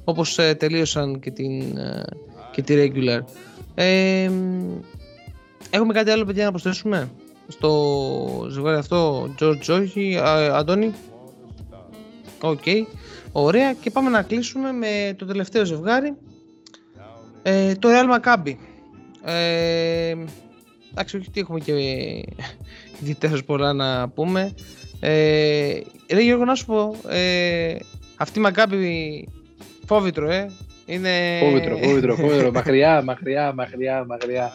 όπως 0.05 0.39
ε, 0.39 0.55
τελείωσαν 0.55 1.21
και, 1.21 1.31
την, 1.31 1.79
και 2.53 2.63
τη 2.63 2.75
regular. 2.77 3.21
έχουμε 5.71 5.93
κάτι 5.93 6.11
άλλο 6.11 6.25
παιδιά 6.25 6.45
να 6.45 6.51
προσθέσουμε 6.51 7.11
στο 7.49 8.49
ζευγάρι 8.51 8.77
αυτό, 8.77 9.29
George 9.41 9.81
όχι, 9.83 10.19
Αντώνη; 10.53 10.95
OK, 12.41 12.61
okay. 12.65 12.83
ωραία 13.33 13.73
και 13.73 13.91
πάμε 13.91 14.11
να 14.11 14.23
κλείσουμε 14.23 14.73
με 14.73 15.15
το 15.19 15.27
τελευταίο 15.27 15.65
ζευγάρι, 15.65 16.15
το 17.79 17.89
Real 17.89 18.19
Maccabi. 18.19 18.55
Εντάξει, 20.91 21.17
όχι 21.17 21.27
ότι 21.29 21.41
έχουμε 21.41 21.61
και 21.61 21.73
ιδιαίτερα 23.01 23.39
πολλά 23.47 23.73
να 23.73 24.09
πούμε. 24.09 24.55
Ε, 25.01 25.81
ρε 26.13 26.21
Γιώργο, 26.23 26.45
να 26.45 26.55
σου 26.55 26.67
πω, 26.67 26.97
ε, 27.09 27.77
αυτή 28.17 28.39
η 28.39 28.43
Μακάπη 28.43 29.29
φόβητρο, 29.87 30.31
ε. 30.31 30.51
Είναι... 30.87 31.39
Φόβητρο, 31.41 31.77
φόβητρο, 31.77 32.15
φόβητρο. 32.15 32.51
μακριά, 32.51 33.03
μακριά, 33.03 33.53
μακριά, 33.53 34.05
μακριά. 34.05 34.53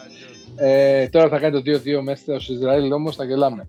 Ε, 0.56 1.08
τώρα 1.08 1.28
θα 1.28 1.38
κάνει 1.38 1.62
το 1.62 1.80
2-2 1.98 2.02
μέσα 2.02 2.40
στο 2.40 2.52
Ισραήλ, 2.52 2.92
όμω 2.92 3.12
θα 3.12 3.24
γελάμε. 3.24 3.68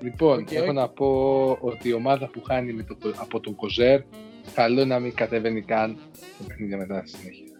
Λοιπόν, 0.00 0.44
okay. 0.44 0.52
έχω 0.54 0.72
να 0.72 0.88
πω 0.88 1.50
ότι 1.60 1.88
η 1.88 1.92
ομάδα 1.92 2.28
που 2.28 2.42
χάνει 2.42 2.72
με 2.72 2.82
το, 2.82 2.96
από 3.16 3.40
τον 3.40 3.54
Κοζέρ, 3.54 4.00
καλό 4.54 4.84
να 4.84 4.98
μην 4.98 5.14
κατεβαίνει 5.14 5.62
καν 5.62 5.96
το 6.38 6.44
παιχνίδι 6.46 6.76
μετά 6.76 7.02
στη 7.06 7.18
συνέχεια. 7.18 7.55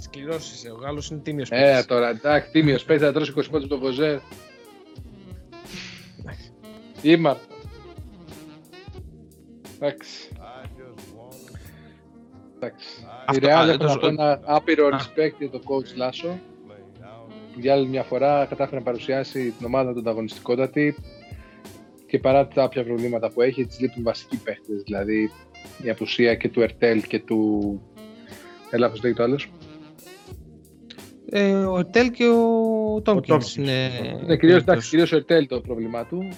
Σκληρό 0.00 0.34
είσαι. 0.34 0.70
Ο 0.70 0.74
Γάλλος 0.74 1.10
είναι 1.10 1.20
τίμιος 1.20 1.48
Ε, 1.50 1.84
τώρα 1.86 2.08
εντάξει, 2.08 2.50
τίμιος 2.50 2.84
παίζει 2.84 3.04
να 3.04 3.12
τρώσει 3.12 3.32
20 3.36 3.42
πόντους 3.50 3.68
τον 3.68 3.78
Βοζέρ. 3.78 4.18
Είμαι. 7.02 7.36
Εντάξει. 9.74 10.28
Εντάξει. 12.56 12.86
Η 13.32 13.38
Real 13.40 13.80
έχω 13.80 14.06
ένα 14.06 14.40
άπειρο 14.44 14.88
respect 14.88 15.34
για 15.38 15.50
τον 15.50 15.60
coach 15.60 15.96
Λάσο 15.96 16.38
που 17.52 17.60
για 17.60 17.72
άλλη 17.72 17.86
μια 17.86 18.02
φορά 18.02 18.46
κατάφερε 18.48 18.76
να 18.76 18.82
παρουσιάσει 18.82 19.50
την 19.50 19.66
ομάδα 19.66 19.92
του 19.92 19.98
ανταγωνιστικότατη 19.98 20.94
και 22.06 22.18
παρά 22.18 22.48
τα 22.48 22.62
όποια 22.62 22.84
προβλήματα 22.84 23.30
που 23.30 23.40
έχει, 23.40 23.66
τη 23.66 23.82
λείπουν 23.82 24.02
βασικοί 24.02 24.36
παίχτε. 24.36 24.72
Δηλαδή 24.84 25.30
η 25.82 25.90
απουσία 25.90 26.34
και 26.34 26.48
του 26.48 26.60
Ερτέλ 26.60 27.02
και 27.02 27.20
του. 27.20 27.80
Έλα, 28.70 28.90
πώ 28.90 28.94
λέγεται 28.94 29.12
το 29.12 29.22
άλλο. 29.22 29.38
Ε, 31.32 31.52
ο 31.52 31.78
Ερτέλ 31.78 32.10
και 32.10 32.28
ο 32.28 33.00
Τόμκινς 33.00 33.56
είναι... 33.56 33.90
Ναι, 34.26 34.36
κυρίως, 34.36 34.60
εντάξει, 34.60 34.88
κυρίως 34.88 35.12
ο 35.12 35.16
Ερτέλ 35.16 35.46
το 35.46 35.60
πρόβλημά 35.60 36.06
του 36.06 36.28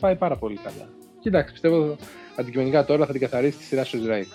πάει 0.00 0.16
πάρα 0.16 0.36
πολύ 0.36 0.56
καλά. 0.56 0.88
Κοιτάξτε, 1.20 1.52
πιστεύω 1.52 1.96
αντικειμενικά 2.36 2.84
τώρα 2.84 3.06
θα 3.06 3.12
την 3.12 3.20
καθαρίσει 3.20 3.56
τη 3.56 3.64
σειρά 3.64 3.84
στο 3.84 3.96
Ισραήλ. 3.96 4.26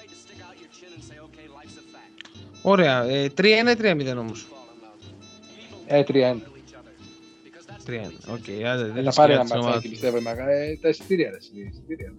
Ωραία. 2.61 3.03
Ε, 3.03 3.31
3-1 3.37 3.43
ή 3.43 3.75
3-0 3.81 4.17
όμως; 4.17 4.47
Ε, 5.87 6.03
3-1. 6.07 6.41
3-1. 7.87 8.01
OK. 8.27 8.37
Okay, 8.37 8.91
δεν 8.93 9.03
θα 9.03 9.11
πάρει 9.15 9.33
ένα 9.33 9.43
ματσάκι 9.43 9.89
πιστεύω. 9.89 10.17
Ε, 10.17 10.77
τα 10.81 10.89
εισιτήρια, 10.89 11.31
τα 11.31 11.37
εισιτήρια. 11.37 12.13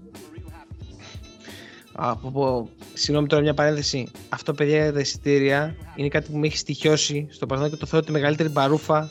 Από, 2.02 2.68
συγγνώμη 2.94 3.28
τώρα 3.28 3.42
μια 3.42 3.54
παρένθεση. 3.54 4.06
Αυτό 4.28 4.52
παιδιά 4.52 4.92
τα 4.92 5.00
εισιτήρια 5.00 5.76
είναι 5.96 6.08
κάτι 6.08 6.30
που 6.30 6.38
με 6.38 6.46
έχει 6.46 6.56
στοιχειώσει 6.56 7.26
στο 7.30 7.46
παρελθόν 7.46 7.72
και 7.72 7.78
το 7.80 7.86
θεωρώ 7.86 8.06
τη 8.06 8.12
μεγαλύτερη 8.12 8.48
μπαρούφα 8.48 9.10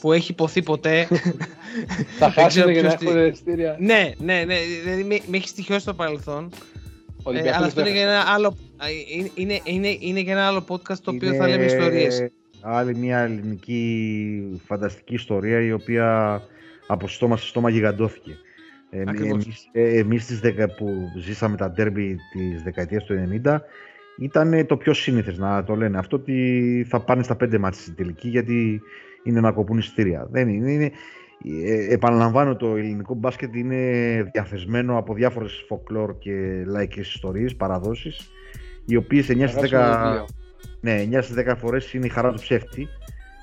που 0.00 0.12
έχει 0.12 0.30
ειπωθεί 0.30 0.62
ποτέ. 0.62 1.08
Θα 2.18 2.30
χάσετε 2.30 2.72
για 2.72 2.82
να 2.82 2.88
έχω 2.88 3.18
εισιτήρια. 3.18 3.76
Ναι, 3.78 4.12
ναι, 4.18 4.44
ναι. 4.46 4.56
Δηλαδή 4.82 5.04
με, 5.04 5.18
με 5.26 5.36
έχει 5.36 5.48
στοιχειώσει 5.48 5.80
στο 5.80 5.94
παρελθόν. 5.94 6.50
Ε, 7.32 7.50
αλλά 7.52 7.66
αυτό 7.66 7.80
είναι 7.80 7.90
για, 7.90 8.02
ένα 8.02 8.24
άλλο, 8.26 8.56
είναι, 9.34 9.60
είναι, 9.64 9.96
είναι 10.00 10.20
για 10.20 10.32
ένα 10.32 10.46
άλλο 10.46 10.64
podcast 10.68 10.98
το 11.02 11.10
οποίο 11.10 11.34
θα 11.34 11.48
λέμε 11.48 11.64
ιστορίες. 11.64 12.30
Άλλη 12.60 12.96
μια 12.96 13.18
ελληνική 13.18 14.60
φανταστική 14.66 15.14
ιστορία 15.14 15.60
η 15.60 15.72
οποία 15.72 16.40
από 16.86 17.08
στόμα 17.08 17.36
σε 17.36 17.46
στόμα 17.46 17.70
γιγαντώθηκε. 17.70 18.36
Εμείς, 18.90 19.68
ε, 19.72 19.98
εμείς 19.98 20.26
τις 20.26 20.40
10 20.40 20.68
που 20.76 21.10
ζήσαμε 21.16 21.56
τα 21.56 21.70
ντέρμπι 21.70 22.16
της 22.32 22.62
δεκαετίας 22.62 23.04
του 23.04 23.14
90 23.44 23.60
ήταν 24.18 24.66
το 24.66 24.76
πιο 24.76 24.92
σύνηθες 24.92 25.38
να 25.38 25.64
το 25.64 25.74
λένε 25.74 25.98
αυτό 25.98 26.16
ότι 26.16 26.86
θα 26.88 27.00
πάνε 27.00 27.22
στα 27.22 27.36
πέντε 27.36 27.58
μάτια 27.58 27.80
στην 27.80 27.94
τελική 27.94 28.28
γιατί 28.28 28.80
είναι 29.22 29.40
να 29.40 29.52
κοπούν 29.52 29.78
εισιτήρια. 29.78 30.28
Δεν 30.30 30.48
είναι, 30.48 30.72
είναι, 30.72 30.90
ε, 31.64 31.92
επαναλαμβάνω 31.92 32.56
το 32.56 32.76
ελληνικό 32.76 33.14
μπάσκετ 33.14 33.54
είναι 33.54 33.76
διαθεσμένο 34.32 34.98
από 34.98 35.14
διάφορες 35.14 35.64
φοκλόρ 35.68 36.18
και 36.18 36.64
λαϊκές 36.66 37.14
ιστορίες, 37.14 37.56
παραδόσεις 37.56 38.30
οι 38.84 38.96
οποίες 38.96 39.28
9 39.28 39.46
στις 39.46 39.70
10, 39.70 40.24
ναι, 40.80 41.02
9 41.02 41.22
στις 41.22 41.34
10 41.34 41.56
φορές 41.56 41.92
είναι 41.92 42.06
η 42.06 42.08
χαρά 42.08 42.32
του 42.32 42.40
ψεύτη. 42.40 42.88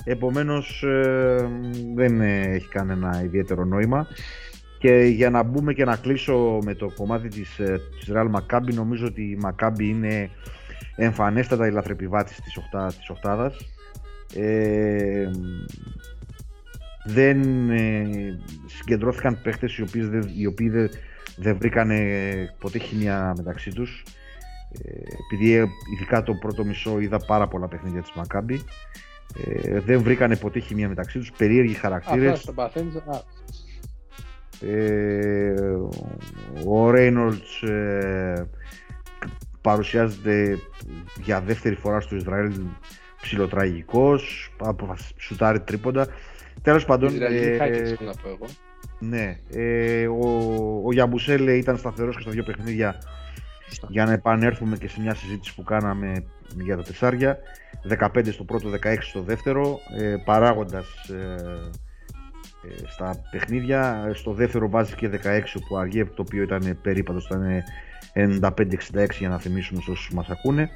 Επομένως 0.04 0.84
ε, 0.84 1.50
δεν 1.96 2.22
έχει 2.22 2.68
κανένα 2.68 3.22
ιδιαίτερο 3.24 3.66
νόημα 3.66 4.08
και 4.80 4.94
για 4.94 5.30
να 5.30 5.44
μπούμε 5.44 5.74
και 5.74 5.86
να 5.86 5.96
κλείσω 5.96 6.60
με 6.64 6.74
το 6.74 6.92
κομμάτι 6.96 7.28
της, 7.28 7.60
ε, 7.60 7.80
της 8.00 8.12
Real 8.14 8.32
Maccabi 8.32 8.74
νομίζω 8.74 9.06
ότι 9.06 9.22
η 9.22 9.40
Maccabi 9.44 9.80
είναι 9.80 10.30
εμφανέστατα 10.96 11.68
η 11.68 11.72
λαθρεπιβάτης 11.72 12.42
της, 12.42 12.58
οχτά, 12.58 12.86
της 12.88 13.10
οχτάδας 13.10 13.58
ε, 14.36 15.30
δεν 17.06 17.70
ε, 17.70 18.08
συγκεντρώθηκαν 18.66 19.42
παίχτες 19.42 19.78
οι, 19.78 19.82
οποίες, 19.82 20.08
οι 20.36 20.46
οποίοι 20.46 20.70
δεν, 20.70 20.90
δεν 21.38 21.58
βρήκαν 21.58 21.92
ποτέ 22.60 22.80
χημία 22.80 23.34
μεταξύ 23.38 23.72
τους. 23.72 24.04
Ε, 24.84 25.00
επειδή 25.24 25.56
ε, 25.56 25.66
ειδικά 25.96 26.24
το 26.24 26.34
πρώτο 26.34 26.66
μισό 26.66 27.00
είδα 27.00 27.18
πάρα 27.18 27.48
πολλά 27.48 27.68
παιχνίδια 27.68 28.02
της 28.02 28.12
Μακάμπη 28.16 28.62
ε, 29.46 29.80
δεν 29.80 30.02
βρήκανε 30.02 30.36
ποτέ 30.36 30.60
χημία 30.60 30.88
μεταξύ 30.88 31.20
τους, 31.20 31.32
περίεργοι 31.32 31.74
χαρακτήρες 31.74 32.50
ε, 34.62 35.54
ο 36.68 36.90
Ρέινολτς 36.90 37.62
ε, 37.62 38.48
παρουσιάζεται 39.62 40.58
για 41.24 41.42
δεύτερη 41.42 41.76
φορά 41.76 42.00
στο 42.00 42.16
Ισραήλ 42.16 42.54
ψιλοτραγικός, 43.22 44.52
σουτάρει 45.18 45.60
τρίποντα. 45.60 46.08
Τέλος 46.62 46.86
πάντων... 46.86 47.22
Ε, 47.22 47.58
να 48.00 48.14
πω 48.14 48.30
εγώ. 48.30 48.46
Ναι, 49.00 49.40
ε, 49.52 50.08
ο, 50.08 50.82
ο 50.86 50.94
Γιαμπουσέλ 50.94 51.48
ήταν 51.48 51.78
σταθερός 51.78 52.16
και 52.16 52.22
στα 52.22 52.32
δύο 52.32 52.44
παιχνίδια 52.44 52.96
για 53.88 54.06
να 54.06 54.12
επανέλθουμε 54.12 54.78
και 54.78 54.88
σε 54.88 55.02
μια 55.02 55.16
συζήτηση 55.16 55.56
που 55.56 55.64
κάναμε 55.64 56.24
για 56.64 56.76
τα 56.76 56.84
τεσσάρια 56.84 57.38
15 58.00 58.32
στο 58.32 58.44
πρώτο, 58.44 58.70
16 58.84 58.98
στο 59.00 59.22
δεύτερο 59.22 59.80
ε, 59.98 60.16
παράγοντας 60.26 60.86
ε, 61.10 61.16
ε, 61.16 61.70
στα 62.88 63.22
παιχνίδια. 63.32 64.12
Στο 64.14 64.32
δεύτερο 64.32 64.70
βάζει 64.70 64.96
και 64.96 65.10
16 65.10 65.18
που 65.68 65.78
αργεί 65.78 66.06
το 66.06 66.22
οποίο 66.28 66.44
ήταν 66.44 66.78
περίπατος 66.82 67.26
ήταν 67.26 67.64
95-66 68.40 68.50
για 69.20 69.30
να 69.30 69.38
θυμίσουμε 69.38 69.82
σε 69.82 69.92
όσους 69.92 70.14
μας 70.14 70.30
ακούνε. 70.30 70.70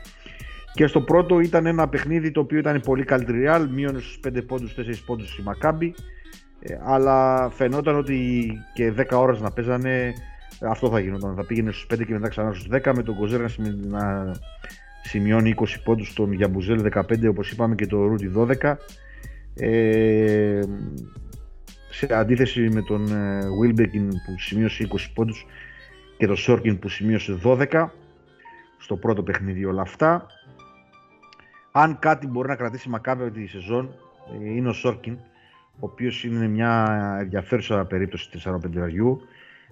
Και 0.74 0.88
στο 0.88 1.02
πρώτο 1.02 1.40
ήταν 1.40 1.66
ένα 1.66 1.88
παιχνίδι 1.88 2.32
το 2.32 2.40
οποίο 2.40 2.58
ήταν 2.58 2.82
πολύ 2.82 3.04
καλύτερη 3.04 3.44
Real, 3.48 3.68
μείωνε 3.72 4.00
στους 4.00 4.20
5 4.28 4.42
πόντους, 4.48 4.76
4 4.78 5.04
πόντους 5.06 5.38
η 5.38 5.42
Μακάμπη 5.42 5.94
ε, 6.60 6.78
αλλά 6.84 7.50
φαινόταν 7.50 7.96
ότι 7.96 8.52
και 8.74 8.94
10 8.98 9.04
ώρες 9.12 9.40
να 9.40 9.52
παίζανε 9.52 10.14
αυτό 10.60 10.90
θα 10.90 11.00
γινόταν. 11.00 11.36
Θα 11.36 11.46
πήγαινε 11.46 11.72
στους 11.72 11.88
5 11.94 12.06
και 12.06 12.14
μετά 12.14 12.28
ξανά 12.28 12.54
στους 12.54 12.68
10 12.84 12.92
με 12.96 13.04
τον 13.04 13.16
Κοζέρ 13.16 13.42
να, 13.88 14.36
σημειώνει 15.04 15.56
20 15.58 15.66
πόντους 15.84 16.08
στον 16.08 16.32
Γιαμπουζέλ 16.32 16.92
15 16.94 17.30
όπως 17.30 17.52
είπαμε 17.52 17.76
και 17.76 17.88
το 17.88 18.06
Ρούτι 18.06 18.32
12 18.36 18.76
ε, 19.56 20.62
σε 22.00 22.14
αντίθεση 22.14 22.70
με 22.70 22.82
τον 22.82 23.08
Βίλμπεκιν 23.60 24.10
που 24.10 24.39
σημείωσε 24.39 24.88
20 24.91 24.95
πόντους 25.14 25.45
και 26.18 26.28
τον 26.28 26.36
Σόρκιν 26.36 26.80
που 26.80 26.89
σημείωσε 26.89 27.39
12 27.43 27.89
στο 28.78 28.95
πρώτο 28.95 29.24
παιχνίδι 29.24 29.66
όλα 29.66 29.82
αυτά. 29.82 30.26
Αν 31.72 32.00
κάτι 32.00 32.28
μπορεί 32.28 32.47
να 32.47 32.56
κρατήσει 32.56 32.89
μακάβια 32.89 33.32
τη 33.32 33.47
σεζόν 33.47 33.89
ε, 34.41 34.50
είναι 34.50 34.70
ο 34.70 34.74
Σόρκιν 34.74 35.18
ο 35.80 35.86
οποίος 35.86 36.24
είναι 36.24 36.47
μια 36.47 36.88
ενδιαφέρουσα 37.22 37.86
περίπτωση 37.86 38.30
4-5 38.43 38.58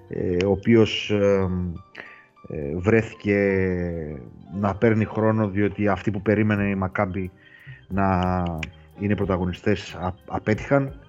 ε, 0.09 0.45
ο 0.45 0.51
οποίος 0.51 1.09
ε, 1.09 1.47
βρέθηκε 2.77 3.37
να 4.59 4.75
παίρνει 4.75 5.05
χρόνο 5.05 5.49
διότι 5.49 5.87
αυτοί 5.87 6.11
που 6.11 6.21
περίμενε 6.21 6.69
η 6.69 6.75
Μακάμπη 6.75 7.31
να 7.87 8.43
είναι 8.99 9.15
πρωταγωνιστές 9.15 9.97
απέτυχαν 10.25 10.99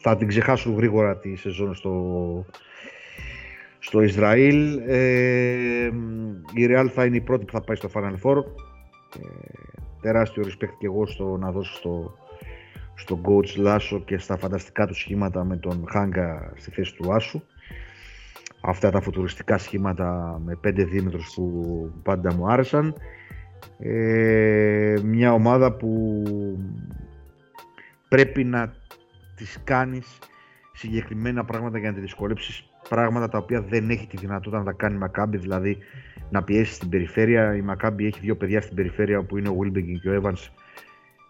θα 0.00 0.16
την 0.16 0.28
ξεχάσω 0.28 0.70
γρήγορα 0.70 1.18
τη 1.18 1.36
σεζόν 1.36 1.74
στο, 1.74 2.46
στο 3.78 4.02
Ισραήλ. 4.02 4.78
η 6.54 6.66
Real 6.68 6.86
θα 6.94 7.04
είναι 7.04 7.16
η 7.16 7.20
πρώτη 7.20 7.44
που 7.44 7.52
θα 7.52 7.60
πάει 7.60 7.76
στο 7.76 7.90
Final 7.94 8.14
Four. 8.22 8.36
Ε, 8.36 9.28
τεράστιο 10.00 10.42
respect 10.46 10.74
και 10.78 10.86
εγώ 10.86 11.06
στο 11.06 11.36
να 11.36 11.50
δώσω 11.50 11.74
στο, 11.74 12.14
στο 12.94 13.20
coach 13.24 13.56
Λάσο 13.56 14.00
και 14.00 14.18
στα 14.18 14.36
φανταστικά 14.36 14.86
του 14.86 14.94
σχήματα 14.94 15.44
με 15.44 15.56
τον 15.56 15.84
Χάγκα 15.88 16.52
στη 16.56 16.70
θέση 16.70 16.94
του 16.94 17.12
Άσου. 17.12 17.42
Αυτά 18.60 18.90
τα 18.90 19.00
φουτουριστικά 19.00 19.58
σχήματα 19.58 20.40
με 20.44 20.56
πέντε 20.60 20.84
δίμετρους 20.84 21.32
που 21.34 21.90
πάντα 22.02 22.34
μου 22.34 22.50
άρεσαν. 22.50 22.94
Ε, 23.78 24.96
μια 25.04 25.32
ομάδα 25.32 25.72
που 25.72 26.22
πρέπει 28.14 28.44
να 28.44 28.74
τις 29.34 29.58
κάνεις 29.64 30.18
συγκεκριμένα 30.72 31.44
πράγματα 31.44 31.78
για 31.78 31.88
να 31.88 31.94
τη 31.94 32.00
δυσκολέψεις. 32.00 32.64
Πράγματα 32.88 33.28
τα 33.28 33.38
οποία 33.38 33.60
δεν 33.60 33.90
έχει 33.90 34.06
τη 34.06 34.16
δυνατότητα 34.16 34.58
να 34.58 34.64
τα 34.64 34.72
κάνει 34.72 34.94
η 34.94 34.98
Μακάμπη 34.98 35.36
δηλαδή 35.36 35.78
να 36.30 36.42
πιέσεις 36.42 36.74
στην 36.74 36.88
περιφέρεια. 36.88 37.56
Η 37.56 37.60
Μακάμπη 37.60 38.06
έχει 38.06 38.20
δύο 38.20 38.36
παιδιά 38.36 38.60
στην 38.60 38.76
περιφέρεια 38.76 39.22
που 39.22 39.38
είναι 39.38 39.48
ο 39.48 39.56
Wilbekin 39.62 39.98
και 40.02 40.10
ο 40.10 40.22
Evans 40.22 40.48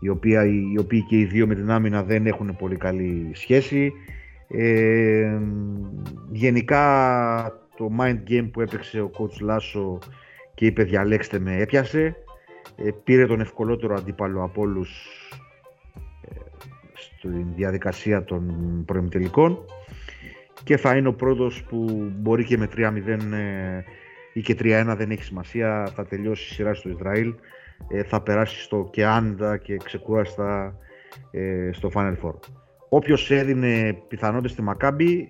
οι, 0.00 0.08
οποία, 0.08 0.44
οι 0.44 0.78
οποίοι 0.78 1.02
και 1.02 1.18
οι 1.18 1.24
δύο 1.24 1.46
με 1.46 1.54
την 1.54 1.70
άμυνα 1.70 2.02
δεν 2.02 2.26
έχουν 2.26 2.56
πολύ 2.56 2.76
καλή 2.76 3.30
σχέση. 3.32 3.92
Ε, 4.48 5.38
γενικά 6.30 6.82
το 7.76 7.90
mind 8.00 8.18
game 8.30 8.48
που 8.52 8.60
έπαιξε 8.60 9.00
ο 9.00 9.10
coach 9.18 9.40
Λάσο 9.40 9.98
και 10.54 10.66
είπε 10.66 10.82
διαλέξτε 10.82 11.38
με 11.38 11.56
έπιασε. 11.56 12.16
Ε, 12.76 12.90
πήρε 13.04 13.26
τον 13.26 13.40
ευκολότερο 13.40 13.94
αντίπαλο 13.94 14.42
από 14.42 14.60
όλους 14.60 14.90
στη 17.28 17.46
διαδικασία 17.54 18.24
των 18.24 18.52
προεμιτελικών 18.86 19.58
και 20.64 20.76
θα 20.76 20.96
είναι 20.96 21.08
ο 21.08 21.14
πρώτος 21.14 21.62
που 21.62 22.10
μπορεί 22.16 22.44
και 22.44 22.58
με 22.58 22.68
3-0 22.76 23.06
ε, 23.32 23.82
ή 24.32 24.40
και 24.40 24.56
3-1 24.58 24.94
δεν 24.96 25.10
έχει 25.10 25.22
σημασία, 25.22 25.92
θα 25.94 26.06
τελειώσει 26.06 26.50
η 26.50 26.54
σειρά 26.54 26.74
στο 26.74 26.88
Ισραήλ, 26.88 27.34
ε, 27.88 28.02
θα 28.02 28.20
περάσει 28.20 28.60
στο 28.60 28.88
και 28.92 29.04
άντα 29.04 29.56
και 29.56 29.76
ξεκούραστα 29.76 30.76
ε, 31.30 31.70
στο 31.72 31.90
Final 31.94 32.14
Four. 32.22 32.34
Όποιος 32.88 33.30
έδινε 33.30 33.98
πιθανότητες 34.08 34.50
στη 34.50 34.62
Μακάμπη, 34.62 35.28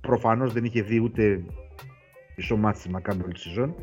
προφανώς 0.00 0.52
δεν 0.52 0.64
είχε 0.64 0.82
δει 0.82 1.00
ούτε 1.00 1.42
μισό 2.36 2.56
μάτι 2.56 2.78
στη 2.78 2.90
Μακάμπη 2.90 3.22
όλη 3.22 3.32
τη 3.32 3.40
σεζόν 3.40 3.74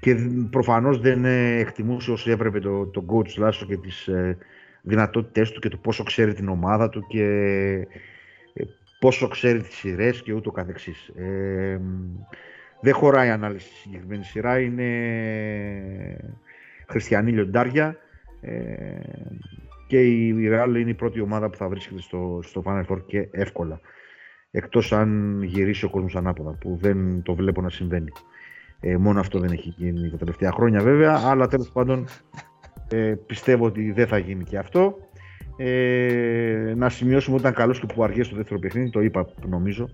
και 0.00 0.16
προφανώς 0.50 1.00
δεν 1.00 1.24
εκτιμούσε 1.24 2.10
όσο 2.10 2.30
έπρεπε 2.30 2.60
το, 2.60 2.86
το 2.86 3.04
coach 3.08 3.34
Λάσο 3.36 3.66
και 3.66 3.76
τις 3.76 4.08
δυνατότητές 4.82 5.50
του 5.50 5.60
και 5.60 5.68
το 5.68 5.76
πόσο 5.76 6.02
ξέρει 6.02 6.34
την 6.34 6.48
ομάδα 6.48 6.88
του 6.88 7.06
και 7.08 7.24
ε, 8.52 8.62
πόσο 8.98 9.28
ξέρει 9.28 9.60
τις 9.60 9.74
σειρές 9.74 10.22
και 10.22 10.32
ούτω 10.32 10.50
καθεξής. 10.50 11.08
Ε, 11.08 11.80
δεν 12.80 12.94
χωράει 12.94 13.30
ανάλυση 13.30 13.66
στη 13.66 13.76
συγκεκριμένη 13.76 14.24
σειρά, 14.24 14.60
είναι 14.60 14.86
χριστιανή 16.86 17.32
λιοντάρια 17.32 17.96
ε, 18.40 18.52
και 19.86 20.02
η 20.02 20.48
Real 20.52 20.76
είναι 20.76 20.90
η 20.90 20.94
πρώτη 20.94 21.20
ομάδα 21.20 21.50
που 21.50 21.56
θα 21.56 21.68
βρίσκεται 21.68 22.00
στο, 22.00 22.40
στο 22.42 22.62
Final 22.66 22.84
Four 22.88 23.06
και 23.06 23.28
εύκολα. 23.30 23.80
Εκτός 24.50 24.92
αν 24.92 25.42
γυρίσει 25.42 25.84
ο 25.84 25.90
κόσμος 25.90 26.16
ανάποδα, 26.16 26.56
που 26.60 26.78
δεν 26.80 27.22
το 27.22 27.34
βλέπω 27.34 27.60
να 27.60 27.70
συμβαίνει. 27.70 28.12
Ε, 28.80 28.96
μόνο 28.96 29.20
αυτό 29.20 29.38
δεν 29.38 29.50
έχει 29.50 29.74
γίνει 29.76 30.10
τα 30.10 30.16
τελευταία 30.16 30.52
χρόνια 30.52 30.82
βέβαια, 30.82 31.20
αλλά 31.24 31.46
τέλος 31.46 31.70
πάντων 31.70 32.06
ε, 32.92 33.14
πιστεύω 33.26 33.64
ότι 33.64 33.92
δεν 33.92 34.06
θα 34.06 34.18
γίνει 34.18 34.44
και 34.44 34.58
αυτό. 34.58 34.96
Ε, 35.56 36.72
να 36.76 36.88
σημειώσουμε 36.88 37.36
ότι 37.36 37.44
ήταν 37.44 37.54
καλός 37.56 37.80
και 37.80 37.86
που 37.86 38.04
αργεί 38.04 38.22
στο 38.22 38.36
δεύτερο 38.36 38.58
παιχνίδι, 38.58 38.90
το 38.90 39.00
είπα 39.00 39.26
νομίζω. 39.48 39.88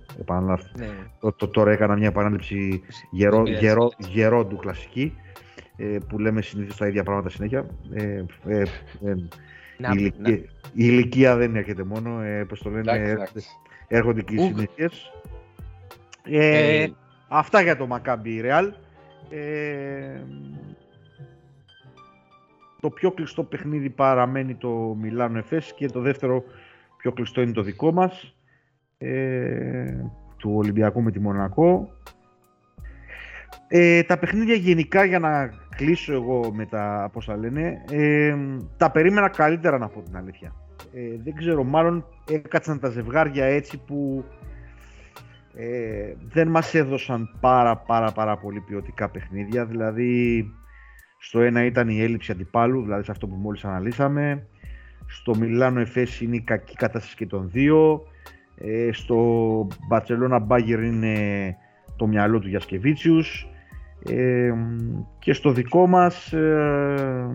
Ναι. 0.76 0.86
Το, 1.20 1.32
το, 1.32 1.49
τώρα 1.49 1.72
έκανα 1.72 1.96
μια 1.96 2.09
επανάληψη 2.09 2.82
γερό, 3.11 3.42
γερό, 3.46 3.90
γερό 3.99 4.46
του 4.46 4.57
κλασική 4.57 5.14
ε, 5.76 5.99
που 6.09 6.18
λέμε 6.18 6.42
συνήθως 6.42 6.76
τα 6.76 6.86
ίδια 6.86 7.03
πράγματα 7.03 7.28
συνέχεια. 7.28 7.66
Ε, 7.92 8.24
ε, 8.46 8.62
ε, 9.05 9.14
να, 9.78 9.90
η, 9.92 9.96
ηλικία, 9.96 10.34
η, 10.34 10.42
ηλικία, 10.72 11.36
δεν 11.36 11.57
έρχεται 11.57 11.84
μόνο, 11.84 12.20
ε, 12.20 12.44
πώς 12.44 12.62
το 12.62 12.70
λένε, 12.70 12.92
έρχονται, 12.92 13.42
έρχονται 13.88 14.22
και 14.22 14.34
οι 14.34 14.38
συνήθειες. 14.38 15.12
Ε, 16.22 16.82
ε, 16.82 16.92
αυτά 17.28 17.62
για 17.62 17.76
το 17.76 17.88
Maccabi 17.90 18.44
Real. 18.44 18.70
Ε, 19.30 20.20
το 22.81 22.91
πιο 22.91 23.11
κλειστό 23.11 23.43
παιχνίδι 23.43 23.91
παραμένει 23.91 24.55
το 24.55 24.97
Μιλάνο 25.01 25.39
Εφές 25.39 25.72
και 25.76 25.87
το 25.87 26.01
δεύτερο 26.01 26.45
πιο 26.97 27.12
κλειστό 27.12 27.41
είναι 27.41 27.53
το 27.53 27.62
δικό 27.62 27.93
μας 27.93 28.37
ε, 28.99 29.95
του 30.37 30.53
Ολυμπιακού 30.55 31.03
με 31.03 31.11
τη 31.11 31.20
Μονακό 31.20 31.93
Ε, 33.68 34.03
τα 34.03 34.18
παιχνίδια 34.18 34.55
γενικά 34.55 35.05
για 35.05 35.18
να 35.18 35.51
κλείσω 35.76 36.12
εγώ 36.12 36.53
με 36.53 36.66
τα 36.66 37.11
πώς 37.12 37.29
λένε, 37.39 37.85
ε, 37.91 38.37
τα 38.76 38.91
περίμενα 38.91 39.29
καλύτερα 39.29 39.79
να 39.79 39.89
πω 39.89 40.03
την 40.03 40.16
αλήθεια. 40.16 40.55
Ε, 40.93 41.01
δεν 41.24 41.35
ξέρω, 41.35 41.64
μάλλον 41.64 42.05
έκατσαν 42.31 42.81
τα 42.81 42.89
ζευγάρια 42.89 43.45
έτσι 43.45 43.79
που 43.87 44.24
ε, 45.55 46.14
δεν 46.29 46.49
μας 46.49 46.74
έδωσαν 46.74 47.37
πάρα 47.41 47.76
πάρα 47.76 48.12
πάρα 48.12 48.37
πολύ 48.37 48.61
ποιοτικά 48.61 49.09
παιχνίδια. 49.09 49.66
Δηλαδή 49.66 50.45
στο 51.18 51.40
ένα 51.40 51.64
ήταν 51.64 51.88
η 51.88 52.02
έλλειψη 52.02 52.32
αντιπάλου, 52.32 52.82
δηλαδή 52.82 53.04
σε 53.04 53.10
αυτό 53.10 53.26
που 53.26 53.34
μόλις 53.34 53.64
αναλύσαμε. 53.64 54.46
Στο 55.06 55.36
Μιλάνο 55.36 55.80
Εφές 55.80 56.20
είναι 56.20 56.36
η 56.36 56.40
κακή 56.40 56.74
κατάσταση 56.74 57.16
και 57.16 57.26
των 57.26 57.50
δύο. 57.50 58.02
Ε, 58.56 58.92
στο 58.92 59.16
Μπαρτσελώνα 59.88 60.38
Μπάγκερ 60.38 60.82
είναι 60.82 61.56
το 61.96 62.06
μυαλό 62.06 62.38
του 62.38 62.48
Γιασκεβίτσιους. 62.48 63.48
Ε, 64.10 64.52
και 65.18 65.32
στο 65.32 65.52
δικό 65.52 65.86
μας, 65.86 66.32
ε, 66.32 67.28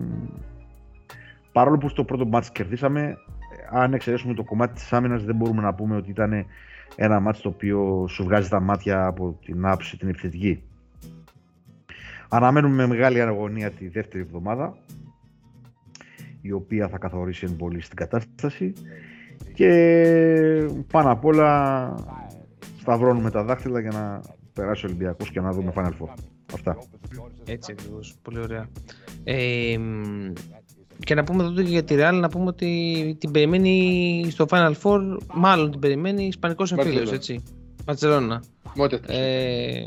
παρόλο 1.52 1.78
που 1.78 1.88
στο 1.88 2.04
πρώτο 2.04 2.26
μάτς 2.26 2.50
κερδίσαμε, 2.50 3.16
αν 3.70 3.92
εξαιρέσουμε 3.94 4.34
το 4.34 4.44
κομμάτι 4.44 4.74
της 4.74 4.92
άμυνας 4.92 5.24
δεν 5.24 5.36
μπορούμε 5.36 5.62
να 5.62 5.74
πούμε 5.74 5.96
ότι 5.96 6.10
ήταν 6.10 6.46
ένα 6.96 7.20
μάτς 7.20 7.40
το 7.40 7.48
οποίο 7.48 8.06
σου 8.08 8.24
βγάζει 8.24 8.48
τα 8.48 8.60
μάτια 8.60 9.06
από 9.06 9.38
την 9.44 9.66
άψη 9.66 9.98
την 9.98 10.08
επιθετική. 10.08 10.62
Αναμένουμε 12.34 12.74
με 12.74 12.86
μεγάλη 12.86 13.20
αγωνία 13.20 13.70
τη 13.70 13.88
δεύτερη 13.88 14.22
εβδομάδα 14.22 14.76
η 16.40 16.52
οποία 16.52 16.88
θα 16.88 16.98
καθορίσει 16.98 17.46
εν 17.48 17.56
πολύ 17.56 17.80
στην 17.80 17.96
κατάσταση 17.96 18.72
και 19.54 19.68
πάνω 20.90 21.10
απ' 21.10 21.24
όλα 21.24 21.94
σταυρώνουμε 22.80 23.30
τα 23.30 23.44
δάχτυλα 23.44 23.80
για 23.80 23.90
να 23.90 24.20
περάσει 24.52 24.86
ο 24.86 24.88
Ολυμπιακός 24.88 25.30
και 25.30 25.40
να 25.40 25.52
δούμε 25.52 25.72
Final 25.76 25.92
Four. 26.00 26.14
Αυτά. 26.54 26.78
Έτσι 27.44 27.72
ακριβώς. 27.72 28.16
Πολύ 28.22 28.38
ωραία. 28.38 28.68
Ε, 29.24 29.76
και 30.98 31.14
να 31.14 31.24
πούμε 31.24 31.42
τότε 31.42 31.62
για 31.62 31.84
τη 31.84 31.94
Real, 31.98 32.18
να 32.20 32.28
πούμε 32.28 32.46
ότι 32.46 33.16
την 33.20 33.30
περιμένει 33.30 34.26
στο 34.30 34.46
Final 34.48 34.72
Four, 34.82 35.16
μάλλον 35.34 35.70
την 35.70 35.80
περιμένει 35.80 36.26
Ισπανικός 36.26 36.72
εμφύλιος, 36.72 37.12
έτσι. 37.12 37.42
Μπαρτσελώνα. 37.84 38.42
Ε, 39.06 39.82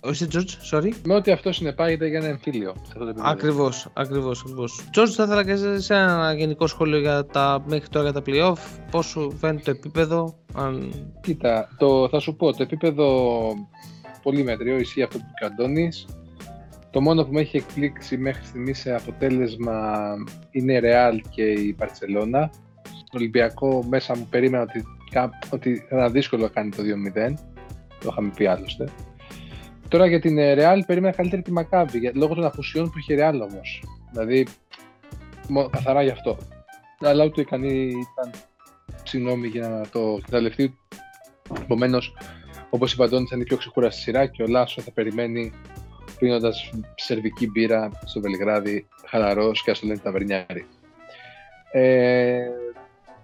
όχι, 0.00 0.26
Τζορτζ, 0.26 0.54
sorry. 0.70 0.90
Με 1.04 1.14
ότι 1.14 1.30
αυτό 1.30 1.52
συνεπάγεται 1.52 2.06
για 2.06 2.18
ένα 2.18 2.28
εμφύλιο. 2.28 2.74
Ακριβώς, 3.18 3.88
ακριβώς. 3.92 4.44
Τζορτζ, 4.90 5.14
θα 5.14 5.22
ήθελα 5.22 5.44
και 5.44 5.78
σε 5.80 5.94
ένα 5.94 6.34
γενικό 6.36 6.66
σχόλιο 6.66 6.98
για 6.98 7.26
τα 7.26 7.64
μέχρι 7.66 7.88
τώρα 7.88 8.10
για 8.10 8.22
τα 8.22 8.22
playoff. 8.26 8.58
Πώς 8.90 9.06
σου 9.06 9.36
φαίνεται 9.40 9.62
το 9.64 9.70
επίπεδο, 9.70 10.34
αν... 10.54 10.92
Κοίτα, 11.20 11.68
το, 11.78 12.08
θα 12.08 12.18
σου 12.18 12.36
πω, 12.36 12.52
το 12.52 12.62
επίπεδο 12.62 13.32
πολύ 14.22 14.42
μετριό, 14.42 14.78
ισχύει 14.78 15.02
αυτό 15.02 15.18
που 15.18 15.24
είπε 15.40 15.88
Το 16.90 17.00
μόνο 17.00 17.24
που 17.24 17.32
με 17.32 17.40
έχει 17.40 17.56
εκπλήξει 17.56 18.16
μέχρι 18.16 18.44
στιγμής 18.44 18.78
σε 18.78 18.94
αποτέλεσμα 18.94 20.06
είναι 20.50 20.72
η 20.72 20.80
Real 20.82 21.20
και 21.30 21.42
η 21.42 21.76
Barcelona. 21.78 22.48
Το 22.82 23.16
Ολυμπιακό 23.16 23.84
μέσα 23.88 24.16
μου 24.16 24.26
περίμενα 24.30 24.62
ότι, 24.62 24.84
ότι 25.50 25.86
θα 25.88 25.96
ήταν 25.96 26.12
δύσκολο 26.12 26.42
να 26.42 26.48
κάνει 26.48 26.70
το 26.70 26.82
2-0. 26.82 27.34
Το 28.00 28.08
είχαμε 28.10 28.32
πει 28.36 28.46
άλλωστε. 28.46 28.88
Τώρα 29.88 30.06
για 30.06 30.20
την 30.20 30.38
ε, 30.38 30.54
Real 30.54 30.80
περίμενα 30.86 31.14
καλύτερη 31.14 31.42
τη 31.42 31.52
Μακάβη 31.52 32.10
λόγω 32.14 32.34
των 32.34 32.44
απουσιών 32.44 32.90
που 32.90 32.98
είχε 32.98 33.14
η 33.14 33.16
Real 33.20 33.40
όμως. 33.50 33.82
Δηλαδή, 34.10 34.46
καθαρά 35.70 36.02
γι' 36.02 36.10
αυτό. 36.10 36.38
Αλλά 37.00 37.24
ούτε 37.24 37.40
ικανή 37.40 37.86
ήταν 37.86 38.32
συγγνώμη 39.02 39.46
για 39.48 39.68
να 39.68 39.88
το 39.88 40.00
εκμεταλλευτεί. 40.00 40.78
Επομένως, 41.60 42.16
όπως 42.70 42.92
είπα, 42.92 43.04
Αντώνη 43.04 43.26
θα 43.26 43.36
είναι 43.36 43.44
πιο 43.44 43.56
ξεκούραστη 43.56 44.00
σειρά 44.00 44.26
και 44.26 44.42
ο 44.42 44.46
Λάσο 44.46 44.80
θα 44.80 44.90
περιμένει 44.90 45.52
πίνοντας 46.18 46.70
σερβική 46.94 47.50
μπύρα 47.50 47.90
στο 48.04 48.20
Βελιγράδι, 48.20 48.86
χαλαρός 49.06 49.62
και 49.62 49.70
α 49.70 49.74
το 49.74 49.86
λένε 49.86 49.98
ταβερνιάρι. 49.98 50.66
Ε, 51.72 52.38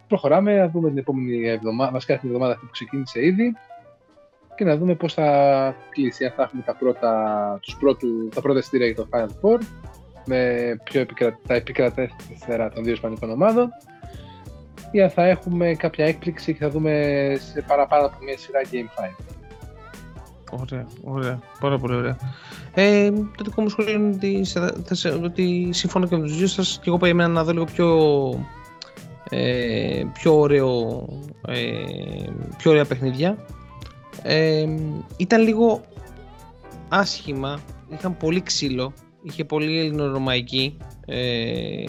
προχωράμε 0.08 0.56
να 0.56 0.68
δούμε 0.68 0.88
την 0.88 0.98
επόμενη 0.98 1.48
εβδομάδα, 1.48 1.90
βασικά 1.90 2.18
την 2.18 2.28
εβδομάδα 2.28 2.56
που 2.58 2.68
ξεκίνησε 2.70 3.26
ήδη 3.26 3.54
και 4.56 4.64
να 4.64 4.76
δούμε 4.76 4.94
πώς 4.94 5.14
θα 5.14 5.76
κλείσει, 5.88 6.24
αν 6.24 6.32
θα 6.36 6.42
έχουμε 6.42 6.62
τα 6.62 6.74
πρώτα, 6.74 7.58
τους 7.62 7.76
πρώτου, 7.76 8.28
τα 8.34 8.40
πρώτα 8.40 8.58
εστία 8.58 8.86
για 8.86 8.94
το 8.94 9.08
Final 9.10 9.28
Four 9.42 9.60
με 10.24 10.76
πιο 10.84 11.00
επικρα... 11.00 11.38
τα 11.46 11.54
επικρατέστερα 11.54 12.68
των 12.70 12.84
δύο 12.84 12.92
Ισπανικών 12.92 13.30
ομάδων 13.30 13.68
ή 14.90 15.02
αν 15.02 15.10
θα 15.10 15.24
έχουμε 15.24 15.74
κάποια 15.74 16.06
έκπληξη 16.06 16.52
και 16.52 16.64
θα 16.64 16.70
δούμε 16.70 16.92
σε 17.52 17.64
παραπάνω 17.66 18.06
από 18.06 18.16
μια 18.24 18.38
σειρά 18.38 18.60
Game 18.70 19.02
5. 19.02 19.24
Ωραία, 20.60 20.86
ωραία, 21.04 21.40
πάρα 21.60 21.78
πολύ 21.78 21.94
ωραία. 21.94 22.16
Ε, 22.74 23.10
το 23.10 23.44
δικό 23.44 23.62
μου 23.62 23.68
σχόλιο 23.68 23.92
είναι 23.92 24.14
ότι, 24.14 24.44
θα, 24.44 24.74
ότι 25.22 25.68
συμφωνώ 25.72 26.06
και 26.06 26.16
με 26.16 26.22
τους 26.22 26.36
δύο 26.36 26.46
σας 26.46 26.78
και 26.82 26.88
εγώ 26.88 26.96
περιμένω 26.96 27.32
να 27.32 27.44
δω 27.44 27.52
λίγο 27.52 27.64
πιο, 27.64 27.88
ε, 29.30 30.02
πιο, 30.12 30.38
ωραίο, 30.38 31.04
ε, 31.48 31.84
πιο 32.56 32.70
ωραία 32.70 32.84
παιχνίδια 32.84 33.36
ήταν 35.16 35.42
λίγο 35.42 35.80
άσχημα, 36.88 37.60
είχαν 37.88 38.16
πολύ 38.16 38.42
ξύλο, 38.42 38.92
είχε 39.22 39.44
πολύ 39.44 39.78
ελληνορωμαϊκή, 39.78 40.76
ε, 41.06 41.84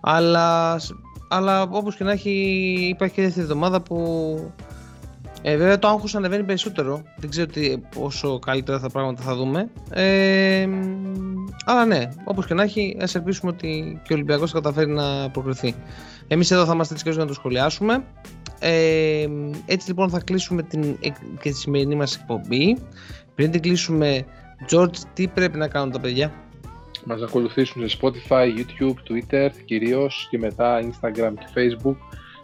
αλλά, 0.00 0.80
αλλά 1.28 1.62
όπως 1.62 1.96
και 1.96 2.04
να 2.04 2.12
έχει 2.12 2.30
υπάρχει 2.88 3.14
και 3.14 3.22
δεύτερη 3.22 3.42
εβδομάδα 3.46 3.80
που 3.80 3.96
ε, 5.42 5.56
βέβαια 5.56 5.78
το 5.78 5.88
άγχος 5.88 6.14
ανεβαίνει 6.14 6.44
περισσότερο, 6.44 7.02
δεν 7.16 7.30
ξέρω 7.30 7.46
τι, 7.46 7.78
πόσο 7.78 8.38
καλύτερα 8.38 8.78
θα 8.78 8.90
πράγματα 8.90 9.22
θα 9.22 9.34
δούμε, 9.34 9.70
ε, 9.90 10.68
αλλά 11.64 11.84
ναι, 11.84 12.08
όπως 12.24 12.46
και 12.46 12.54
να 12.54 12.62
έχει, 12.62 12.96
ας 13.00 13.14
ελπίσουμε 13.14 13.50
ότι 13.50 14.00
και 14.04 14.12
ο 14.12 14.16
Ολυμπιακός 14.16 14.50
θα 14.50 14.60
καταφέρει 14.60 14.90
να 14.90 15.30
προκριθεί. 15.30 15.74
Εμείς 16.28 16.50
εδώ 16.50 16.64
θα 16.64 16.72
είμαστε 16.72 16.94
έτσι 16.94 17.10
για 17.10 17.18
να 17.18 17.26
το 17.26 17.34
σχολιάσουμε. 17.34 18.04
Ε, 18.58 19.26
έτσι 19.66 19.88
λοιπόν 19.88 20.10
θα 20.10 20.20
κλείσουμε 20.20 20.62
την, 20.62 20.98
και 21.40 21.50
τη 21.50 21.56
σημερινή 21.56 21.94
μας 21.94 22.16
εκπομπή. 22.16 22.78
Πριν 23.34 23.50
την 23.50 23.60
κλείσουμε, 23.60 24.24
George, 24.70 24.96
τι 25.14 25.28
πρέπει 25.28 25.58
να 25.58 25.68
κάνουν 25.68 25.90
τα 25.90 26.00
παιδιά; 26.00 26.32
Μας 27.08 27.22
ακολουθήσουν 27.22 27.88
σε 27.88 27.98
Spotify, 28.00 28.46
YouTube, 28.56 28.94
Twitter 29.08 29.50
κυρίως 29.64 30.26
και 30.30 30.38
μετά 30.38 30.80
Instagram 30.80 31.32
και 31.38 31.46
Facebook. 31.54 31.96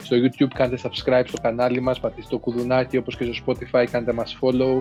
Στο 0.03 0.17
YouTube 0.17 0.51
κάντε 0.55 0.79
subscribe 0.83 1.25
στο 1.27 1.39
κανάλι 1.43 1.81
μας, 1.81 2.01
πατήστε 2.01 2.31
το 2.31 2.39
κουδουνάκι 2.39 2.97
όπως 2.97 3.17
και 3.17 3.33
στο 3.33 3.45
Spotify 3.47 3.87
κάντε 3.91 4.13
μας 4.13 4.39
follow, 4.41 4.81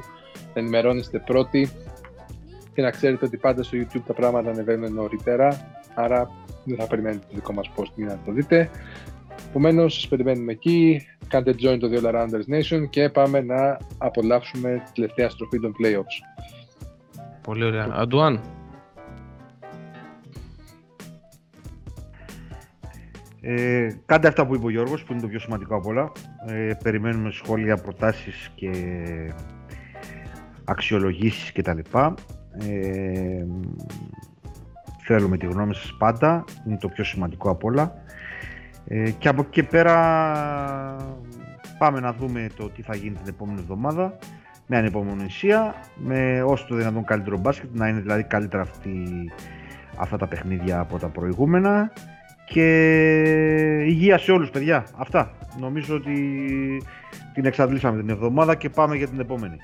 ενημερώνεστε 0.53 1.19
πρώτοι 1.19 1.69
και 2.73 2.81
να 2.81 2.89
ξέρετε 2.89 3.25
ότι 3.25 3.37
πάντα 3.37 3.63
στο 3.63 3.77
YouTube 3.77 4.01
τα 4.07 4.13
πράγματα 4.13 4.49
ανεβαίνουν 4.49 4.93
νωρίτερα, 4.93 5.77
άρα 5.95 6.31
δεν 6.63 6.77
θα 6.77 6.87
περιμένετε 6.87 7.25
το 7.29 7.35
δικό 7.35 7.53
μας 7.53 7.71
post 7.75 7.91
για 7.95 8.05
να 8.05 8.19
το 8.25 8.31
δείτε. 8.31 8.69
Επομένως, 9.51 9.93
σας 9.93 10.07
περιμένουμε 10.07 10.51
εκεί. 10.51 11.01
Κάντε 11.27 11.51
join 11.51 11.77
το 11.79 11.89
The 11.91 12.01
All 12.01 12.13
Arounders 12.13 12.53
Nation 12.53 12.89
και 12.89 13.09
πάμε 13.09 13.41
να 13.41 13.77
απολαύσουμε 13.97 14.81
τη 14.85 14.91
τελευταία 14.93 15.29
στροφή 15.29 15.59
των 15.59 15.73
playoffs. 15.79 16.43
Πολύ 17.41 17.63
ωραία. 17.63 17.87
Αντουάν. 17.93 18.41
Ε, 23.41 23.87
κάντε 24.05 24.27
αυτά 24.27 24.47
που 24.47 24.55
είπε 24.55 24.65
ο 24.65 24.69
Γιώργος, 24.69 25.03
που 25.03 25.11
είναι 25.13 25.21
το 25.21 25.27
πιο 25.27 25.39
σημαντικό 25.39 25.75
από 25.75 25.89
όλα. 25.89 26.11
Ε, 26.47 26.73
περιμένουμε 26.83 27.31
σχόλια, 27.31 27.77
προτάσεις 27.77 28.51
και 28.55 28.71
αξιολογήσεις 30.63 31.51
κτλ. 31.51 31.79
Ε, 32.59 33.45
θέλουμε 35.05 35.37
τη 35.37 35.45
γνώμη 35.45 35.75
σας 35.75 35.95
πάντα, 35.97 36.43
είναι 36.67 36.77
το 36.77 36.87
πιο 36.87 37.03
σημαντικό 37.03 37.49
από 37.49 37.67
όλα. 37.67 37.93
Ε, 38.93 39.11
και 39.11 39.27
από 39.27 39.41
εκεί 39.41 39.49
και 39.51 39.63
πέρα 39.63 39.95
πάμε 41.77 41.99
να 41.99 42.13
δούμε 42.13 42.47
το 42.57 42.69
τι 42.69 42.81
θα 42.81 42.95
γίνει 42.95 43.15
την 43.15 43.27
επόμενη 43.27 43.59
εβδομάδα 43.59 44.17
με 44.67 44.77
ανυπομονησία, 44.77 45.75
με 45.95 46.43
όσο 46.43 46.65
το 46.67 46.75
δυνατόν 46.75 47.03
καλύτερο 47.03 47.37
μπάσκετ, 47.37 47.69
να 47.73 47.87
είναι 47.87 47.99
δηλαδή 47.99 48.23
καλύτερα 48.23 48.61
αυτή, 48.61 49.07
αυτά 49.95 50.17
τα 50.17 50.27
παιχνίδια 50.27 50.79
από 50.79 50.97
τα 50.97 51.07
προηγούμενα 51.07 51.93
και 52.45 52.65
υγεία 53.85 54.17
σε 54.17 54.31
όλους 54.31 54.49
παιδιά. 54.49 54.85
Αυτά. 54.97 55.31
Νομίζω 55.59 55.95
ότι 55.95 56.15
την 57.33 57.45
εξαντλήσαμε 57.45 57.99
την 57.99 58.09
εβδομάδα 58.09 58.55
και 58.55 58.69
πάμε 58.69 58.95
για 58.95 59.07
την 59.07 59.19
επόμενη. 59.19 59.57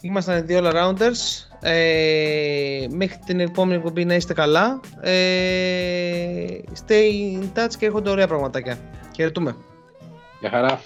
Ήμασταν 0.00 0.46
δύο 0.46 0.60
all-rounders. 0.62 1.49
Ε, 1.62 2.86
μέχρι 2.90 3.18
την 3.26 3.40
επόμενη 3.40 3.76
εκπομπή 3.76 4.04
να 4.04 4.14
είστε 4.14 4.34
καλά. 4.34 4.80
Ε, 5.00 6.44
stay 6.86 7.38
in 7.40 7.58
touch 7.58 7.74
και 7.78 7.86
έχονται 7.86 8.10
ωραία 8.10 8.26
πραγματάκια. 8.26 8.78
Χαιρετούμε. 9.14 9.56
Γεια 10.40 10.50
χαρά. 10.50 10.80